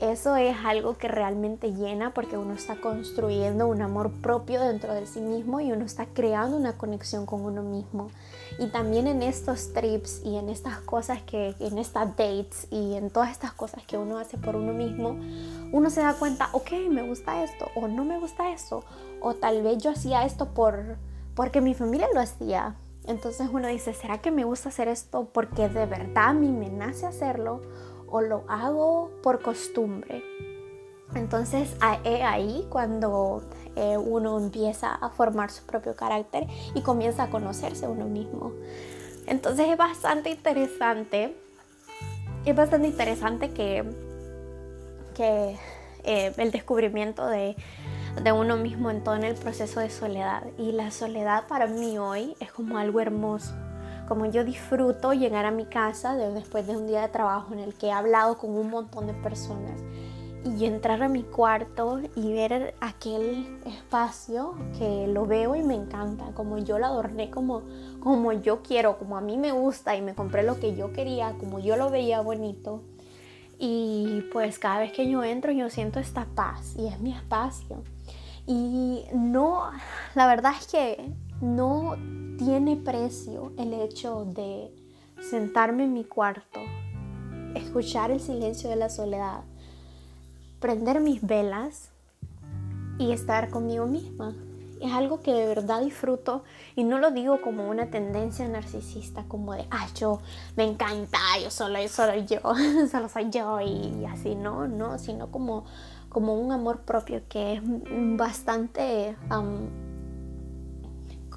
Eso 0.00 0.36
es 0.36 0.56
algo 0.64 0.96
que 0.96 1.06
realmente 1.06 1.72
llena 1.72 2.14
porque 2.14 2.38
uno 2.38 2.54
está 2.54 2.76
construyendo 2.80 3.66
un 3.66 3.82
amor 3.82 4.10
propio 4.10 4.60
dentro 4.60 4.94
de 4.94 5.06
sí 5.06 5.20
mismo 5.20 5.60
y 5.60 5.70
uno 5.70 5.84
está 5.84 6.06
creando 6.06 6.56
una 6.56 6.78
conexión 6.78 7.26
con 7.26 7.44
uno 7.44 7.62
mismo. 7.62 8.08
Y 8.58 8.68
también 8.68 9.06
en 9.06 9.22
estos 9.22 9.72
trips 9.74 10.22
y 10.24 10.36
en 10.36 10.48
estas 10.48 10.78
cosas 10.78 11.22
que, 11.22 11.54
en 11.60 11.78
estas 11.78 12.16
dates 12.16 12.66
y 12.70 12.94
en 12.94 13.10
todas 13.10 13.30
estas 13.30 13.52
cosas 13.52 13.84
que 13.84 13.98
uno 13.98 14.18
hace 14.18 14.38
por 14.38 14.56
uno 14.56 14.72
mismo, 14.72 15.16
uno 15.72 15.90
se 15.90 16.00
da 16.00 16.14
cuenta, 16.14 16.48
ok, 16.52 16.72
me 16.90 17.02
gusta 17.02 17.44
esto 17.44 17.70
o 17.74 17.86
no 17.86 18.04
me 18.04 18.18
gusta 18.18 18.50
esto. 18.50 18.84
O 19.20 19.34
tal 19.34 19.62
vez 19.62 19.78
yo 19.78 19.90
hacía 19.90 20.24
esto 20.24 20.54
por, 20.54 20.96
porque 21.34 21.60
mi 21.60 21.74
familia 21.74 22.08
lo 22.14 22.20
hacía. 22.20 22.76
Entonces 23.06 23.48
uno 23.52 23.68
dice, 23.68 23.94
¿será 23.94 24.18
que 24.18 24.30
me 24.30 24.44
gusta 24.44 24.68
hacer 24.68 24.88
esto 24.88 25.28
porque 25.32 25.68
de 25.68 25.86
verdad 25.86 26.28
a 26.28 26.32
mí 26.32 26.48
me 26.48 26.70
nace 26.70 27.04
hacerlo? 27.04 27.60
O 28.12 28.20
lo 28.20 28.44
hago 28.46 29.10
por 29.22 29.40
costumbre. 29.40 30.22
Entonces 31.14 31.74
es 32.04 32.22
ahí 32.22 32.66
cuando 32.70 33.42
eh, 33.74 33.96
uno 33.96 34.38
empieza 34.38 34.94
a 34.94 35.10
formar 35.10 35.50
su 35.50 35.64
propio 35.64 35.96
carácter 35.96 36.46
y 36.74 36.82
comienza 36.82 37.24
a 37.24 37.30
conocerse 37.30 37.88
uno 37.88 38.06
mismo. 38.06 38.52
Entonces 39.26 39.68
es 39.68 39.76
bastante 39.76 40.30
interesante, 40.30 41.36
es 42.44 42.56
bastante 42.56 42.88
interesante 42.88 43.50
que, 43.50 43.84
que 45.14 45.58
eh, 46.04 46.32
el 46.36 46.50
descubrimiento 46.50 47.26
de, 47.26 47.56
de 48.22 48.32
uno 48.32 48.56
mismo 48.56 48.90
en 48.90 49.24
el 49.24 49.34
proceso 49.34 49.80
de 49.80 49.90
soledad. 49.90 50.44
Y 50.58 50.72
la 50.72 50.90
soledad 50.90 51.46
para 51.46 51.66
mí 51.66 51.98
hoy 51.98 52.36
es 52.40 52.52
como 52.52 52.78
algo 52.78 53.00
hermoso 53.00 53.54
como 54.12 54.26
yo 54.26 54.44
disfruto 54.44 55.14
llegar 55.14 55.46
a 55.46 55.50
mi 55.50 55.64
casa 55.64 56.14
después 56.16 56.66
de 56.66 56.76
un 56.76 56.86
día 56.86 57.00
de 57.00 57.08
trabajo 57.08 57.54
en 57.54 57.60
el 57.60 57.72
que 57.72 57.86
he 57.86 57.92
hablado 57.92 58.36
con 58.36 58.50
un 58.50 58.68
montón 58.68 59.06
de 59.06 59.14
personas 59.14 59.80
y 60.44 60.66
entrar 60.66 61.02
a 61.02 61.08
mi 61.08 61.22
cuarto 61.22 61.98
y 62.14 62.34
ver 62.34 62.74
aquel 62.82 63.58
espacio 63.64 64.54
que 64.78 65.06
lo 65.06 65.24
veo 65.24 65.56
y 65.56 65.62
me 65.62 65.74
encanta, 65.76 66.26
como 66.34 66.58
yo 66.58 66.78
lo 66.78 66.84
adorné 66.84 67.30
como, 67.30 67.62
como 68.00 68.34
yo 68.34 68.60
quiero, 68.62 68.98
como 68.98 69.16
a 69.16 69.22
mí 69.22 69.38
me 69.38 69.52
gusta 69.52 69.96
y 69.96 70.02
me 70.02 70.14
compré 70.14 70.42
lo 70.42 70.60
que 70.60 70.76
yo 70.76 70.92
quería, 70.92 71.34
como 71.40 71.58
yo 71.58 71.78
lo 71.78 71.88
veía 71.88 72.20
bonito. 72.20 72.82
Y 73.58 74.24
pues 74.30 74.58
cada 74.58 74.80
vez 74.80 74.92
que 74.92 75.08
yo 75.08 75.24
entro 75.24 75.52
yo 75.52 75.70
siento 75.70 76.00
esta 76.00 76.26
paz 76.34 76.74
y 76.76 76.86
es 76.86 77.00
mi 77.00 77.14
espacio. 77.14 77.82
Y 78.46 79.06
no, 79.14 79.70
la 80.14 80.26
verdad 80.26 80.52
es 80.60 80.66
que 80.66 81.14
no 81.42 81.96
tiene 82.38 82.76
precio 82.76 83.52
el 83.58 83.74
hecho 83.74 84.24
de 84.24 84.72
sentarme 85.20 85.84
en 85.84 85.92
mi 85.92 86.04
cuarto, 86.04 86.60
escuchar 87.56 88.12
el 88.12 88.20
silencio 88.20 88.70
de 88.70 88.76
la 88.76 88.88
soledad, 88.88 89.42
prender 90.60 91.00
mis 91.00 91.20
velas 91.20 91.90
y 92.98 93.10
estar 93.10 93.50
conmigo 93.50 93.86
misma. 93.86 94.34
Es 94.80 94.92
algo 94.92 95.20
que 95.20 95.32
de 95.32 95.46
verdad 95.46 95.82
disfruto 95.82 96.44
y 96.76 96.84
no 96.84 96.98
lo 96.98 97.10
digo 97.10 97.40
como 97.40 97.68
una 97.68 97.90
tendencia 97.90 98.48
narcisista, 98.48 99.24
como 99.26 99.54
de, 99.54 99.66
ah, 99.70 99.88
yo 99.96 100.20
me 100.56 100.64
encanta, 100.64 101.18
yo 101.42 101.50
solo, 101.50 101.80
yo 101.80 101.88
solo 101.88 102.14
yo, 102.16 102.40
solo 102.90 103.08
soy 103.08 103.30
yo 103.30 103.60
y 103.60 104.04
así, 104.06 104.36
no, 104.36 104.68
no, 104.68 104.98
sino 104.98 105.30
como, 105.32 105.64
como 106.08 106.34
un 106.34 106.52
amor 106.52 106.82
propio 106.82 107.22
que 107.28 107.54
es 107.54 107.62
bastante 108.16 109.16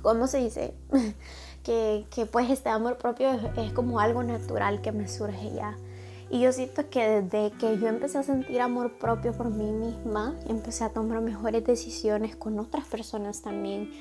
¿cómo 0.06 0.28
se 0.28 0.38
dice? 0.38 0.76
que, 1.64 2.06
pues 2.32 2.52
este 2.52 2.70
amor 2.70 3.00
propio 3.00 3.32
es, 3.58 3.74
como 3.74 4.00
algo 4.00 4.22
natural 4.22 4.82
que 4.82 4.92
me 4.92 5.08
surge 5.08 5.52
ya. 5.52 5.76
Y 6.30 6.42
yo 6.42 6.52
siento 6.52 6.90
que 6.92 7.22
desde 7.22 7.52
que 7.58 7.80
yo 7.80 7.88
empecé 7.88 8.20
a 8.20 8.24
sentir 8.24 8.62
amor 8.62 9.00
propio 9.00 9.34
por 9.34 9.50
mí 9.50 9.72
misma, 9.72 10.36
empecé 10.48 10.84
a 10.84 10.90
tomar 10.90 11.22
mejores 11.22 11.64
decisiones 11.66 12.36
con 12.36 12.60
otras 12.60 12.86
personas 12.86 13.42
también. 13.42 13.92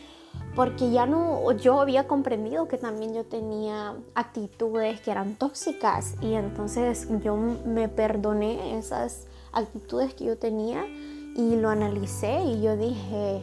Porque 0.54 0.90
ya 0.90 1.06
no, 1.06 1.52
yo 1.52 1.80
había 1.80 2.06
comprendido 2.06 2.68
que 2.68 2.76
también 2.76 3.14
yo 3.14 3.24
tenía 3.24 3.94
actitudes 4.14 5.00
que 5.00 5.10
eran 5.10 5.36
tóxicas 5.36 6.16
y 6.20 6.34
entonces 6.34 7.08
yo 7.22 7.36
me 7.36 7.88
perdoné 7.88 8.76
esas 8.76 9.26
actitudes 9.52 10.12
que 10.14 10.24
yo 10.24 10.36
tenía 10.36 10.84
y 10.86 11.56
lo 11.56 11.70
analicé 11.70 12.42
y 12.42 12.60
yo 12.60 12.76
dije, 12.76 13.42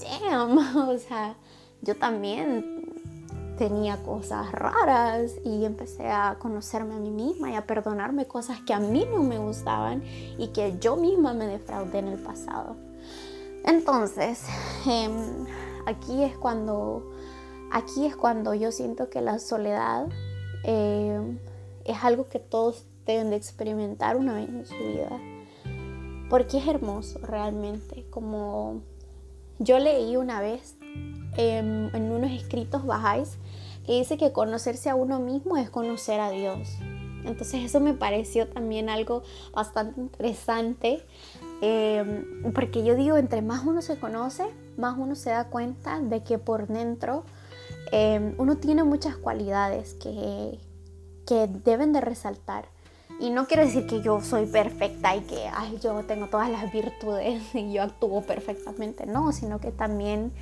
damn, 0.00 0.58
o 0.88 0.98
sea, 0.98 1.36
yo 1.82 1.96
también 1.96 2.80
tenía 3.60 4.02
cosas 4.02 4.50
raras 4.52 5.32
y 5.44 5.66
empecé 5.66 6.08
a 6.08 6.36
conocerme 6.38 6.94
a 6.94 6.98
mí 6.98 7.10
misma 7.10 7.50
y 7.50 7.56
a 7.56 7.66
perdonarme 7.66 8.26
cosas 8.26 8.60
que 8.62 8.72
a 8.72 8.80
mí 8.80 9.06
no 9.10 9.22
me 9.22 9.36
gustaban 9.36 10.02
y 10.38 10.48
que 10.48 10.78
yo 10.78 10.96
misma 10.96 11.34
me 11.34 11.46
defraudé 11.46 11.98
en 11.98 12.08
el 12.08 12.18
pasado. 12.18 12.76
Entonces, 13.66 14.46
em, 14.86 15.44
aquí 15.84 16.22
es 16.22 16.36
cuando 16.38 17.12
aquí 17.70 18.06
es 18.06 18.16
cuando 18.16 18.54
yo 18.54 18.72
siento 18.72 19.10
que 19.10 19.20
la 19.20 19.38
soledad 19.38 20.08
em, 20.64 21.38
es 21.84 22.02
algo 22.02 22.28
que 22.28 22.38
todos 22.38 22.86
deben 23.04 23.28
de 23.28 23.36
experimentar 23.36 24.16
una 24.16 24.34
vez 24.34 24.48
en 24.48 24.66
su 24.66 24.74
vida. 24.74 25.20
porque 26.30 26.58
es 26.58 26.68
hermoso 26.68 27.18
realmente. 27.18 28.06
Como 28.08 28.82
yo 29.58 29.80
leí 29.80 30.16
una 30.16 30.40
vez 30.40 30.76
en, 31.36 31.90
en 31.94 32.12
unos 32.12 32.30
escritos 32.32 32.84
bajáis 32.86 33.38
que 33.86 33.94
dice 33.94 34.16
que 34.18 34.32
conocerse 34.32 34.90
a 34.90 34.94
uno 34.94 35.20
mismo 35.20 35.56
es 35.56 35.70
conocer 35.70 36.20
a 36.20 36.30
Dios. 36.30 36.78
Entonces 37.24 37.64
eso 37.64 37.80
me 37.80 37.94
pareció 37.94 38.48
también 38.48 38.88
algo 38.88 39.22
bastante 39.52 40.00
interesante, 40.00 41.04
eh, 41.60 42.24
porque 42.54 42.82
yo 42.84 42.94
digo, 42.94 43.16
entre 43.16 43.42
más 43.42 43.64
uno 43.64 43.82
se 43.82 43.98
conoce, 43.98 44.44
más 44.76 44.96
uno 44.98 45.14
se 45.14 45.30
da 45.30 45.48
cuenta 45.48 46.00
de 46.00 46.22
que 46.22 46.38
por 46.38 46.66
dentro 46.66 47.24
eh, 47.92 48.34
uno 48.38 48.56
tiene 48.56 48.84
muchas 48.84 49.16
cualidades 49.16 49.94
que, 49.94 50.58
que 51.26 51.46
deben 51.64 51.92
de 51.92 52.00
resaltar. 52.00 52.68
Y 53.18 53.28
no 53.28 53.46
quiere 53.46 53.66
decir 53.66 53.86
que 53.86 54.00
yo 54.00 54.22
soy 54.22 54.46
perfecta 54.46 55.14
y 55.14 55.20
que 55.20 55.46
ay, 55.52 55.78
yo 55.82 56.02
tengo 56.04 56.28
todas 56.28 56.48
las 56.48 56.72
virtudes 56.72 57.42
y 57.54 57.72
yo 57.72 57.82
actúo 57.82 58.22
perfectamente, 58.22 59.04
no, 59.04 59.32
sino 59.32 59.60
que 59.60 59.72
también 59.72 60.32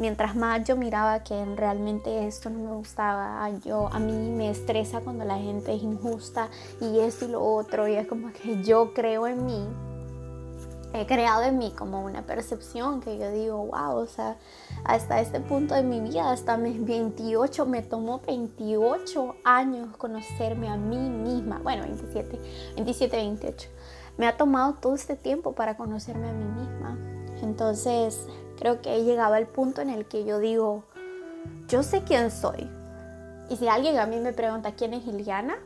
mientras 0.00 0.34
más 0.34 0.66
yo 0.66 0.76
miraba 0.76 1.22
que 1.22 1.44
realmente 1.54 2.26
esto 2.26 2.50
no 2.50 2.58
me 2.58 2.72
gustaba, 2.72 3.48
yo 3.64 3.88
a 3.92 4.00
mí 4.00 4.12
me 4.12 4.50
estresa 4.50 5.00
cuando 5.00 5.24
la 5.24 5.36
gente 5.36 5.74
es 5.74 5.82
injusta 5.82 6.48
y 6.80 6.98
esto 6.98 7.26
y 7.26 7.28
lo 7.28 7.44
otro 7.44 7.86
y 7.86 7.94
es 7.94 8.08
como 8.08 8.32
que 8.32 8.62
yo 8.64 8.92
creo 8.94 9.28
en 9.28 9.46
mí 9.46 9.68
he 10.92 11.06
creado 11.06 11.42
en 11.44 11.58
mí 11.58 11.72
como 11.76 12.04
una 12.04 12.22
percepción 12.22 13.00
que 13.00 13.16
yo 13.18 13.30
digo, 13.30 13.66
wow, 13.66 13.96
o 13.96 14.06
sea, 14.06 14.36
hasta 14.84 15.20
este 15.20 15.40
punto 15.40 15.74
de 15.74 15.82
mi 15.82 16.00
vida, 16.00 16.32
hasta 16.32 16.56
mis 16.56 16.84
28, 16.84 17.66
me 17.66 17.82
tomó 17.82 18.20
28 18.26 19.36
años 19.44 19.96
conocerme 19.96 20.68
a 20.68 20.76
mí 20.76 20.98
misma, 20.98 21.60
bueno, 21.62 21.84
27, 21.84 22.40
27, 22.74 23.16
28, 23.16 23.68
me 24.18 24.26
ha 24.26 24.36
tomado 24.36 24.74
todo 24.74 24.94
este 24.94 25.16
tiempo 25.16 25.52
para 25.52 25.76
conocerme 25.76 26.28
a 26.28 26.32
mí 26.32 26.44
misma. 26.44 26.98
Entonces, 27.42 28.26
creo 28.60 28.82
que 28.82 28.94
he 28.94 29.04
llegado 29.04 29.34
al 29.34 29.46
punto 29.46 29.80
en 29.80 29.88
el 29.88 30.04
que 30.04 30.24
yo 30.24 30.38
digo, 30.38 30.84
yo 31.66 31.82
sé 31.82 32.04
quién 32.04 32.30
soy. 32.30 32.70
Y 33.48 33.56
si 33.56 33.66
alguien 33.66 33.98
a 33.98 34.06
mí 34.06 34.20
me 34.20 34.32
pregunta 34.32 34.72
quién 34.72 34.92
es 34.94 35.04
Iliana, 35.06 35.56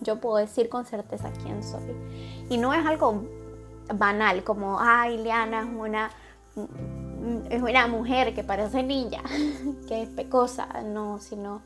yo 0.00 0.20
puedo 0.20 0.36
decir 0.36 0.68
con 0.68 0.84
certeza 0.84 1.30
quién 1.42 1.62
soy. 1.62 1.94
Y 2.50 2.58
no 2.58 2.74
es 2.74 2.84
algo 2.84 3.22
banal 3.94 4.42
como, 4.42 4.78
ay, 4.80 5.14
Iliana 5.14 5.60
es 5.60 5.68
una, 5.72 6.10
es 7.48 7.62
una 7.62 7.86
mujer 7.86 8.34
que 8.34 8.42
parece 8.42 8.82
niña, 8.82 9.22
que 9.88 10.02
es 10.02 10.08
pecosa, 10.08 10.66
no, 10.82 11.20
sino, 11.20 11.62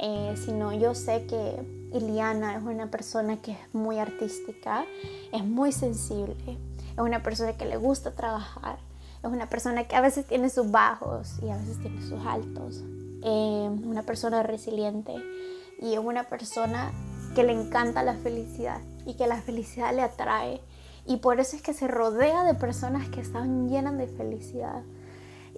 eh, 0.00 0.34
sino 0.36 0.72
yo 0.72 0.94
sé 0.94 1.26
que 1.26 1.90
Iliana 1.92 2.56
es 2.56 2.62
una 2.62 2.86
persona 2.86 3.36
que 3.42 3.52
es 3.52 3.74
muy 3.74 3.98
artística, 3.98 4.84
es 5.32 5.44
muy 5.44 5.72
sensible, 5.72 6.36
es 6.92 6.98
una 6.98 7.20
persona 7.22 7.54
que 7.54 7.64
le 7.64 7.76
gusta 7.76 8.14
trabajar, 8.14 8.78
es 9.22 9.30
una 9.30 9.48
persona 9.48 9.84
que 9.84 9.96
a 9.96 10.00
veces 10.00 10.26
tiene 10.26 10.50
sus 10.50 10.70
bajos 10.70 11.38
y 11.42 11.50
a 11.50 11.56
veces 11.56 11.78
tiene 11.80 12.00
sus 12.02 12.24
altos, 12.24 12.82
eh, 13.22 13.70
una 13.84 14.02
persona 14.02 14.42
resiliente 14.42 15.14
y 15.80 15.94
es 15.94 15.98
una 15.98 16.24
persona 16.24 16.92
que 17.34 17.44
le 17.44 17.52
encanta 17.52 18.02
la 18.02 18.14
felicidad 18.14 18.80
y 19.06 19.14
que 19.14 19.26
la 19.26 19.40
felicidad 19.40 19.94
le 19.94 20.02
atrae 20.02 20.60
y 21.06 21.16
por 21.16 21.40
eso 21.40 21.56
es 21.56 21.62
que 21.62 21.74
se 21.74 21.88
rodea 21.88 22.44
de 22.44 22.54
personas 22.54 23.08
que 23.08 23.20
están 23.20 23.68
llenas 23.68 23.96
de 23.98 24.06
felicidad. 24.06 24.82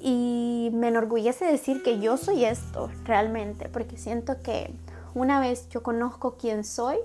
Y 0.00 0.70
me 0.72 0.88
enorgullece 0.88 1.44
decir 1.44 1.82
que 1.82 2.00
yo 2.00 2.16
soy 2.16 2.44
esto 2.44 2.90
realmente, 3.04 3.68
porque 3.68 3.96
siento 3.96 4.40
que 4.42 4.72
una 5.14 5.40
vez 5.40 5.68
yo 5.68 5.82
conozco 5.82 6.36
quién 6.38 6.64
soy, 6.64 6.96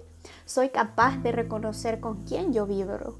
soy 0.46 0.70
capaz 0.70 1.18
de 1.18 1.32
reconocer 1.32 2.00
con 2.00 2.24
quién 2.24 2.54
yo 2.54 2.66
vibro. 2.66 3.18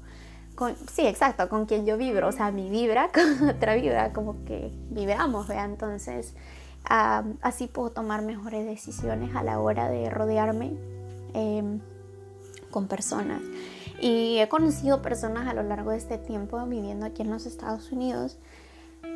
Con, 0.58 0.74
sí, 0.90 1.06
exacto, 1.06 1.48
con 1.48 1.66
quién 1.66 1.86
yo 1.86 1.96
vibro. 1.96 2.26
O 2.26 2.32
sea, 2.32 2.50
mi 2.50 2.68
vibra 2.68 3.12
con 3.14 3.48
otra 3.48 3.76
vibra, 3.76 4.12
como 4.12 4.44
que 4.44 4.72
vibramos, 4.90 5.46
¿vea? 5.46 5.64
Entonces, 5.64 6.34
así 6.82 7.68
puedo 7.68 7.90
tomar 7.90 8.22
mejores 8.22 8.66
decisiones 8.66 9.36
a 9.36 9.44
la 9.44 9.60
hora 9.60 9.88
de 9.88 10.10
rodearme 10.10 10.72
em, 11.32 11.78
con 12.72 12.88
personas. 12.88 13.40
Y 14.00 14.38
he 14.38 14.48
conocido 14.48 15.00
personas 15.00 15.46
a 15.46 15.54
lo 15.54 15.62
largo 15.62 15.92
de 15.92 15.98
este 15.98 16.18
tiempo 16.18 16.60
viviendo 16.66 17.06
aquí 17.06 17.22
en 17.22 17.30
los 17.30 17.46
Estados 17.46 17.92
Unidos 17.92 18.36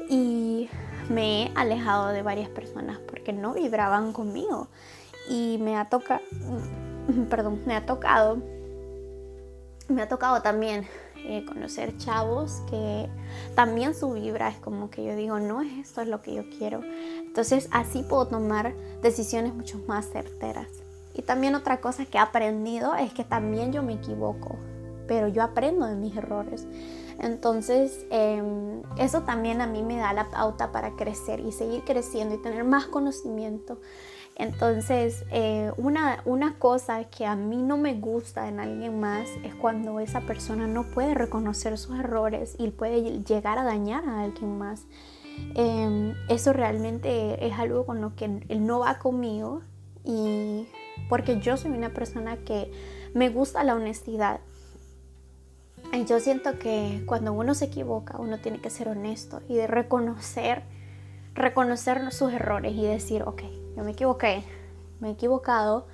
y 0.09 0.71
me 1.09 1.47
he 1.47 1.53
alejado 1.57 2.09
de 2.09 2.23
varias 2.23 2.51
personas 2.51 3.01
porque 3.01 3.33
no 3.33 3.53
vibraban 3.53 4.13
conmigo. 4.13 4.69
Y 5.29 5.59
me 5.61 5.77
ha 5.77 5.89
tocado, 5.89 6.21
perdón, 7.31 7.63
me 7.67 7.75
ha 7.75 7.85
tocado, 7.85 8.39
me 9.89 10.03
ha 10.03 10.09
tocado 10.09 10.41
también 10.41 10.87
eh, 11.25 11.45
conocer 11.47 11.97
chavos 11.97 12.63
que 12.69 13.09
también 13.55 13.95
su 13.95 14.13
vibra 14.13 14.49
es 14.49 14.57
como 14.59 14.91
que 14.91 15.05
yo 15.05 15.17
digo, 15.17 15.39
no, 15.39 15.63
esto 15.63 16.01
es 16.01 16.09
lo 16.09 16.23
que 16.23 16.35
yo 16.35 16.45
quiero. 16.59 16.83
Entonces 17.19 17.69
así 17.71 18.03
puedo 18.03 18.29
tomar 18.29 18.75
decisiones 19.03 19.55
mucho 19.55 19.81
más 19.87 20.11
certeras. 20.11 20.69
Y 21.15 21.23
también 21.23 21.55
otra 21.55 21.81
cosa 21.81 22.07
que 22.07 22.19
he 22.19 22.21
aprendido 22.21 22.95
es 22.95 23.13
que 23.13 23.25
también 23.25 23.73
yo 23.73 23.83
me 23.83 23.95
equivoco 23.95 24.59
pero 25.07 25.29
yo 25.29 25.43
aprendo 25.43 25.87
de 25.87 25.95
mis 25.95 26.17
errores. 26.17 26.67
Entonces, 27.19 28.07
em, 28.11 28.83
eso 28.97 29.23
también 29.23 29.61
a 29.61 29.67
mí 29.67 29.83
me 29.83 29.97
da 29.97 30.13
la 30.13 30.31
pauta 30.31 30.73
para 30.73 30.97
crecer 30.97 31.41
y 31.41 31.53
seguir 31.53 31.85
creciendo 31.85 32.35
y 32.35 32.39
tener 32.39 32.65
más 32.65 32.87
conocimiento. 32.87 33.79
Entonces, 34.37 35.25
eh, 35.31 35.73
una, 35.77 36.23
una 36.25 36.59
cosa 36.59 37.05
que 37.05 37.27
a 37.27 37.37
mí 37.37 37.63
no 37.63 37.77
me 37.77 37.95
gusta 37.95 38.49
en 38.49 38.61
alguien 38.61 38.99
más 38.99 39.29
es 39.45 39.55
cuando 39.55 40.01
esa 40.01 40.23
persona 40.23 40.67
no 40.67 40.85
puede 40.85 41.15
reconocer 41.15 41.77
sus 41.79 41.99
errores 41.99 42.57
y 42.59 42.71
puede 42.71 43.23
llegar 43.23 43.59
a 43.59 43.65
dañar 43.65 44.05
a 44.07 44.23
alguien 44.23 44.59
más. 44.59 44.87
Em, 45.55 46.15
eso 46.29 46.53
realmente 46.53 47.47
es 47.47 47.59
algo 47.59 47.87
con 47.87 48.01
lo 48.01 48.15
que 48.15 48.25
él 48.49 48.67
no 48.67 48.81
va 48.81 48.99
conmigo 48.99 49.63
y 50.05 50.67
porque 51.09 51.41
yo 51.41 51.57
soy 51.57 51.71
una 51.71 51.91
persona 51.91 52.37
que 52.39 52.71
me 53.15 53.29
gusta 53.29 53.65
la 53.65 53.75
honestidad 53.75 54.41
yo 56.07 56.21
siento 56.21 56.59
que 56.59 57.03
cuando 57.07 57.33
uno 57.33 57.55
se 57.55 57.67
equivoca, 57.67 58.19
uno 58.19 58.39
tiene 58.39 58.61
que 58.61 58.71
ser 58.71 58.89
honesto 58.89 59.43
y 59.49 59.57
de 59.57 59.67
reconocer, 59.67 60.63
reconocer 61.35 62.11
sus 62.13 62.33
errores 62.33 62.73
y 62.75 62.83
decir, 62.83 63.23
ok, 63.23 63.43
yo 63.77 63.85
me 63.85 63.93
equivoqué, 63.93 64.45
me 65.01 65.09
he 65.09 65.13
equivocado, 65.13 65.87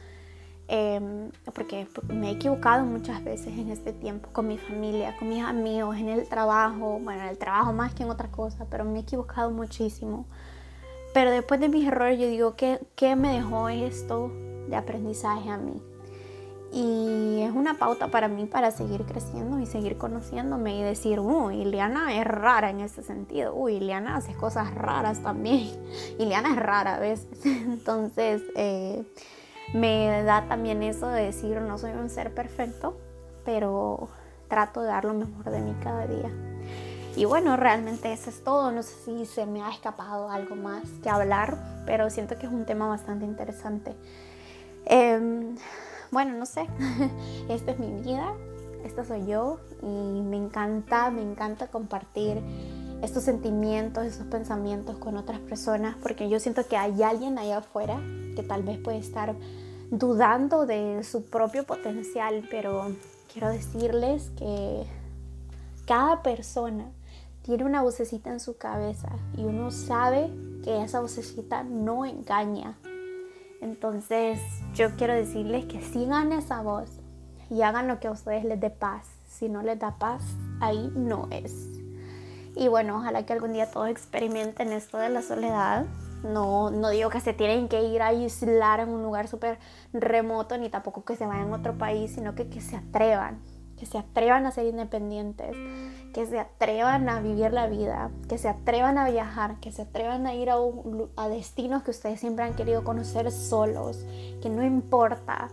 em, 0.68 1.30
porque 1.54 1.86
me 2.08 2.28
he 2.28 2.32
equivocado 2.32 2.84
muchas 2.84 3.24
veces 3.24 3.58
en 3.58 3.70
este 3.70 3.92
tiempo 3.92 4.28
con 4.32 4.48
mi 4.48 4.58
familia, 4.58 5.16
con 5.18 5.28
mis 5.28 5.42
amigos, 5.42 5.96
en 5.96 6.08
el 6.08 6.28
trabajo, 6.28 6.98
bueno, 7.02 7.22
en 7.22 7.28
el 7.28 7.38
trabajo 7.38 7.72
más 7.72 7.94
que 7.94 8.02
en 8.02 8.10
otra 8.10 8.30
cosa, 8.30 8.66
pero 8.70 8.84
me 8.84 8.98
he 8.98 9.02
equivocado 9.02 9.50
muchísimo. 9.50 10.26
Pero 11.14 11.30
después 11.30 11.58
de 11.60 11.68
mis 11.68 11.86
errores 11.86 12.18
yo 12.18 12.26
digo, 12.26 12.54
¿qué, 12.54 12.80
qué 12.94 13.16
me 13.16 13.32
dejó 13.32 13.68
esto 13.68 14.30
de 14.68 14.76
aprendizaje 14.76 15.48
a 15.48 15.56
mí? 15.56 15.82
Y 16.72 17.40
es 17.42 17.52
una 17.52 17.74
pauta 17.74 18.08
para 18.08 18.28
mí 18.28 18.44
para 18.44 18.70
seguir 18.70 19.04
creciendo 19.04 19.58
y 19.58 19.66
seguir 19.66 19.96
conociéndome 19.96 20.78
y 20.78 20.82
decir, 20.82 21.18
uy, 21.18 21.62
Ileana 21.62 22.14
es 22.14 22.26
rara 22.26 22.70
en 22.70 22.80
ese 22.80 23.02
sentido. 23.02 23.54
Uy, 23.54 23.76
Ileana 23.76 24.16
hace 24.16 24.34
cosas 24.34 24.74
raras 24.74 25.22
también. 25.22 25.70
Ileana 26.18 26.50
es 26.50 26.56
rara 26.56 26.96
a 26.96 26.98
veces. 26.98 27.26
Entonces, 27.44 28.42
eh, 28.54 29.02
me 29.72 30.22
da 30.24 30.46
también 30.46 30.82
eso 30.82 31.08
de 31.08 31.24
decir, 31.24 31.60
no 31.60 31.78
soy 31.78 31.92
un 31.92 32.10
ser 32.10 32.34
perfecto, 32.34 32.98
pero 33.44 34.08
trato 34.48 34.82
de 34.82 34.88
dar 34.88 35.04
lo 35.04 35.14
mejor 35.14 35.50
de 35.50 35.60
mí 35.60 35.74
cada 35.82 36.06
día. 36.06 36.30
Y 37.16 37.24
bueno, 37.24 37.56
realmente 37.56 38.12
eso 38.12 38.28
es 38.28 38.44
todo. 38.44 38.70
No 38.72 38.82
sé 38.82 38.94
si 39.04 39.26
se 39.26 39.46
me 39.46 39.62
ha 39.62 39.70
escapado 39.70 40.30
algo 40.30 40.54
más 40.54 40.84
que 41.02 41.08
hablar, 41.08 41.56
pero 41.86 42.10
siento 42.10 42.38
que 42.38 42.46
es 42.46 42.52
un 42.52 42.66
tema 42.66 42.86
bastante 42.88 43.24
interesante. 43.24 43.96
Eh, 44.84 45.54
bueno, 46.10 46.36
no 46.36 46.46
sé, 46.46 46.66
esta 47.48 47.72
es 47.72 47.78
mi 47.78 48.02
vida, 48.02 48.34
esta 48.84 49.04
soy 49.04 49.26
yo 49.26 49.58
y 49.82 50.22
me 50.22 50.36
encanta, 50.36 51.10
me 51.10 51.22
encanta 51.22 51.68
compartir 51.68 52.40
estos 53.02 53.22
sentimientos, 53.22 54.04
estos 54.04 54.26
pensamientos 54.26 54.96
con 54.98 55.16
otras 55.16 55.40
personas 55.40 55.96
porque 56.02 56.28
yo 56.28 56.40
siento 56.40 56.66
que 56.66 56.76
hay 56.76 57.02
alguien 57.02 57.38
allá 57.38 57.58
afuera 57.58 58.00
que 58.34 58.42
tal 58.42 58.62
vez 58.62 58.78
puede 58.78 58.98
estar 58.98 59.34
dudando 59.90 60.66
de 60.66 61.02
su 61.04 61.24
propio 61.24 61.64
potencial, 61.64 62.46
pero 62.50 62.92
quiero 63.32 63.48
decirles 63.48 64.30
que 64.36 64.84
cada 65.86 66.22
persona 66.22 66.90
tiene 67.42 67.64
una 67.64 67.82
vocecita 67.82 68.30
en 68.30 68.40
su 68.40 68.58
cabeza 68.58 69.08
y 69.36 69.44
uno 69.44 69.70
sabe 69.70 70.30
que 70.62 70.82
esa 70.82 71.00
vocecita 71.00 71.62
no 71.62 72.04
engaña, 72.04 72.78
entonces 73.60 74.40
yo 74.74 74.94
quiero 74.96 75.14
decirles 75.14 75.66
que 75.66 75.82
sigan 75.82 76.32
esa 76.32 76.62
voz 76.62 76.90
y 77.50 77.62
hagan 77.62 77.88
lo 77.88 77.98
que 77.98 78.08
a 78.08 78.12
ustedes 78.12 78.44
les 78.44 78.60
dé 78.60 78.70
paz. 78.70 79.06
Si 79.26 79.48
no 79.48 79.62
les 79.62 79.78
da 79.78 79.98
paz, 79.98 80.22
ahí 80.60 80.92
no 80.94 81.28
es. 81.30 81.52
Y 82.56 82.68
bueno, 82.68 82.96
ojalá 82.96 83.24
que 83.24 83.32
algún 83.32 83.52
día 83.52 83.70
todos 83.70 83.88
experimenten 83.88 84.72
esto 84.72 84.98
de 84.98 85.08
la 85.10 85.22
soledad. 85.22 85.86
No, 86.24 86.70
no 86.70 86.90
digo 86.90 87.10
que 87.10 87.20
se 87.20 87.32
tienen 87.32 87.68
que 87.68 87.82
ir 87.84 88.02
a 88.02 88.08
aislar 88.08 88.80
en 88.80 88.88
un 88.88 89.02
lugar 89.02 89.28
súper 89.28 89.58
remoto, 89.92 90.58
ni 90.58 90.68
tampoco 90.68 91.04
que 91.04 91.14
se 91.14 91.26
vayan 91.26 91.52
a 91.52 91.56
otro 91.56 91.78
país, 91.78 92.12
sino 92.12 92.34
que, 92.34 92.48
que 92.48 92.60
se 92.60 92.76
atrevan. 92.76 93.40
que 93.78 93.86
se 93.86 93.96
atrevan 93.96 94.44
a 94.44 94.50
ser 94.50 94.66
independientes, 94.66 95.54
que 96.12 96.26
se 96.26 96.38
atrevan 96.38 97.08
a 97.08 97.20
vivir 97.20 97.52
la 97.52 97.66
vida, 97.66 98.10
que 98.28 98.38
se 98.38 98.48
atrevan 98.48 98.98
a 98.98 99.08
viajar, 99.08 99.60
que 99.60 99.72
se 99.72 99.82
atrevan 99.82 100.26
a 100.26 100.34
ir 100.34 100.50
a, 100.50 100.56
a 101.16 101.28
destinos 101.28 101.82
que 101.82 101.90
ustedes 101.90 102.20
siempre 102.20 102.44
han 102.44 102.54
querido 102.54 102.84
conocer 102.84 103.30
solos, 103.30 104.04
que 104.42 104.48
no 104.48 104.64
importa, 104.64 105.50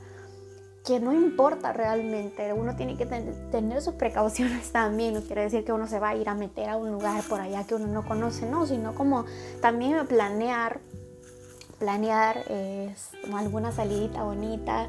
que 0.85 0.99
no 0.99 1.13
importa 1.13 1.73
realmente, 1.73 2.53
uno 2.53 2.75
tiene 2.75 2.95
que 2.95 3.05
tener 3.05 3.81
sus 3.81 3.95
precauciones 3.95 4.71
también, 4.71 5.13
no 5.15 5.21
quiere 5.21 5.41
decir 5.43 5.65
que 5.65 5.73
uno 5.73 5.87
se 5.87 5.99
va 5.99 6.09
a 6.09 6.15
ir 6.15 6.29
a 6.29 6.35
meter 6.35 6.69
a 6.69 6.77
un 6.77 6.91
lugar 6.91 7.23
por 7.27 7.41
allá 7.41 7.65
que 7.65 7.75
uno 7.75 7.87
no 7.87 8.05
conoce, 8.05 8.45
no, 8.45 8.65
sino 8.65 8.95
como 8.95 9.25
también 9.61 10.05
planear, 10.07 10.79
planear 11.79 12.37
es, 12.49 13.09
alguna 13.33 13.71
salidita 13.71 14.23
bonita, 14.23 14.87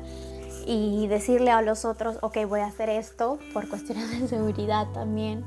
y 0.66 1.06
decirle 1.06 1.52
a 1.52 1.62
los 1.62 1.84
otros, 1.84 2.18
ok, 2.22 2.38
voy 2.48 2.60
a 2.60 2.66
hacer 2.66 2.90
esto 2.90 3.38
por 3.54 3.68
cuestiones 3.68 4.20
de 4.20 4.28
seguridad 4.28 4.88
también. 4.92 5.44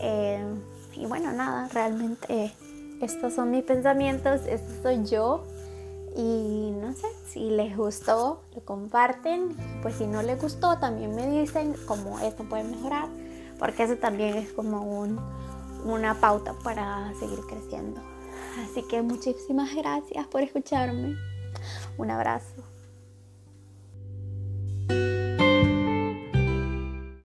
Eh, 0.00 0.44
y 0.92 1.06
bueno, 1.06 1.32
nada, 1.32 1.68
realmente 1.72 2.52
estos 3.00 3.32
son 3.32 3.50
mis 3.50 3.64
pensamientos, 3.64 4.42
esto 4.46 4.70
soy 4.82 5.04
yo. 5.06 5.44
Y 6.14 6.72
no 6.80 6.92
sé, 6.92 7.06
si 7.26 7.50
les 7.50 7.76
gustó, 7.76 8.42
lo 8.54 8.60
comparten. 8.64 9.56
Pues 9.82 9.94
si 9.94 10.06
no 10.06 10.22
les 10.22 10.40
gustó, 10.40 10.78
también 10.78 11.14
me 11.14 11.26
dicen 11.28 11.74
cómo 11.86 12.18
esto 12.20 12.44
puede 12.44 12.64
mejorar. 12.64 13.08
Porque 13.58 13.84
eso 13.84 13.96
también 13.96 14.36
es 14.36 14.52
como 14.52 14.82
un, 14.82 15.18
una 15.84 16.20
pauta 16.20 16.54
para 16.62 17.12
seguir 17.18 17.40
creciendo. 17.48 18.02
Así 18.64 18.82
que 18.82 19.00
muchísimas 19.00 19.74
gracias 19.74 20.26
por 20.26 20.42
escucharme. 20.42 21.16
Un 21.96 22.10
abrazo. 22.10 22.67
Thank 24.88 25.40
you. 25.40 25.47